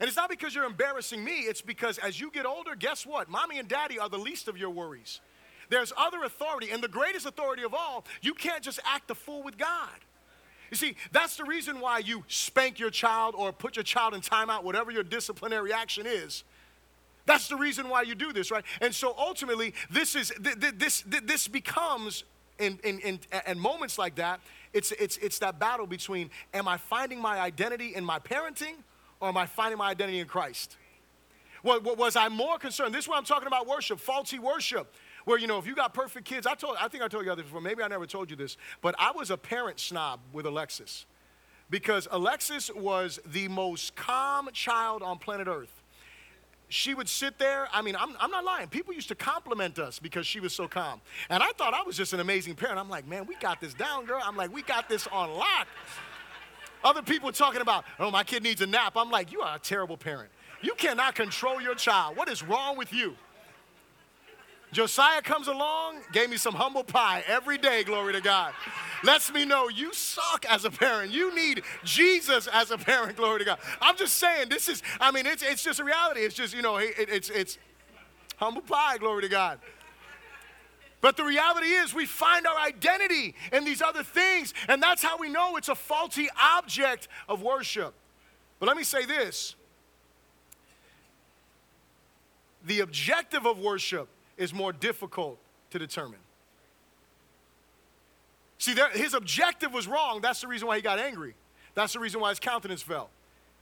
And 0.00 0.08
it's 0.08 0.16
not 0.16 0.30
because 0.30 0.54
you're 0.54 0.64
embarrassing 0.64 1.22
me, 1.22 1.32
it's 1.32 1.60
because 1.60 1.98
as 1.98 2.18
you 2.20 2.30
get 2.30 2.46
older, 2.46 2.74
guess 2.76 3.04
what? 3.04 3.28
Mommy 3.28 3.58
and 3.58 3.68
daddy 3.68 3.98
are 3.98 4.08
the 4.08 4.18
least 4.18 4.48
of 4.48 4.56
your 4.56 4.70
worries. 4.70 5.20
There's 5.68 5.92
other 5.96 6.22
authority, 6.24 6.70
and 6.70 6.82
the 6.82 6.88
greatest 6.88 7.26
authority 7.26 7.62
of 7.62 7.74
all, 7.74 8.04
you 8.22 8.34
can't 8.34 8.62
just 8.62 8.80
act 8.84 9.10
a 9.10 9.14
fool 9.14 9.42
with 9.42 9.58
God. 9.58 9.90
You 10.70 10.76
see, 10.76 10.96
that's 11.12 11.36
the 11.36 11.44
reason 11.44 11.80
why 11.80 11.98
you 11.98 12.24
spank 12.28 12.78
your 12.78 12.90
child 12.90 13.34
or 13.36 13.52
put 13.52 13.76
your 13.76 13.82
child 13.82 14.14
in 14.14 14.20
timeout, 14.20 14.64
whatever 14.64 14.90
your 14.90 15.02
disciplinary 15.02 15.72
action 15.72 16.06
is. 16.06 16.44
That's 17.24 17.48
the 17.48 17.56
reason 17.56 17.88
why 17.88 18.02
you 18.02 18.14
do 18.14 18.32
this, 18.32 18.50
right? 18.50 18.64
And 18.80 18.94
so 18.94 19.14
ultimately, 19.18 19.74
this 19.90 20.14
is 20.14 20.32
this 20.40 21.04
this 21.06 21.48
becomes 21.48 22.24
in, 22.58 22.78
in, 22.84 22.98
in, 23.00 23.20
in 23.46 23.58
moments 23.58 23.98
like 23.98 24.16
that, 24.16 24.40
it's, 24.72 24.92
it's, 24.92 25.16
it's 25.18 25.38
that 25.38 25.58
battle 25.58 25.86
between 25.86 26.30
am 26.52 26.68
I 26.68 26.76
finding 26.76 27.20
my 27.20 27.38
identity 27.38 27.94
in 27.94 28.04
my 28.04 28.18
parenting 28.18 28.74
or 29.20 29.28
am 29.28 29.36
I 29.36 29.46
finding 29.46 29.78
my 29.78 29.90
identity 29.90 30.18
in 30.18 30.26
Christ? 30.26 30.76
What, 31.62 31.82
what 31.82 31.98
was 31.98 32.16
I 32.16 32.28
more 32.28 32.58
concerned? 32.58 32.94
This 32.94 33.04
is 33.04 33.08
what 33.08 33.18
I'm 33.18 33.24
talking 33.24 33.46
about 33.46 33.66
worship, 33.66 33.98
faulty 33.98 34.38
worship. 34.38 34.92
Where, 35.28 35.36
you 35.36 35.46
know, 35.46 35.58
if 35.58 35.66
you 35.66 35.74
got 35.74 35.92
perfect 35.92 36.24
kids, 36.24 36.46
I 36.46 36.54
told, 36.54 36.78
I 36.80 36.88
think 36.88 37.04
I 37.04 37.08
told 37.08 37.26
you 37.26 37.34
this 37.34 37.44
before, 37.44 37.60
maybe 37.60 37.82
I 37.82 37.88
never 37.88 38.06
told 38.06 38.30
you 38.30 38.36
this, 38.36 38.56
but 38.80 38.94
I 38.98 39.12
was 39.12 39.30
a 39.30 39.36
parent 39.36 39.78
snob 39.78 40.20
with 40.32 40.46
Alexis 40.46 41.04
because 41.68 42.08
Alexis 42.10 42.70
was 42.74 43.20
the 43.26 43.46
most 43.48 43.94
calm 43.94 44.48
child 44.54 45.02
on 45.02 45.18
planet 45.18 45.46
Earth. 45.46 45.82
She 46.70 46.94
would 46.94 47.10
sit 47.10 47.38
there. 47.38 47.68
I 47.74 47.82
mean, 47.82 47.94
I'm, 47.94 48.16
I'm 48.18 48.30
not 48.30 48.42
lying. 48.42 48.68
People 48.68 48.94
used 48.94 49.08
to 49.08 49.14
compliment 49.14 49.78
us 49.78 49.98
because 49.98 50.26
she 50.26 50.40
was 50.40 50.54
so 50.54 50.66
calm. 50.66 51.02
And 51.28 51.42
I 51.42 51.52
thought 51.58 51.74
I 51.74 51.82
was 51.82 51.94
just 51.94 52.14
an 52.14 52.20
amazing 52.20 52.54
parent. 52.54 52.78
I'm 52.78 52.88
like, 52.88 53.06
man, 53.06 53.26
we 53.26 53.34
got 53.34 53.60
this 53.60 53.74
down, 53.74 54.06
girl. 54.06 54.22
I'm 54.24 54.34
like, 54.34 54.50
we 54.50 54.62
got 54.62 54.88
this 54.88 55.06
on 55.08 55.30
lock. 55.34 55.68
Other 56.82 57.02
people 57.02 57.32
talking 57.32 57.60
about, 57.60 57.84
oh, 57.98 58.10
my 58.10 58.24
kid 58.24 58.42
needs 58.42 58.62
a 58.62 58.66
nap. 58.66 58.94
I'm 58.96 59.10
like, 59.10 59.30
you 59.30 59.42
are 59.42 59.56
a 59.56 59.58
terrible 59.58 59.98
parent. 59.98 60.30
You 60.62 60.72
cannot 60.78 61.14
control 61.14 61.60
your 61.60 61.74
child. 61.74 62.16
What 62.16 62.30
is 62.30 62.42
wrong 62.42 62.78
with 62.78 62.94
you? 62.94 63.14
Josiah 64.72 65.22
comes 65.22 65.48
along, 65.48 65.96
gave 66.12 66.28
me 66.28 66.36
some 66.36 66.54
humble 66.54 66.84
pie 66.84 67.24
every 67.26 67.56
day, 67.56 67.84
glory 67.84 68.12
to 68.12 68.20
God. 68.20 68.52
Lets 69.02 69.32
me 69.32 69.44
know 69.44 69.68
you 69.68 69.94
suck 69.94 70.44
as 70.46 70.64
a 70.64 70.70
parent. 70.70 71.10
You 71.10 71.34
need 71.34 71.62
Jesus 71.84 72.48
as 72.52 72.70
a 72.70 72.78
parent, 72.78 73.16
glory 73.16 73.38
to 73.38 73.44
God. 73.44 73.58
I'm 73.80 73.96
just 73.96 74.14
saying, 74.14 74.48
this 74.48 74.68
is, 74.68 74.82
I 75.00 75.10
mean, 75.10 75.26
it's, 75.26 75.42
it's 75.42 75.62
just 75.62 75.80
a 75.80 75.84
reality. 75.84 76.20
It's 76.20 76.34
just, 76.34 76.54
you 76.54 76.62
know, 76.62 76.76
it, 76.76 76.94
it's, 76.98 77.30
it's 77.30 77.58
humble 78.36 78.62
pie, 78.62 78.98
glory 78.98 79.22
to 79.22 79.28
God. 79.28 79.58
But 81.00 81.16
the 81.16 81.24
reality 81.24 81.68
is, 81.68 81.94
we 81.94 82.06
find 82.06 82.46
our 82.46 82.58
identity 82.58 83.36
in 83.52 83.64
these 83.64 83.80
other 83.80 84.02
things, 84.02 84.52
and 84.66 84.82
that's 84.82 85.02
how 85.02 85.16
we 85.16 85.28
know 85.28 85.56
it's 85.56 85.68
a 85.68 85.76
faulty 85.76 86.28
object 86.56 87.06
of 87.28 87.40
worship. 87.40 87.94
But 88.58 88.66
let 88.66 88.76
me 88.76 88.82
say 88.82 89.06
this 89.06 89.54
the 92.66 92.80
objective 92.80 93.46
of 93.46 93.60
worship 93.60 94.08
is 94.38 94.54
more 94.54 94.72
difficult 94.72 95.38
to 95.70 95.78
determine. 95.78 96.20
See, 98.58 98.74
there, 98.74 98.90
his 98.90 99.14
objective 99.14 99.72
was 99.72 99.86
wrong. 99.86 100.20
That's 100.20 100.40
the 100.40 100.48
reason 100.48 100.66
why 100.66 100.76
he 100.76 100.82
got 100.82 100.98
angry. 100.98 101.34
That's 101.74 101.92
the 101.92 102.00
reason 102.00 102.20
why 102.20 102.30
his 102.30 102.40
countenance 102.40 102.82
fell. 102.82 103.10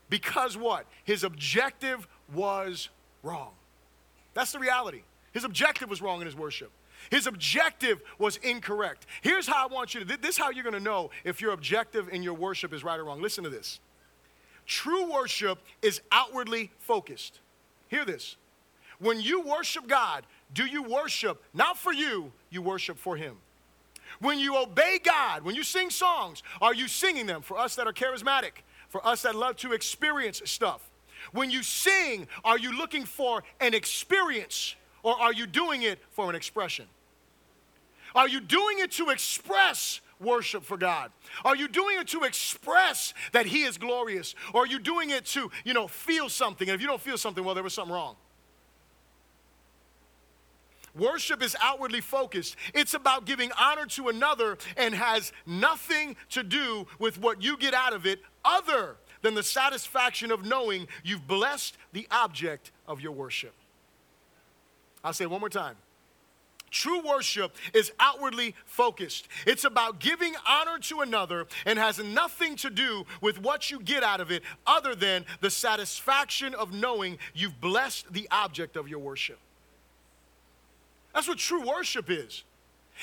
Because 0.08 0.56
what? 0.56 0.86
His 1.04 1.24
objective 1.24 2.06
was 2.32 2.88
wrong. 3.22 3.50
That's 4.34 4.52
the 4.52 4.58
reality. 4.58 5.02
His 5.32 5.44
objective 5.44 5.90
was 5.90 6.00
wrong 6.00 6.20
in 6.20 6.26
his 6.26 6.36
worship. 6.36 6.70
His 7.10 7.26
objective 7.26 8.00
was 8.18 8.36
incorrect. 8.38 9.06
Here's 9.20 9.46
how 9.46 9.68
I 9.68 9.72
want 9.72 9.94
you 9.94 10.00
to, 10.00 10.06
this 10.06 10.30
is 10.30 10.38
how 10.38 10.50
you're 10.50 10.64
going 10.64 10.74
to 10.74 10.80
know 10.80 11.10
if 11.24 11.40
your 11.40 11.52
objective 11.52 12.08
in 12.08 12.22
your 12.22 12.34
worship 12.34 12.72
is 12.72 12.82
right 12.82 12.98
or 12.98 13.04
wrong. 13.04 13.20
Listen 13.20 13.44
to 13.44 13.50
this. 13.50 13.80
True 14.66 15.12
worship 15.12 15.58
is 15.82 16.00
outwardly 16.10 16.70
focused. 16.78 17.40
Hear 17.88 18.04
this. 18.04 18.36
When 18.98 19.20
you 19.20 19.42
worship 19.42 19.86
God, 19.86 20.24
do 20.56 20.64
you 20.64 20.82
worship 20.82 21.44
not 21.52 21.76
for 21.76 21.92
you, 21.92 22.32
you 22.48 22.62
worship 22.62 22.98
for 22.98 23.14
Him? 23.14 23.36
When 24.20 24.38
you 24.38 24.56
obey 24.56 24.98
God, 25.04 25.44
when 25.44 25.54
you 25.54 25.62
sing 25.62 25.90
songs, 25.90 26.42
are 26.62 26.72
you 26.72 26.88
singing 26.88 27.26
them 27.26 27.42
for 27.42 27.58
us 27.58 27.76
that 27.76 27.86
are 27.86 27.92
charismatic, 27.92 28.62
for 28.88 29.06
us 29.06 29.22
that 29.22 29.34
love 29.34 29.56
to 29.56 29.72
experience 29.72 30.40
stuff? 30.46 30.80
When 31.32 31.50
you 31.50 31.62
sing, 31.62 32.26
are 32.42 32.58
you 32.58 32.76
looking 32.76 33.04
for 33.04 33.44
an 33.60 33.74
experience 33.74 34.76
or 35.02 35.20
are 35.20 35.32
you 35.32 35.46
doing 35.46 35.82
it 35.82 35.98
for 36.10 36.30
an 36.30 36.34
expression? 36.34 36.86
Are 38.14 38.28
you 38.28 38.40
doing 38.40 38.78
it 38.78 38.92
to 38.92 39.10
express 39.10 40.00
worship 40.18 40.64
for 40.64 40.78
God? 40.78 41.10
Are 41.44 41.54
you 41.54 41.68
doing 41.68 41.98
it 41.98 42.08
to 42.08 42.22
express 42.22 43.12
that 43.32 43.44
He 43.44 43.64
is 43.64 43.76
glorious? 43.76 44.34
Or 44.54 44.62
are 44.62 44.66
you 44.66 44.78
doing 44.78 45.10
it 45.10 45.26
to, 45.26 45.50
you 45.66 45.74
know, 45.74 45.86
feel 45.86 46.30
something? 46.30 46.66
And 46.66 46.74
if 46.74 46.80
you 46.80 46.86
don't 46.86 47.00
feel 47.00 47.18
something, 47.18 47.44
well, 47.44 47.54
there 47.54 47.64
was 47.64 47.74
something 47.74 47.92
wrong. 47.92 48.16
Worship 50.98 51.42
is 51.42 51.56
outwardly 51.60 52.00
focused. 52.00 52.56
It's 52.72 52.94
about 52.94 53.26
giving 53.26 53.50
honor 53.60 53.86
to 53.86 54.08
another 54.08 54.56
and 54.76 54.94
has 54.94 55.32
nothing 55.44 56.16
to 56.30 56.42
do 56.42 56.86
with 56.98 57.18
what 57.18 57.42
you 57.42 57.56
get 57.56 57.74
out 57.74 57.92
of 57.92 58.06
it 58.06 58.20
other 58.44 58.96
than 59.22 59.34
the 59.34 59.42
satisfaction 59.42 60.30
of 60.30 60.44
knowing 60.44 60.88
you've 61.04 61.26
blessed 61.26 61.76
the 61.92 62.06
object 62.10 62.70
of 62.86 63.00
your 63.00 63.12
worship. 63.12 63.52
I'll 65.04 65.12
say 65.12 65.26
one 65.26 65.40
more 65.40 65.50
time. 65.50 65.76
True 66.70 67.00
worship 67.00 67.54
is 67.74 67.92
outwardly 68.00 68.54
focused. 68.64 69.28
It's 69.46 69.64
about 69.64 70.00
giving 70.00 70.34
honor 70.46 70.78
to 70.80 71.00
another 71.00 71.46
and 71.64 71.78
has 71.78 72.02
nothing 72.02 72.56
to 72.56 72.70
do 72.70 73.06
with 73.20 73.40
what 73.40 73.70
you 73.70 73.80
get 73.80 74.02
out 74.02 74.20
of 74.20 74.30
it 74.30 74.42
other 74.66 74.94
than 74.94 75.24
the 75.40 75.50
satisfaction 75.50 76.54
of 76.54 76.72
knowing 76.74 77.18
you've 77.34 77.60
blessed 77.60 78.12
the 78.12 78.28
object 78.30 78.76
of 78.76 78.88
your 78.88 78.98
worship. 78.98 79.38
That's 81.16 81.28
what 81.28 81.38
true 81.38 81.66
worship 81.66 82.10
is. 82.10 82.44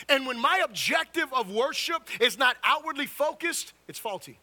And 0.07 0.27
when 0.27 0.39
my 0.39 0.61
objective 0.63 1.33
of 1.33 1.49
worship 1.49 2.03
is 2.21 2.37
not 2.37 2.57
outwardly 2.63 3.07
focused, 3.07 3.73
it's 3.87 3.97
faulty. 3.97 4.37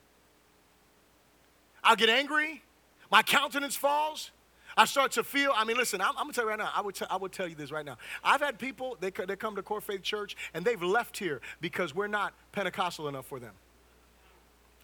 I'll 1.85 1.95
get 1.95 2.09
angry, 2.09 2.65
my 3.13 3.23
countenance 3.23 3.77
falls, 3.77 4.33
I 4.77 4.87
start 4.87 5.13
to 5.13 5.23
feel, 5.23 5.53
I 5.55 5.65
mean, 5.65 5.77
listen, 5.77 6.01
I'm, 6.01 6.09
I'm 6.19 6.25
gonna 6.25 6.33
tell 6.33 6.45
you 6.45 6.51
right 6.51 6.59
now, 6.59 6.71
I 6.75 6.81
would, 6.81 6.97
t- 6.97 7.07
I 7.09 7.17
would 7.17 7.31
tell 7.31 7.47
you 7.47 7.55
this 7.55 7.71
right 7.71 7.87
now. 7.87 7.97
I've 8.25 8.41
had 8.41 8.59
people, 8.59 8.97
they, 8.99 9.11
they 9.11 9.37
come 9.37 9.55
to 9.55 9.63
Core 9.63 9.81
Faith 9.81 10.03
Church 10.03 10.37
and 10.53 10.65
they've 10.65 10.83
left 10.83 11.17
here 11.17 11.41
because 11.61 11.95
we're 11.95 12.09
not 12.09 12.35
Pentecostal 12.51 13.07
enough 13.07 13.27
for 13.27 13.39
them. 13.39 13.53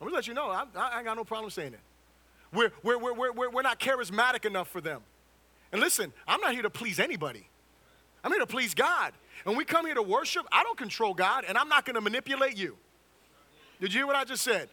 I'm 0.00 0.06
gonna 0.06 0.14
let 0.14 0.28
you 0.28 0.34
know, 0.34 0.48
I, 0.48 0.64
I 0.76 0.98
ain't 0.98 1.06
got 1.06 1.16
no 1.16 1.24
problem 1.24 1.50
saying 1.50 1.74
it. 1.74 1.80
We're, 2.52 2.70
we're, 2.84 2.98
we're, 2.98 3.32
we're, 3.32 3.50
we're 3.50 3.62
not 3.62 3.80
charismatic 3.80 4.44
enough 4.44 4.68
for 4.68 4.80
them. 4.80 5.02
And 5.72 5.80
listen, 5.80 6.12
I'm 6.28 6.40
not 6.40 6.52
here 6.52 6.62
to 6.62 6.70
please 6.70 7.00
anybody. 7.00 7.48
I'm 8.26 8.32
here 8.32 8.40
to 8.40 8.46
please 8.46 8.74
God. 8.74 9.12
And 9.44 9.56
we 9.56 9.64
come 9.64 9.86
here 9.86 9.94
to 9.94 10.02
worship, 10.02 10.46
I 10.50 10.64
don't 10.64 10.76
control 10.76 11.14
God, 11.14 11.44
and 11.46 11.56
I'm 11.56 11.68
not 11.68 11.84
gonna 11.84 12.00
manipulate 12.00 12.56
you. 12.56 12.76
Did 13.80 13.94
you 13.94 14.00
hear 14.00 14.06
what 14.08 14.16
I 14.16 14.24
just 14.24 14.42
said? 14.42 14.68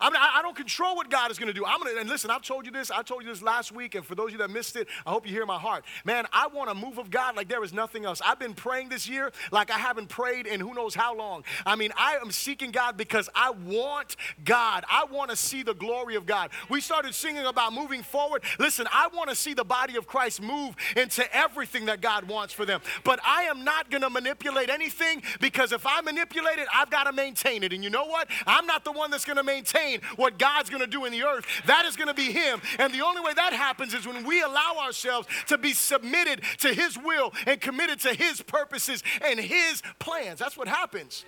I, 0.00 0.10
mean, 0.10 0.20
I, 0.20 0.42
don't 0.42 0.54
control 0.54 0.94
what 0.94 1.10
God 1.10 1.32
is 1.32 1.40
going 1.40 1.48
to 1.48 1.52
do. 1.52 1.66
I'm 1.66 1.80
going 1.80 1.92
to, 1.92 2.00
and 2.00 2.08
listen, 2.08 2.30
I've 2.30 2.42
told 2.42 2.66
you 2.66 2.70
this. 2.70 2.88
I 2.88 3.02
told 3.02 3.24
you 3.24 3.28
this 3.28 3.42
last 3.42 3.72
week, 3.72 3.96
and 3.96 4.06
for 4.06 4.14
those 4.14 4.26
of 4.26 4.32
you 4.32 4.38
that 4.38 4.50
missed 4.50 4.76
it, 4.76 4.86
I 5.04 5.10
hope 5.10 5.26
you 5.26 5.32
hear 5.32 5.44
my 5.44 5.58
heart. 5.58 5.84
Man, 6.04 6.24
I 6.32 6.46
want 6.46 6.70
a 6.70 6.74
move 6.74 6.98
of 6.98 7.10
God 7.10 7.34
like 7.34 7.48
there 7.48 7.64
is 7.64 7.72
nothing 7.72 8.04
else. 8.04 8.22
I've 8.24 8.38
been 8.38 8.54
praying 8.54 8.90
this 8.90 9.08
year 9.08 9.32
like 9.50 9.72
I 9.72 9.78
haven't 9.78 10.08
prayed 10.08 10.46
in 10.46 10.60
who 10.60 10.72
knows 10.72 10.94
how 10.94 11.16
long. 11.16 11.42
I 11.66 11.74
mean, 11.74 11.90
I 11.98 12.16
am 12.16 12.30
seeking 12.30 12.70
God 12.70 12.96
because 12.96 13.28
I 13.34 13.50
want 13.50 14.14
God. 14.44 14.84
I 14.88 15.04
want 15.10 15.30
to 15.30 15.36
see 15.36 15.64
the 15.64 15.74
glory 15.74 16.14
of 16.14 16.26
God. 16.26 16.50
We 16.68 16.80
started 16.80 17.12
singing 17.12 17.46
about 17.46 17.72
moving 17.72 18.04
forward. 18.04 18.44
Listen, 18.60 18.86
I 18.92 19.08
want 19.08 19.30
to 19.30 19.36
see 19.36 19.52
the 19.52 19.64
body 19.64 19.96
of 19.96 20.06
Christ 20.06 20.40
move 20.40 20.76
into 20.96 21.24
everything 21.36 21.86
that 21.86 22.00
God 22.00 22.28
wants 22.28 22.54
for 22.54 22.64
them. 22.64 22.80
But 23.02 23.18
I 23.26 23.44
am 23.44 23.64
not 23.64 23.90
going 23.90 24.02
to 24.02 24.10
manipulate 24.10 24.70
anything 24.70 25.24
because 25.40 25.72
if 25.72 25.84
I 25.88 26.02
manipulate 26.02 26.60
it, 26.60 26.68
I've 26.72 26.90
got 26.90 27.04
to 27.04 27.12
maintain 27.12 27.64
it. 27.64 27.72
And 27.72 27.82
you 27.82 27.90
know 27.90 28.06
what? 28.06 28.28
I'm 28.46 28.64
not 28.64 28.84
the 28.84 28.92
one 28.92 29.10
that's 29.10 29.24
going 29.24 29.38
to 29.38 29.42
maintain 29.42 29.87
what 30.16 30.38
God's 30.38 30.70
going 30.70 30.80
to 30.80 30.86
do 30.86 31.04
in 31.04 31.12
the 31.12 31.24
earth. 31.24 31.44
That 31.66 31.84
is 31.84 31.96
going 31.96 32.08
to 32.08 32.14
be 32.14 32.32
Him. 32.32 32.60
And 32.78 32.92
the 32.92 33.04
only 33.04 33.20
way 33.20 33.34
that 33.34 33.52
happens 33.52 33.94
is 33.94 34.06
when 34.06 34.24
we 34.24 34.42
allow 34.42 34.76
ourselves 34.80 35.28
to 35.48 35.58
be 35.58 35.72
submitted 35.72 36.42
to 36.58 36.72
His 36.72 36.98
will 36.98 37.32
and 37.46 37.60
committed 37.60 38.00
to 38.00 38.14
His 38.14 38.42
purposes 38.42 39.02
and 39.24 39.38
His 39.38 39.82
plans. 39.98 40.38
That's 40.38 40.56
what 40.56 40.68
happens. 40.68 41.24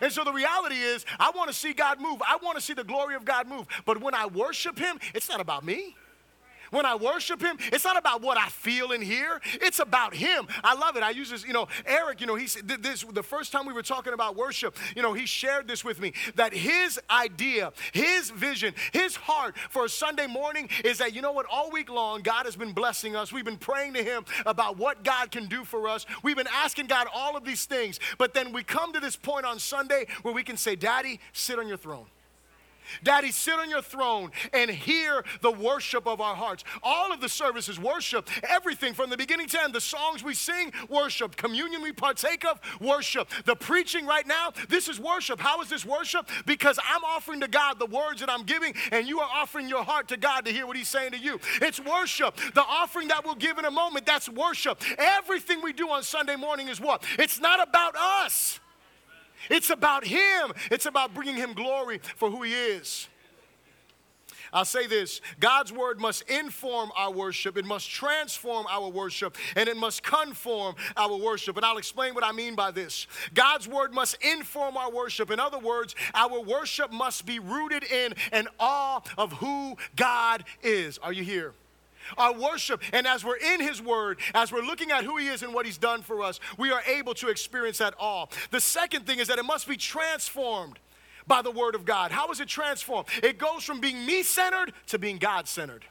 And 0.00 0.12
so 0.12 0.24
the 0.24 0.32
reality 0.32 0.76
is, 0.76 1.04
I 1.20 1.30
want 1.34 1.48
to 1.48 1.54
see 1.54 1.72
God 1.72 2.00
move. 2.00 2.20
I 2.26 2.38
want 2.42 2.56
to 2.56 2.60
see 2.60 2.74
the 2.74 2.84
glory 2.84 3.14
of 3.14 3.24
God 3.24 3.48
move. 3.48 3.66
But 3.84 4.00
when 4.00 4.14
I 4.14 4.26
worship 4.26 4.78
Him, 4.78 4.98
it's 5.14 5.28
not 5.28 5.40
about 5.40 5.64
me. 5.64 5.96
When 6.70 6.86
I 6.86 6.94
worship 6.94 7.40
Him, 7.40 7.56
it's 7.72 7.84
not 7.84 7.96
about 7.96 8.22
what 8.22 8.38
I 8.38 8.48
feel 8.48 8.92
and 8.92 9.02
hear. 9.02 9.40
It's 9.54 9.78
about 9.78 10.14
Him. 10.14 10.46
I 10.62 10.74
love 10.74 10.96
it. 10.96 11.02
I 11.02 11.10
use 11.10 11.30
this, 11.30 11.44
you 11.44 11.52
know, 11.52 11.68
Eric, 11.86 12.20
you 12.20 12.26
know, 12.26 12.34
he 12.34 12.46
said 12.46 12.68
this 12.68 13.04
the 13.04 13.22
first 13.22 13.52
time 13.52 13.66
we 13.66 13.72
were 13.72 13.82
talking 13.82 14.12
about 14.12 14.36
worship, 14.36 14.76
you 14.96 15.02
know, 15.02 15.12
he 15.12 15.26
shared 15.26 15.68
this 15.68 15.84
with 15.84 16.00
me 16.00 16.12
that 16.36 16.52
his 16.52 17.00
idea, 17.10 17.72
his 17.92 18.30
vision, 18.30 18.74
his 18.92 19.16
heart 19.16 19.56
for 19.70 19.84
a 19.84 19.88
Sunday 19.88 20.26
morning 20.26 20.68
is 20.84 20.98
that, 20.98 21.14
you 21.14 21.22
know 21.22 21.32
what, 21.32 21.46
all 21.50 21.70
week 21.70 21.90
long, 21.90 22.22
God 22.22 22.46
has 22.46 22.56
been 22.56 22.72
blessing 22.72 23.16
us. 23.16 23.32
We've 23.32 23.44
been 23.44 23.56
praying 23.56 23.94
to 23.94 24.02
Him 24.02 24.24
about 24.46 24.78
what 24.78 25.04
God 25.04 25.30
can 25.30 25.46
do 25.46 25.64
for 25.64 25.88
us. 25.88 26.06
We've 26.22 26.36
been 26.36 26.48
asking 26.52 26.86
God 26.86 27.06
all 27.14 27.36
of 27.36 27.44
these 27.44 27.64
things. 27.64 28.00
But 28.18 28.34
then 28.34 28.52
we 28.52 28.62
come 28.62 28.92
to 28.92 29.00
this 29.00 29.16
point 29.16 29.46
on 29.46 29.58
Sunday 29.58 30.06
where 30.22 30.34
we 30.34 30.42
can 30.42 30.56
say, 30.56 30.76
Daddy, 30.76 31.20
sit 31.32 31.58
on 31.58 31.68
your 31.68 31.76
throne. 31.76 32.06
Daddy, 33.02 33.30
sit 33.30 33.54
on 33.54 33.70
your 33.70 33.82
throne 33.82 34.30
and 34.52 34.70
hear 34.70 35.24
the 35.40 35.50
worship 35.50 36.06
of 36.06 36.20
our 36.20 36.34
hearts. 36.34 36.64
All 36.82 37.12
of 37.12 37.20
the 37.20 37.28
services, 37.28 37.78
worship, 37.78 38.28
everything 38.48 38.94
from 38.94 39.10
the 39.10 39.16
beginning 39.16 39.48
to 39.48 39.62
end, 39.62 39.74
the 39.74 39.80
songs 39.80 40.22
we 40.22 40.34
sing, 40.34 40.72
worship, 40.88 41.36
communion 41.36 41.82
we 41.82 41.92
partake 41.92 42.44
of, 42.44 42.60
worship. 42.80 43.28
The 43.44 43.56
preaching 43.56 44.06
right 44.06 44.26
now, 44.26 44.52
this 44.68 44.88
is 44.88 45.00
worship. 45.00 45.40
How 45.40 45.60
is 45.62 45.68
this 45.68 45.84
worship? 45.84 46.28
Because 46.46 46.78
I'm 46.88 47.04
offering 47.04 47.40
to 47.40 47.48
God 47.48 47.78
the 47.78 47.86
words 47.86 48.20
that 48.20 48.30
I'm 48.30 48.44
giving, 48.44 48.74
and 48.92 49.06
you 49.06 49.20
are 49.20 49.30
offering 49.32 49.68
your 49.68 49.84
heart 49.84 50.08
to 50.08 50.16
God 50.16 50.44
to 50.46 50.52
hear 50.52 50.66
what 50.66 50.76
He's 50.76 50.88
saying 50.88 51.12
to 51.12 51.18
you. 51.18 51.40
It's 51.60 51.80
worship. 51.80 52.36
The 52.54 52.62
offering 52.62 53.08
that 53.08 53.24
we'll 53.24 53.34
give 53.34 53.58
in 53.58 53.64
a 53.64 53.70
moment, 53.70 54.06
that's 54.06 54.28
worship. 54.28 54.82
Everything 54.98 55.62
we 55.62 55.72
do 55.72 55.90
on 55.90 56.02
Sunday 56.02 56.36
morning 56.36 56.68
is 56.68 56.80
what? 56.80 57.04
It's 57.18 57.40
not 57.40 57.66
about 57.66 57.96
us. 57.96 58.60
It's 59.50 59.70
about 59.70 60.06
Him, 60.06 60.52
it's 60.70 60.86
about 60.86 61.14
bringing 61.14 61.36
Him 61.36 61.52
glory 61.52 62.00
for 62.16 62.30
who 62.30 62.42
He 62.42 62.52
is. 62.52 63.08
I'll 64.54 64.64
say 64.64 64.86
this 64.86 65.20
God's 65.40 65.72
word 65.72 66.00
must 66.00 66.22
inform 66.30 66.92
our 66.96 67.10
worship, 67.10 67.58
it 67.58 67.64
must 67.64 67.90
transform 67.90 68.66
our 68.70 68.88
worship, 68.88 69.36
and 69.56 69.68
it 69.68 69.76
must 69.76 70.02
conform 70.02 70.76
our 70.96 71.16
worship. 71.16 71.56
And 71.56 71.66
I'll 71.66 71.76
explain 71.76 72.14
what 72.14 72.24
I 72.24 72.32
mean 72.32 72.54
by 72.54 72.70
this. 72.70 73.08
God's 73.34 73.66
word 73.66 73.92
must 73.92 74.16
inform 74.22 74.76
our 74.76 74.90
worship. 74.90 75.30
In 75.30 75.40
other 75.40 75.58
words, 75.58 75.96
our 76.14 76.40
worship 76.40 76.92
must 76.92 77.26
be 77.26 77.40
rooted 77.40 77.82
in 77.82 78.14
an 78.30 78.46
awe 78.60 79.00
of 79.18 79.32
who 79.34 79.76
God 79.96 80.44
is. 80.62 80.98
Are 80.98 81.12
you 81.12 81.24
here? 81.24 81.52
Our 82.16 82.34
worship. 82.34 82.82
And 82.92 83.06
as 83.06 83.24
we're 83.24 83.36
in 83.36 83.60
His 83.60 83.80
Word, 83.80 84.18
as 84.34 84.52
we're 84.52 84.62
looking 84.62 84.90
at 84.90 85.04
who 85.04 85.16
He 85.16 85.28
is 85.28 85.42
and 85.42 85.54
what 85.54 85.66
He's 85.66 85.78
done 85.78 86.02
for 86.02 86.22
us, 86.22 86.40
we 86.58 86.70
are 86.70 86.82
able 86.86 87.14
to 87.14 87.28
experience 87.28 87.78
that 87.78 87.94
awe. 87.98 88.26
The 88.50 88.60
second 88.60 89.06
thing 89.06 89.18
is 89.18 89.28
that 89.28 89.38
it 89.38 89.44
must 89.44 89.68
be 89.68 89.76
transformed 89.76 90.78
by 91.26 91.42
the 91.42 91.50
Word 91.50 91.74
of 91.74 91.84
God. 91.84 92.10
How 92.10 92.30
is 92.30 92.40
it 92.40 92.48
transformed? 92.48 93.08
It 93.22 93.38
goes 93.38 93.64
from 93.64 93.80
being 93.80 94.04
me 94.04 94.22
centered 94.22 94.72
to 94.88 94.98
being 94.98 95.18
God 95.18 95.48
centered. 95.48 95.84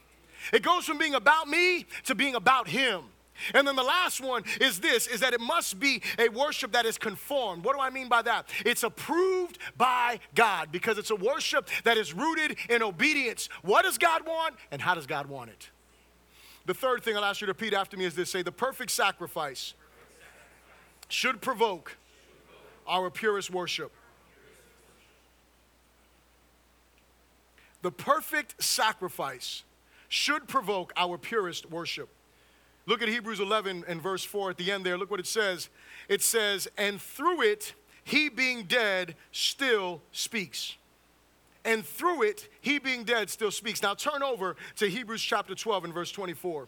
It 0.51 0.61
goes 0.61 0.85
from 0.85 0.97
being 0.97 1.15
about 1.15 1.47
me 1.47 1.85
to 2.05 2.15
being 2.15 2.35
about 2.35 2.67
Him. 2.67 3.03
And 3.53 3.67
then 3.67 3.75
the 3.75 3.83
last 3.83 4.21
one 4.21 4.43
is 4.61 4.79
this 4.79 5.07
is 5.07 5.21
that 5.21 5.33
it 5.33 5.41
must 5.41 5.79
be 5.79 6.01
a 6.19 6.29
worship 6.29 6.71
that 6.73 6.85
is 6.85 6.97
conformed. 6.97 7.63
What 7.63 7.75
do 7.75 7.81
I 7.81 7.89
mean 7.89 8.07
by 8.07 8.21
that? 8.21 8.47
It's 8.65 8.83
approved 8.83 9.57
by 9.77 10.19
God 10.35 10.71
because 10.71 10.97
it's 10.97 11.09
a 11.09 11.15
worship 11.15 11.67
that 11.83 11.97
is 11.97 12.13
rooted 12.13 12.57
in 12.69 12.83
obedience. 12.83 13.49
What 13.63 13.83
does 13.83 13.97
God 13.97 14.25
want 14.25 14.55
and 14.71 14.81
how 14.81 14.93
does 14.93 15.07
God 15.07 15.27
want 15.27 15.49
it? 15.49 15.69
The 16.65 16.73
third 16.73 17.03
thing 17.03 17.17
I'll 17.17 17.25
ask 17.25 17.41
you 17.41 17.47
to 17.47 17.51
repeat 17.51 17.73
after 17.73 17.97
me 17.97 18.05
is 18.05 18.15
this 18.15 18.29
say, 18.29 18.41
the 18.41 18.51
perfect 18.51 18.91
sacrifice 18.91 19.73
should 21.09 21.41
provoke 21.41 21.97
our 22.87 23.09
purest 23.09 23.51
worship. 23.51 23.91
The 27.81 27.91
perfect 27.91 28.63
sacrifice 28.63 29.63
should 30.07 30.47
provoke 30.47 30.93
our 30.95 31.17
purest 31.17 31.69
worship. 31.69 32.09
Look 32.85 33.01
at 33.01 33.09
Hebrews 33.09 33.39
11 33.39 33.85
and 33.87 34.01
verse 34.01 34.23
4 34.23 34.51
at 34.51 34.57
the 34.57 34.71
end 34.71 34.85
there. 34.85 34.97
Look 34.97 35.11
what 35.11 35.19
it 35.19 35.27
says. 35.27 35.69
It 36.07 36.21
says, 36.21 36.67
And 36.77 37.01
through 37.01 37.41
it, 37.41 37.73
he 38.03 38.29
being 38.29 38.63
dead 38.63 39.15
still 39.31 40.01
speaks 40.11 40.75
and 41.65 41.85
through 41.85 42.23
it, 42.23 42.49
he 42.61 42.79
being 42.79 43.03
dead 43.03 43.29
still 43.29 43.51
speaks. 43.51 43.81
Now 43.81 43.93
turn 43.93 44.21
over 44.21 44.55
to 44.77 44.89
Hebrews 44.89 45.21
chapter 45.21 45.55
12 45.55 45.85
and 45.85 45.93
verse 45.93 46.11
24. 46.11 46.67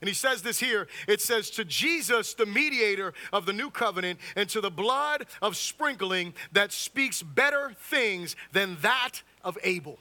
And 0.00 0.08
he 0.08 0.14
says 0.14 0.42
this 0.42 0.58
here 0.58 0.86
it 1.06 1.20
says, 1.20 1.50
To 1.50 1.64
Jesus, 1.64 2.34
the 2.34 2.46
mediator 2.46 3.12
of 3.32 3.46
the 3.46 3.52
new 3.52 3.70
covenant, 3.70 4.20
and 4.36 4.48
to 4.50 4.60
the 4.60 4.70
blood 4.70 5.26
of 5.42 5.56
sprinkling 5.56 6.34
that 6.52 6.72
speaks 6.72 7.22
better 7.22 7.74
things 7.78 8.36
than 8.52 8.76
that 8.82 9.22
of 9.42 9.58
Abel. 9.62 9.98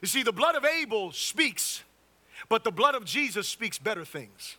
You 0.00 0.08
see, 0.08 0.22
the 0.22 0.32
blood 0.32 0.54
of 0.54 0.64
Abel 0.64 1.10
speaks, 1.12 1.82
but 2.48 2.64
the 2.64 2.70
blood 2.70 2.94
of 2.94 3.04
Jesus 3.04 3.48
speaks 3.48 3.78
better 3.78 4.04
things. 4.04 4.56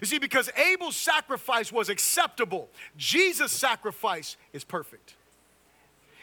You 0.00 0.06
see, 0.06 0.18
because 0.18 0.50
Abel's 0.56 0.96
sacrifice 0.96 1.70
was 1.70 1.88
acceptable, 1.88 2.68
Jesus' 2.96 3.52
sacrifice 3.52 4.36
is 4.52 4.64
perfect. 4.64 5.14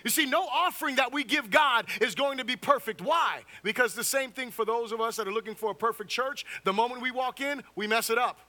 You 0.04 0.10
see, 0.10 0.26
no 0.26 0.44
offering 0.44 0.96
that 0.96 1.12
we 1.12 1.24
give 1.24 1.50
God 1.50 1.86
is 2.00 2.16
going 2.16 2.38
to 2.38 2.46
be 2.46 2.56
perfect. 2.56 3.02
Why? 3.02 3.42
Because 3.64 3.94
the 3.94 4.04
same 4.04 4.32
thing 4.32 4.52
for 4.52 4.66
those 4.66 4.92
of 4.92 5.02
us 5.02 5.16
that 5.18 5.28
are 5.28 5.34
looking 5.34 5.56
for 5.56 5.72
a 5.72 5.76
perfect 5.76 6.10
church, 6.10 6.46
the 6.64 6.74
moment 6.74 7.02
we 7.02 7.12
walk 7.12 7.42
in, 7.42 7.64
we 7.76 7.88
mess 7.88 8.10
it 8.10 8.18
up. 8.18 8.40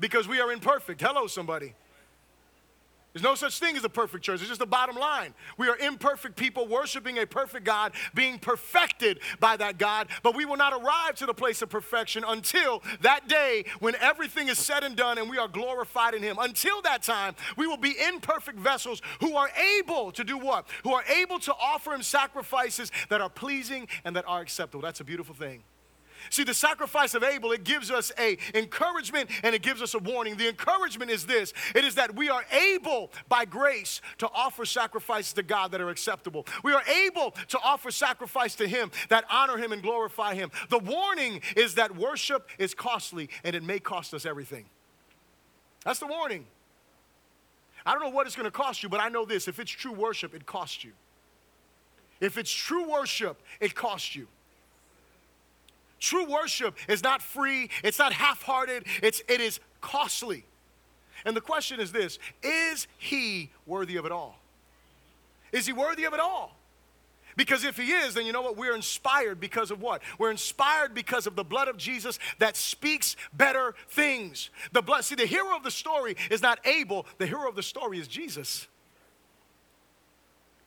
Because 0.00 0.26
we 0.26 0.40
are 0.40 0.52
imperfect. 0.52 1.00
Hello, 1.00 1.26
somebody. 1.26 1.74
There's 3.12 3.22
no 3.22 3.34
such 3.34 3.58
thing 3.58 3.76
as 3.76 3.84
a 3.84 3.90
perfect 3.90 4.24
church. 4.24 4.40
It's 4.40 4.48
just 4.48 4.60
the 4.60 4.66
bottom 4.66 4.96
line. 4.96 5.34
We 5.58 5.68
are 5.68 5.76
imperfect 5.76 6.34
people 6.34 6.66
worshiping 6.66 7.18
a 7.18 7.26
perfect 7.26 7.66
God, 7.66 7.92
being 8.14 8.38
perfected 8.38 9.20
by 9.38 9.58
that 9.58 9.76
God, 9.76 10.08
but 10.22 10.34
we 10.34 10.46
will 10.46 10.56
not 10.56 10.72
arrive 10.72 11.16
to 11.16 11.26
the 11.26 11.34
place 11.34 11.60
of 11.60 11.68
perfection 11.68 12.24
until 12.26 12.82
that 13.02 13.28
day 13.28 13.66
when 13.80 13.94
everything 13.96 14.48
is 14.48 14.58
said 14.58 14.82
and 14.82 14.96
done 14.96 15.18
and 15.18 15.28
we 15.28 15.36
are 15.36 15.48
glorified 15.48 16.14
in 16.14 16.22
Him. 16.22 16.36
Until 16.40 16.80
that 16.82 17.02
time, 17.02 17.34
we 17.58 17.66
will 17.66 17.76
be 17.76 17.94
imperfect 18.08 18.58
vessels 18.58 19.02
who 19.20 19.36
are 19.36 19.50
able 19.78 20.10
to 20.12 20.24
do 20.24 20.38
what? 20.38 20.66
Who 20.84 20.94
are 20.94 21.04
able 21.04 21.38
to 21.40 21.54
offer 21.54 21.92
Him 21.92 22.02
sacrifices 22.02 22.90
that 23.10 23.20
are 23.20 23.30
pleasing 23.30 23.88
and 24.04 24.16
that 24.16 24.24
are 24.26 24.40
acceptable. 24.40 24.80
That's 24.80 25.00
a 25.00 25.04
beautiful 25.04 25.34
thing. 25.34 25.64
See, 26.30 26.44
the 26.44 26.54
sacrifice 26.54 27.14
of 27.14 27.22
Abel, 27.22 27.52
it 27.52 27.64
gives 27.64 27.90
us 27.90 28.12
a 28.18 28.38
encouragement 28.54 29.30
and 29.42 29.54
it 29.54 29.62
gives 29.62 29.82
us 29.82 29.94
a 29.94 29.98
warning. 29.98 30.36
The 30.36 30.48
encouragement 30.48 31.10
is 31.10 31.26
this. 31.26 31.52
It 31.74 31.84
is 31.84 31.94
that 31.96 32.14
we 32.14 32.28
are 32.28 32.44
able 32.52 33.10
by 33.28 33.44
grace 33.44 34.00
to 34.18 34.28
offer 34.34 34.64
sacrifices 34.64 35.32
to 35.34 35.42
God 35.42 35.72
that 35.72 35.80
are 35.80 35.90
acceptable. 35.90 36.46
We 36.62 36.72
are 36.72 36.82
able 36.84 37.32
to 37.48 37.58
offer 37.62 37.90
sacrifice 37.90 38.54
to 38.56 38.68
him 38.68 38.90
that 39.08 39.24
honor 39.30 39.56
him 39.56 39.72
and 39.72 39.82
glorify 39.82 40.34
him. 40.34 40.50
The 40.70 40.78
warning 40.78 41.40
is 41.56 41.74
that 41.74 41.96
worship 41.96 42.48
is 42.58 42.74
costly 42.74 43.28
and 43.44 43.54
it 43.54 43.62
may 43.62 43.78
cost 43.78 44.14
us 44.14 44.26
everything. 44.26 44.66
That's 45.84 45.98
the 45.98 46.06
warning. 46.06 46.46
I 47.84 47.92
don't 47.92 48.02
know 48.02 48.10
what 48.10 48.26
it's 48.26 48.36
going 48.36 48.44
to 48.44 48.50
cost 48.50 48.82
you, 48.82 48.88
but 48.88 49.00
I 49.00 49.08
know 49.08 49.24
this. 49.24 49.48
If 49.48 49.58
it's 49.58 49.70
true 49.70 49.92
worship, 49.92 50.34
it 50.34 50.46
costs 50.46 50.84
you. 50.84 50.92
If 52.20 52.38
it's 52.38 52.52
true 52.52 52.88
worship, 52.88 53.42
it 53.60 53.74
costs 53.74 54.14
you. 54.14 54.28
True 56.02 56.24
worship 56.24 56.74
is 56.88 57.00
not 57.00 57.22
free, 57.22 57.70
it's 57.84 58.00
not 58.00 58.12
half 58.12 58.42
hearted, 58.42 58.86
it's, 59.04 59.22
it 59.28 59.40
is 59.40 59.60
costly. 59.80 60.44
And 61.24 61.36
the 61.36 61.40
question 61.40 61.78
is 61.78 61.92
this 61.92 62.18
Is 62.42 62.88
he 62.98 63.50
worthy 63.66 63.96
of 63.96 64.04
it 64.04 64.10
all? 64.10 64.36
Is 65.52 65.64
he 65.64 65.72
worthy 65.72 66.02
of 66.02 66.12
it 66.12 66.18
all? 66.18 66.56
Because 67.36 67.62
if 67.64 67.76
he 67.76 67.92
is, 67.92 68.14
then 68.14 68.26
you 68.26 68.32
know 68.32 68.42
what? 68.42 68.56
We're 68.56 68.74
inspired 68.74 69.38
because 69.38 69.70
of 69.70 69.80
what? 69.80 70.02
We're 70.18 70.32
inspired 70.32 70.92
because 70.92 71.28
of 71.28 71.36
the 71.36 71.44
blood 71.44 71.68
of 71.68 71.76
Jesus 71.76 72.18
that 72.40 72.56
speaks 72.56 73.14
better 73.32 73.76
things. 73.88 74.50
The 74.72 74.82
blood, 74.82 75.04
see, 75.04 75.14
the 75.14 75.24
hero 75.24 75.56
of 75.56 75.62
the 75.62 75.70
story 75.70 76.16
is 76.32 76.42
not 76.42 76.58
Abel, 76.66 77.06
the 77.18 77.26
hero 77.26 77.48
of 77.48 77.54
the 77.54 77.62
story 77.62 78.00
is 78.00 78.08
Jesus. 78.08 78.66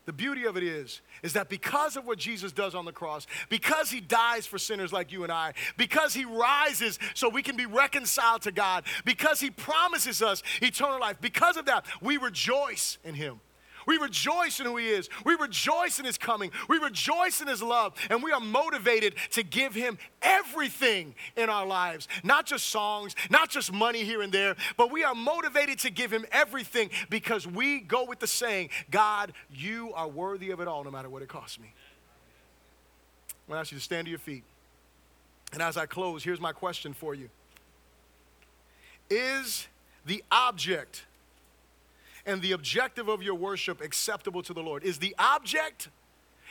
The 0.06 0.14
beauty 0.14 0.45
of 0.45 0.56
it 0.56 0.64
is, 0.64 1.01
is 1.24 1.34
that 1.34 1.49
because 1.49 1.97
of 1.97 2.06
what 2.06 2.20
Jesus 2.20 2.51
does 2.51 2.76
on 2.76 2.86
the 2.86 2.91
cross, 2.91 3.26
because 3.49 3.89
he 3.89 3.99
dies 3.99 4.45
for 4.45 4.60
sinners 4.60 4.93
like 4.93 5.12
you 5.12 5.24
and 5.24 5.32
I, 5.32 5.53
because 5.78 6.14
he 6.14 6.26
rises 6.26 6.99
so 7.16 7.28
we 7.28 7.41
can 7.41 7.58
be 7.58 7.66
reconciled 7.66 8.43
to 8.43 8.51
God, 8.51 8.84
because 9.03 9.39
he 9.39 9.49
promises 9.49 10.22
us 10.22 10.43
eternal 10.62 10.99
life, 10.99 11.18
because 11.22 11.58
of 11.58 11.66
that, 11.66 11.86
we 12.01 12.18
rejoice 12.18 12.99
in 13.03 13.16
him. 13.16 13.39
We 13.86 13.97
rejoice 13.97 14.59
in 14.59 14.65
who 14.65 14.77
He 14.77 14.88
is. 14.88 15.09
We 15.25 15.36
rejoice 15.36 15.99
in 15.99 16.05
His 16.05 16.17
coming. 16.17 16.51
We 16.67 16.77
rejoice 16.77 17.41
in 17.41 17.47
His 17.47 17.61
love. 17.61 17.93
And 18.09 18.23
we 18.23 18.31
are 18.31 18.39
motivated 18.39 19.15
to 19.31 19.43
give 19.43 19.73
Him 19.73 19.97
everything 20.21 21.15
in 21.36 21.49
our 21.49 21.65
lives. 21.65 22.07
Not 22.23 22.45
just 22.45 22.67
songs, 22.67 23.15
not 23.29 23.49
just 23.49 23.71
money 23.71 24.03
here 24.03 24.21
and 24.21 24.31
there, 24.31 24.55
but 24.77 24.91
we 24.91 25.03
are 25.03 25.15
motivated 25.15 25.79
to 25.79 25.89
give 25.89 26.11
Him 26.11 26.25
everything 26.31 26.89
because 27.09 27.47
we 27.47 27.79
go 27.79 28.05
with 28.05 28.19
the 28.19 28.27
saying, 28.27 28.69
God, 28.91 29.33
you 29.53 29.93
are 29.93 30.07
worthy 30.07 30.51
of 30.51 30.59
it 30.59 30.67
all, 30.67 30.83
no 30.83 30.91
matter 30.91 31.09
what 31.09 31.21
it 31.21 31.29
costs 31.29 31.59
me. 31.59 31.73
I'm 33.29 33.51
going 33.51 33.57
to 33.57 33.61
ask 33.61 33.71
you 33.71 33.77
to 33.77 33.83
stand 33.83 34.05
to 34.05 34.09
your 34.09 34.19
feet. 34.19 34.43
And 35.53 35.61
as 35.61 35.77
I 35.77 35.86
close, 35.86 36.23
here's 36.23 36.41
my 36.41 36.51
question 36.51 36.93
for 36.93 37.13
you 37.13 37.29
Is 39.09 39.67
the 40.05 40.23
object 40.31 41.05
and 42.26 42.41
the 42.41 42.53
objective 42.53 43.07
of 43.07 43.21
your 43.21 43.36
worship 43.36 43.82
acceptable 43.82 44.43
to 44.43 44.53
the 44.53 44.61
Lord? 44.61 44.84
Is 44.84 44.99
the 44.99 45.15
object 45.19 45.89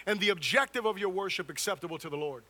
and 0.07 0.21
the 0.21 0.31
objective 0.31 0.85
of 0.85 0.99
your 0.99 1.09
worship 1.09 1.51
acceptable 1.51 1.99
to 1.99 2.09
the 2.09 2.17
Lord? 2.17 2.45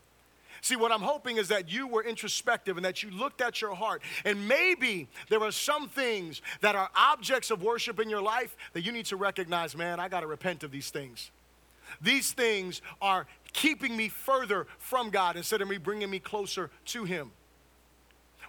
See, 0.60 0.76
what 0.76 0.92
I'm 0.92 1.02
hoping 1.02 1.36
is 1.36 1.48
that 1.48 1.70
you 1.70 1.86
were 1.86 2.02
introspective 2.02 2.76
and 2.76 2.86
that 2.86 3.02
you 3.02 3.10
looked 3.10 3.42
at 3.42 3.60
your 3.60 3.74
heart. 3.74 4.00
And 4.24 4.48
maybe 4.48 5.08
there 5.28 5.42
are 5.42 5.52
some 5.52 5.88
things 5.88 6.40
that 6.62 6.74
are 6.74 6.88
objects 6.96 7.50
of 7.50 7.62
worship 7.62 8.00
in 8.00 8.08
your 8.08 8.22
life 8.22 8.56
that 8.72 8.82
you 8.82 8.92
need 8.92 9.06
to 9.06 9.16
recognize 9.16 9.76
man, 9.76 10.00
I 10.00 10.08
got 10.08 10.20
to 10.20 10.26
repent 10.26 10.62
of 10.62 10.70
these 10.70 10.90
things. 10.90 11.30
These 12.00 12.32
things 12.32 12.80
are 13.02 13.26
keeping 13.52 13.96
me 13.96 14.08
further 14.08 14.66
from 14.78 15.10
God 15.10 15.36
instead 15.36 15.60
of 15.60 15.68
me 15.68 15.76
bringing 15.76 16.10
me 16.10 16.18
closer 16.18 16.70
to 16.86 17.04
Him. 17.04 17.30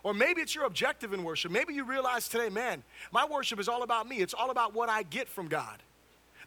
Or 0.06 0.14
maybe 0.14 0.39
it's 0.39 0.53
your 0.53 0.66
objective 0.66 1.14
in 1.14 1.24
worship. 1.24 1.51
Maybe 1.51 1.74
you 1.74 1.84
realize 1.84 2.30
today, 2.30 2.47
man, 2.49 2.84
my 3.12 3.26
worship 3.26 3.60
is 3.60 3.68
all 3.68 3.82
about 3.82 4.08
me. 4.08 4.18
It's 4.18 4.36
all 4.36 4.51
about 4.51 4.76
what 4.76 4.88
I 4.88 5.01
get 5.01 5.28
from 5.28 5.47
God. 5.47 5.82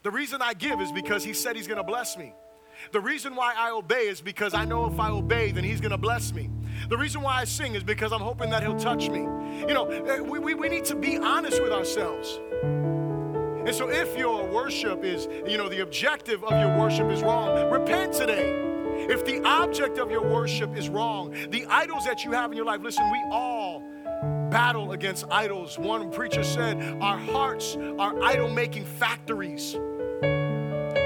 The 0.01 0.11
reason 0.11 0.41
I 0.41 0.53
give 0.53 0.79
is 0.79 0.93
because 0.93 1.25
He 1.25 1.33
said 1.33 1.57
He's 1.57 1.67
gonna 1.67 1.83
bless 1.83 2.17
me. 2.17 2.31
The 2.93 3.01
reason 3.01 3.35
why 3.35 3.53
I 3.57 3.71
obey 3.71 4.07
is 4.07 4.21
because 4.21 4.53
I 4.53 4.63
know 4.63 4.85
if 4.85 4.97
I 4.97 5.09
obey, 5.09 5.51
then 5.51 5.65
He's 5.65 5.81
gonna 5.81 5.97
bless 5.97 6.33
me. 6.33 6.49
The 6.87 6.97
reason 6.97 7.19
why 7.19 7.35
I 7.35 7.43
sing 7.43 7.75
is 7.75 7.83
because 7.83 8.13
I'm 8.13 8.21
hoping 8.21 8.49
that 8.51 8.63
He'll 8.63 8.79
touch 8.79 9.09
me. 9.09 9.23
You 9.67 9.73
know, 9.73 9.87
eh, 9.87 10.21
we, 10.21 10.39
we, 10.39 10.53
we 10.53 10.69
need 10.69 10.85
to 10.85 10.95
be 10.95 11.17
honest 11.17 11.61
with 11.61 11.73
ourselves. 11.73 12.39
And 12.63 13.75
so 13.75 13.89
if 13.89 14.17
your 14.17 14.47
worship 14.47 15.03
is, 15.03 15.27
you 15.45 15.57
know, 15.57 15.67
the 15.67 15.81
objective 15.81 16.45
of 16.45 16.51
your 16.51 16.79
worship 16.79 17.11
is 17.11 17.21
wrong, 17.23 17.69
repent 17.69 18.13
today. 18.13 18.69
If 19.07 19.25
the 19.25 19.41
object 19.43 19.97
of 19.97 20.11
your 20.11 20.23
worship 20.23 20.75
is 20.75 20.89
wrong, 20.89 21.35
the 21.49 21.65
idols 21.67 22.05
that 22.05 22.25
you 22.25 22.31
have 22.31 22.51
in 22.51 22.57
your 22.57 22.65
life, 22.65 22.81
listen, 22.81 23.09
we 23.11 23.23
all 23.31 23.83
battle 24.49 24.91
against 24.91 25.25
idols. 25.31 25.77
One 25.77 26.11
preacher 26.11 26.43
said, 26.43 26.97
Our 27.01 27.17
hearts 27.17 27.77
are 27.97 28.21
idol 28.21 28.49
making 28.49 28.85
factories. 28.85 29.77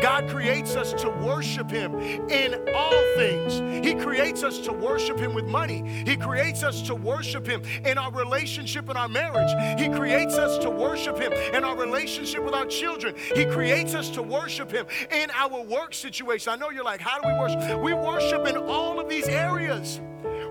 God 0.03 0.29
creates 0.29 0.75
us 0.75 0.91
to 1.01 1.09
worship 1.09 1.71
Him 1.71 1.95
in 2.29 2.55
all 2.75 3.03
things. 3.15 3.87
He 3.87 3.95
creates 3.95 4.43
us 4.43 4.59
to 4.59 4.73
worship 4.73 5.17
Him 5.17 5.33
with 5.33 5.45
money. 5.45 6.03
He 6.05 6.17
creates 6.17 6.61
us 6.61 6.81
to 6.81 6.93
worship 6.93 7.47
Him 7.47 7.61
in 7.85 7.97
our 7.97 8.11
relationship 8.11 8.89
and 8.89 8.97
our 8.97 9.07
marriage. 9.07 9.79
He 9.79 9.87
creates 9.87 10.33
us 10.35 10.57
to 10.57 10.69
worship 10.69 11.17
Him 11.17 11.31
in 11.31 11.63
our 11.63 11.77
relationship 11.77 12.43
with 12.43 12.53
our 12.53 12.65
children. 12.65 13.15
He 13.33 13.45
creates 13.45 13.95
us 13.95 14.09
to 14.09 14.21
worship 14.21 14.73
Him 14.73 14.87
in 15.09 15.31
our 15.31 15.63
work 15.63 15.93
situation. 15.93 16.51
I 16.51 16.57
know 16.57 16.69
you're 16.69 16.83
like, 16.83 16.99
how 16.99 17.21
do 17.21 17.29
we 17.29 17.39
worship? 17.39 17.81
We 17.81 17.93
worship 17.93 18.45
in 18.45 18.57
all 18.57 18.99
of 18.99 19.07
these 19.07 19.29
areas. 19.29 20.01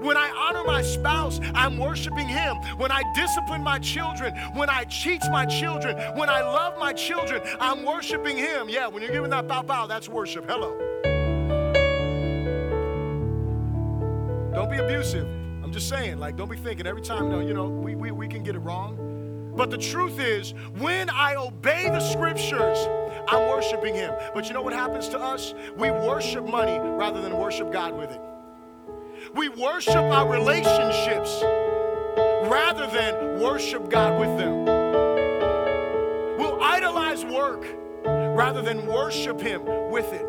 When 0.02 0.16
I 0.16 0.30
honor 0.30 0.64
my 0.64 0.82
spouse, 0.82 1.40
I'm 1.54 1.78
worshiping 1.78 2.26
Him. 2.26 2.56
When 2.76 2.90
I 2.90 3.02
discipline 3.14 3.62
my 3.62 3.78
children, 3.78 4.34
when 4.54 4.68
I 4.68 4.84
teach 4.84 5.22
my 5.30 5.46
children, 5.46 5.96
when 6.16 6.28
I 6.28 6.40
love 6.42 6.76
my 6.78 6.92
children, 6.92 7.40
I'm 7.60 7.84
worshiping 7.84 8.36
Him. 8.36 8.68
Yeah, 8.68 8.88
when 8.88 9.02
you're 9.02 9.12
giving 9.12 9.30
that 9.30 9.46
bow 9.46 9.62
bow, 9.62 9.86
that's 9.86 10.08
worship. 10.08 10.44
Hello. 10.48 10.76
Don't 14.52 14.70
be 14.70 14.78
abusive. 14.78 15.26
I'm 15.62 15.72
just 15.72 15.88
saying, 15.88 16.18
like, 16.18 16.36
don't 16.36 16.50
be 16.50 16.56
thinking 16.56 16.86
every 16.86 17.02
time, 17.02 17.30
no, 17.30 17.38
you 17.38 17.54
know, 17.54 17.68
we, 17.68 17.94
we, 17.94 18.10
we 18.10 18.26
can 18.26 18.42
get 18.42 18.56
it 18.56 18.60
wrong. 18.60 19.52
But 19.56 19.70
the 19.70 19.78
truth 19.78 20.18
is, 20.18 20.52
when 20.78 21.10
I 21.10 21.36
obey 21.36 21.88
the 21.88 22.00
scriptures, 22.00 22.78
I'm 23.28 23.48
worshiping 23.50 23.94
Him. 23.94 24.14
But 24.34 24.48
you 24.48 24.54
know 24.54 24.62
what 24.62 24.72
happens 24.72 25.08
to 25.10 25.18
us? 25.20 25.54
We 25.76 25.90
worship 25.90 26.44
money 26.44 26.78
rather 26.78 27.22
than 27.22 27.38
worship 27.38 27.70
God 27.72 27.96
with 27.96 28.10
it. 28.10 28.20
We 29.34 29.48
worship 29.48 29.96
our 29.96 30.30
relationships 30.30 31.42
rather 32.50 32.86
than 32.86 33.40
worship 33.40 33.88
God 33.88 34.20
with 34.20 34.36
them. 34.38 34.66
We'll 36.36 36.62
idolize 36.62 37.24
work 37.24 37.66
rather 38.04 38.60
than 38.60 38.86
worship 38.86 39.40
Him 39.40 39.64
with 39.90 40.12
it. 40.12 40.26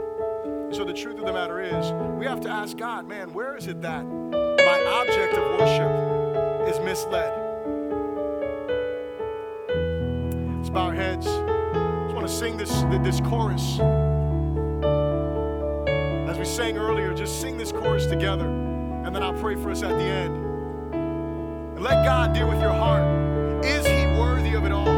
So 0.74 0.86
the 0.86 0.94
truth 0.94 1.20
of 1.20 1.26
the 1.26 1.34
matter 1.34 1.60
is, 1.60 1.92
we 2.18 2.26
have 2.26 2.40
to 2.42 2.50
ask 2.50 2.78
God, 2.78 3.06
man, 3.06 3.34
where 3.34 3.58
is 3.58 3.68
it 3.68 3.82
that 3.82 4.06
my 4.06 5.02
object 5.02 5.34
of 5.34 5.60
worship 5.60 6.74
is 6.74 6.80
misled? 6.80 7.34
Let's 10.60 10.70
bow 10.70 10.86
our 10.86 10.94
heads. 10.96 11.28
I 11.28 12.04
just 12.06 12.16
want 12.16 12.26
to 12.26 12.34
sing 12.34 12.56
this, 12.56 12.72
this 13.04 13.20
chorus. 13.20 13.80
As 16.30 16.40
we 16.40 16.46
sang 16.46 16.78
earlier, 16.78 17.14
just 17.14 17.42
sing 17.42 17.58
this 17.58 17.74
chorus 17.74 18.06
together 18.06 18.73
and 19.04 19.16
then 19.16 19.22
I'll 19.22 19.34
pray 19.34 19.56
for 19.56 19.70
us 19.72 19.84
at 19.84 19.98
the 19.98 20.04
end. 20.04 20.36
And 20.94 21.84
let 21.84 22.06
God 22.06 22.34
deal 22.34 22.48
with 22.48 22.62
your 22.62 22.72
heart. 22.72 23.66
Is 23.66 23.86
He 23.86 24.06
worthy 24.20 24.54
of 24.56 24.66
it 24.66 24.72
all? 24.72 24.93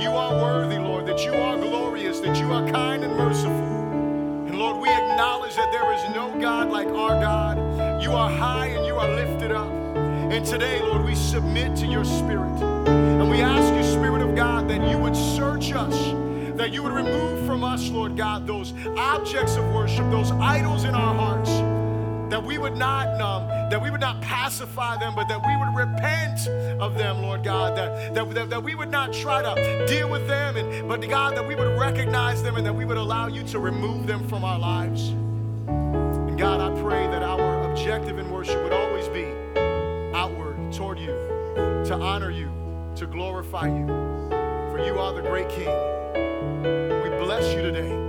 you 0.00 0.10
are 0.10 0.34
worthy, 0.34 0.78
Lord, 0.78 1.06
that 1.06 1.24
you 1.24 1.32
are 1.32 1.56
glorious, 1.56 2.20
that 2.20 2.38
you 2.38 2.52
are 2.52 2.68
kind 2.70 3.04
and 3.04 3.16
merciful. 3.16 3.52
And 4.46 4.58
Lord, 4.58 4.80
we 4.80 4.88
acknowledge 4.88 5.56
that 5.56 5.72
there 5.72 5.92
is 5.92 6.14
no 6.14 6.38
God 6.40 6.70
like 6.70 6.88
our 6.88 7.20
God. 7.20 8.02
You 8.02 8.12
are 8.12 8.30
high 8.30 8.66
and 8.66 8.86
you 8.86 8.94
are 8.94 9.08
lifted 9.14 9.50
up. 9.50 9.70
And 9.96 10.44
today, 10.44 10.80
Lord, 10.80 11.04
we 11.04 11.14
submit 11.14 11.76
to 11.76 11.86
your 11.86 12.04
spirit. 12.04 12.62
And 12.88 13.28
we 13.30 13.40
ask 13.40 13.74
you, 13.74 13.82
Spirit 13.92 14.22
of 14.22 14.36
God, 14.36 14.68
that 14.68 14.88
you 14.88 14.98
would 14.98 15.16
search 15.16 15.72
us, 15.72 15.96
that 16.56 16.70
you 16.72 16.82
would 16.82 16.92
remove 16.92 17.44
from 17.46 17.64
us, 17.64 17.88
Lord 17.88 18.16
God, 18.16 18.46
those 18.46 18.74
objects 18.96 19.56
of 19.56 19.64
worship, 19.72 20.10
those 20.10 20.30
idols 20.32 20.84
in 20.84 20.94
our 20.94 21.14
hearts 21.14 21.50
that 22.30 22.44
we 22.44 22.58
would 22.58 22.76
not 22.76 23.20
um, 23.20 23.48
that 23.70 23.80
we 23.82 23.90
would 23.90 24.00
not 24.00 24.20
pacify 24.20 24.96
them, 24.98 25.14
but 25.14 25.28
that 25.28 25.40
we 25.46 25.56
would 25.56 25.74
repent 25.74 26.48
of 26.80 26.94
them, 26.94 27.22
Lord 27.22 27.44
God, 27.44 27.76
that, 27.76 28.14
that, 28.14 28.34
that, 28.34 28.50
that 28.50 28.62
we 28.62 28.74
would 28.74 28.90
not 28.90 29.12
try 29.12 29.42
to 29.42 29.86
deal 29.86 30.08
with 30.08 30.26
them, 30.26 30.56
and, 30.56 30.88
but 30.88 31.00
God, 31.08 31.36
that 31.36 31.46
we 31.46 31.54
would 31.54 31.78
recognize 31.78 32.42
them 32.42 32.56
and 32.56 32.66
that 32.66 32.72
we 32.72 32.84
would 32.84 32.96
allow 32.96 33.26
you 33.26 33.42
to 33.44 33.58
remove 33.58 34.06
them 34.06 34.26
from 34.28 34.44
our 34.44 34.58
lives. 34.58 35.08
And 35.08 36.38
God, 36.38 36.60
I 36.60 36.80
pray 36.80 37.06
that 37.08 37.22
our 37.22 37.70
objective 37.70 38.18
in 38.18 38.30
worship 38.30 38.62
would 38.62 38.72
always 38.72 39.08
be 39.08 39.26
outward 40.14 40.72
toward 40.72 40.98
you, 40.98 41.12
to 41.86 41.94
honor 41.94 42.30
you, 42.30 42.50
to 42.96 43.06
glorify 43.06 43.66
you, 43.66 43.86
for 44.70 44.82
you 44.84 44.98
are 44.98 45.12
the 45.12 45.22
great 45.22 45.48
King. 45.48 45.68
We 47.02 47.10
bless 47.18 47.54
you 47.54 47.62
today. 47.62 48.07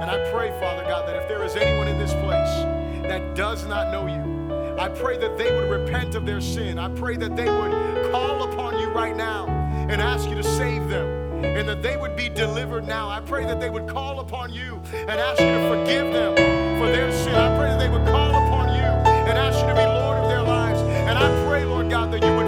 And 0.00 0.10
I 0.10 0.30
pray, 0.30 0.50
Father 0.60 0.84
God, 0.84 1.08
that 1.08 1.16
if 1.16 1.28
there 1.28 1.42
is 1.44 1.56
anyone 1.56 1.88
in 1.88 1.98
this 1.98 2.12
place 2.12 2.78
that 3.02 3.34
does 3.34 3.66
not 3.66 3.90
know 3.90 4.06
you. 4.06 4.78
I 4.78 4.88
pray 4.88 5.18
that 5.18 5.36
they 5.36 5.52
would 5.52 5.68
repent 5.68 6.14
of 6.14 6.24
their 6.24 6.40
sin. 6.40 6.78
I 6.78 6.88
pray 6.88 7.16
that 7.16 7.34
they 7.34 7.50
would 7.50 8.12
call 8.12 8.50
upon 8.52 8.78
you 8.78 8.88
right 8.88 9.16
now 9.16 9.48
and 9.90 10.00
ask 10.00 10.28
you 10.28 10.36
to 10.36 10.42
save 10.44 10.88
them 10.88 11.44
and 11.44 11.68
that 11.68 11.82
they 11.82 11.96
would 11.96 12.16
be 12.16 12.28
delivered 12.28 12.86
now. 12.86 13.08
I 13.08 13.20
pray 13.20 13.44
that 13.44 13.60
they 13.60 13.70
would 13.70 13.88
call 13.88 14.20
upon 14.20 14.52
you 14.52 14.80
and 14.92 15.10
ask 15.10 15.40
you 15.40 15.46
to 15.46 15.68
forgive 15.68 16.12
them 16.12 16.36
for 16.78 16.86
their 16.86 17.10
sin. 17.12 17.34
I 17.34 17.56
pray 17.58 17.70
that 17.70 17.78
they 17.78 17.88
would 17.88 18.06
call 18.06 18.30
upon 18.30 18.68
you 18.74 18.82
and 18.82 19.36
ask 19.38 19.60
you 19.60 19.66
to 19.66 19.74
be 19.74 19.84
Lord 19.84 20.18
of 20.18 20.28
their 20.28 20.42
lives. 20.42 20.80
And 20.80 21.18
I 21.18 21.28
pray, 21.48 21.64
Lord 21.64 21.90
God, 21.90 22.12
that 22.12 22.22
you 22.22 22.34
would 22.36 22.47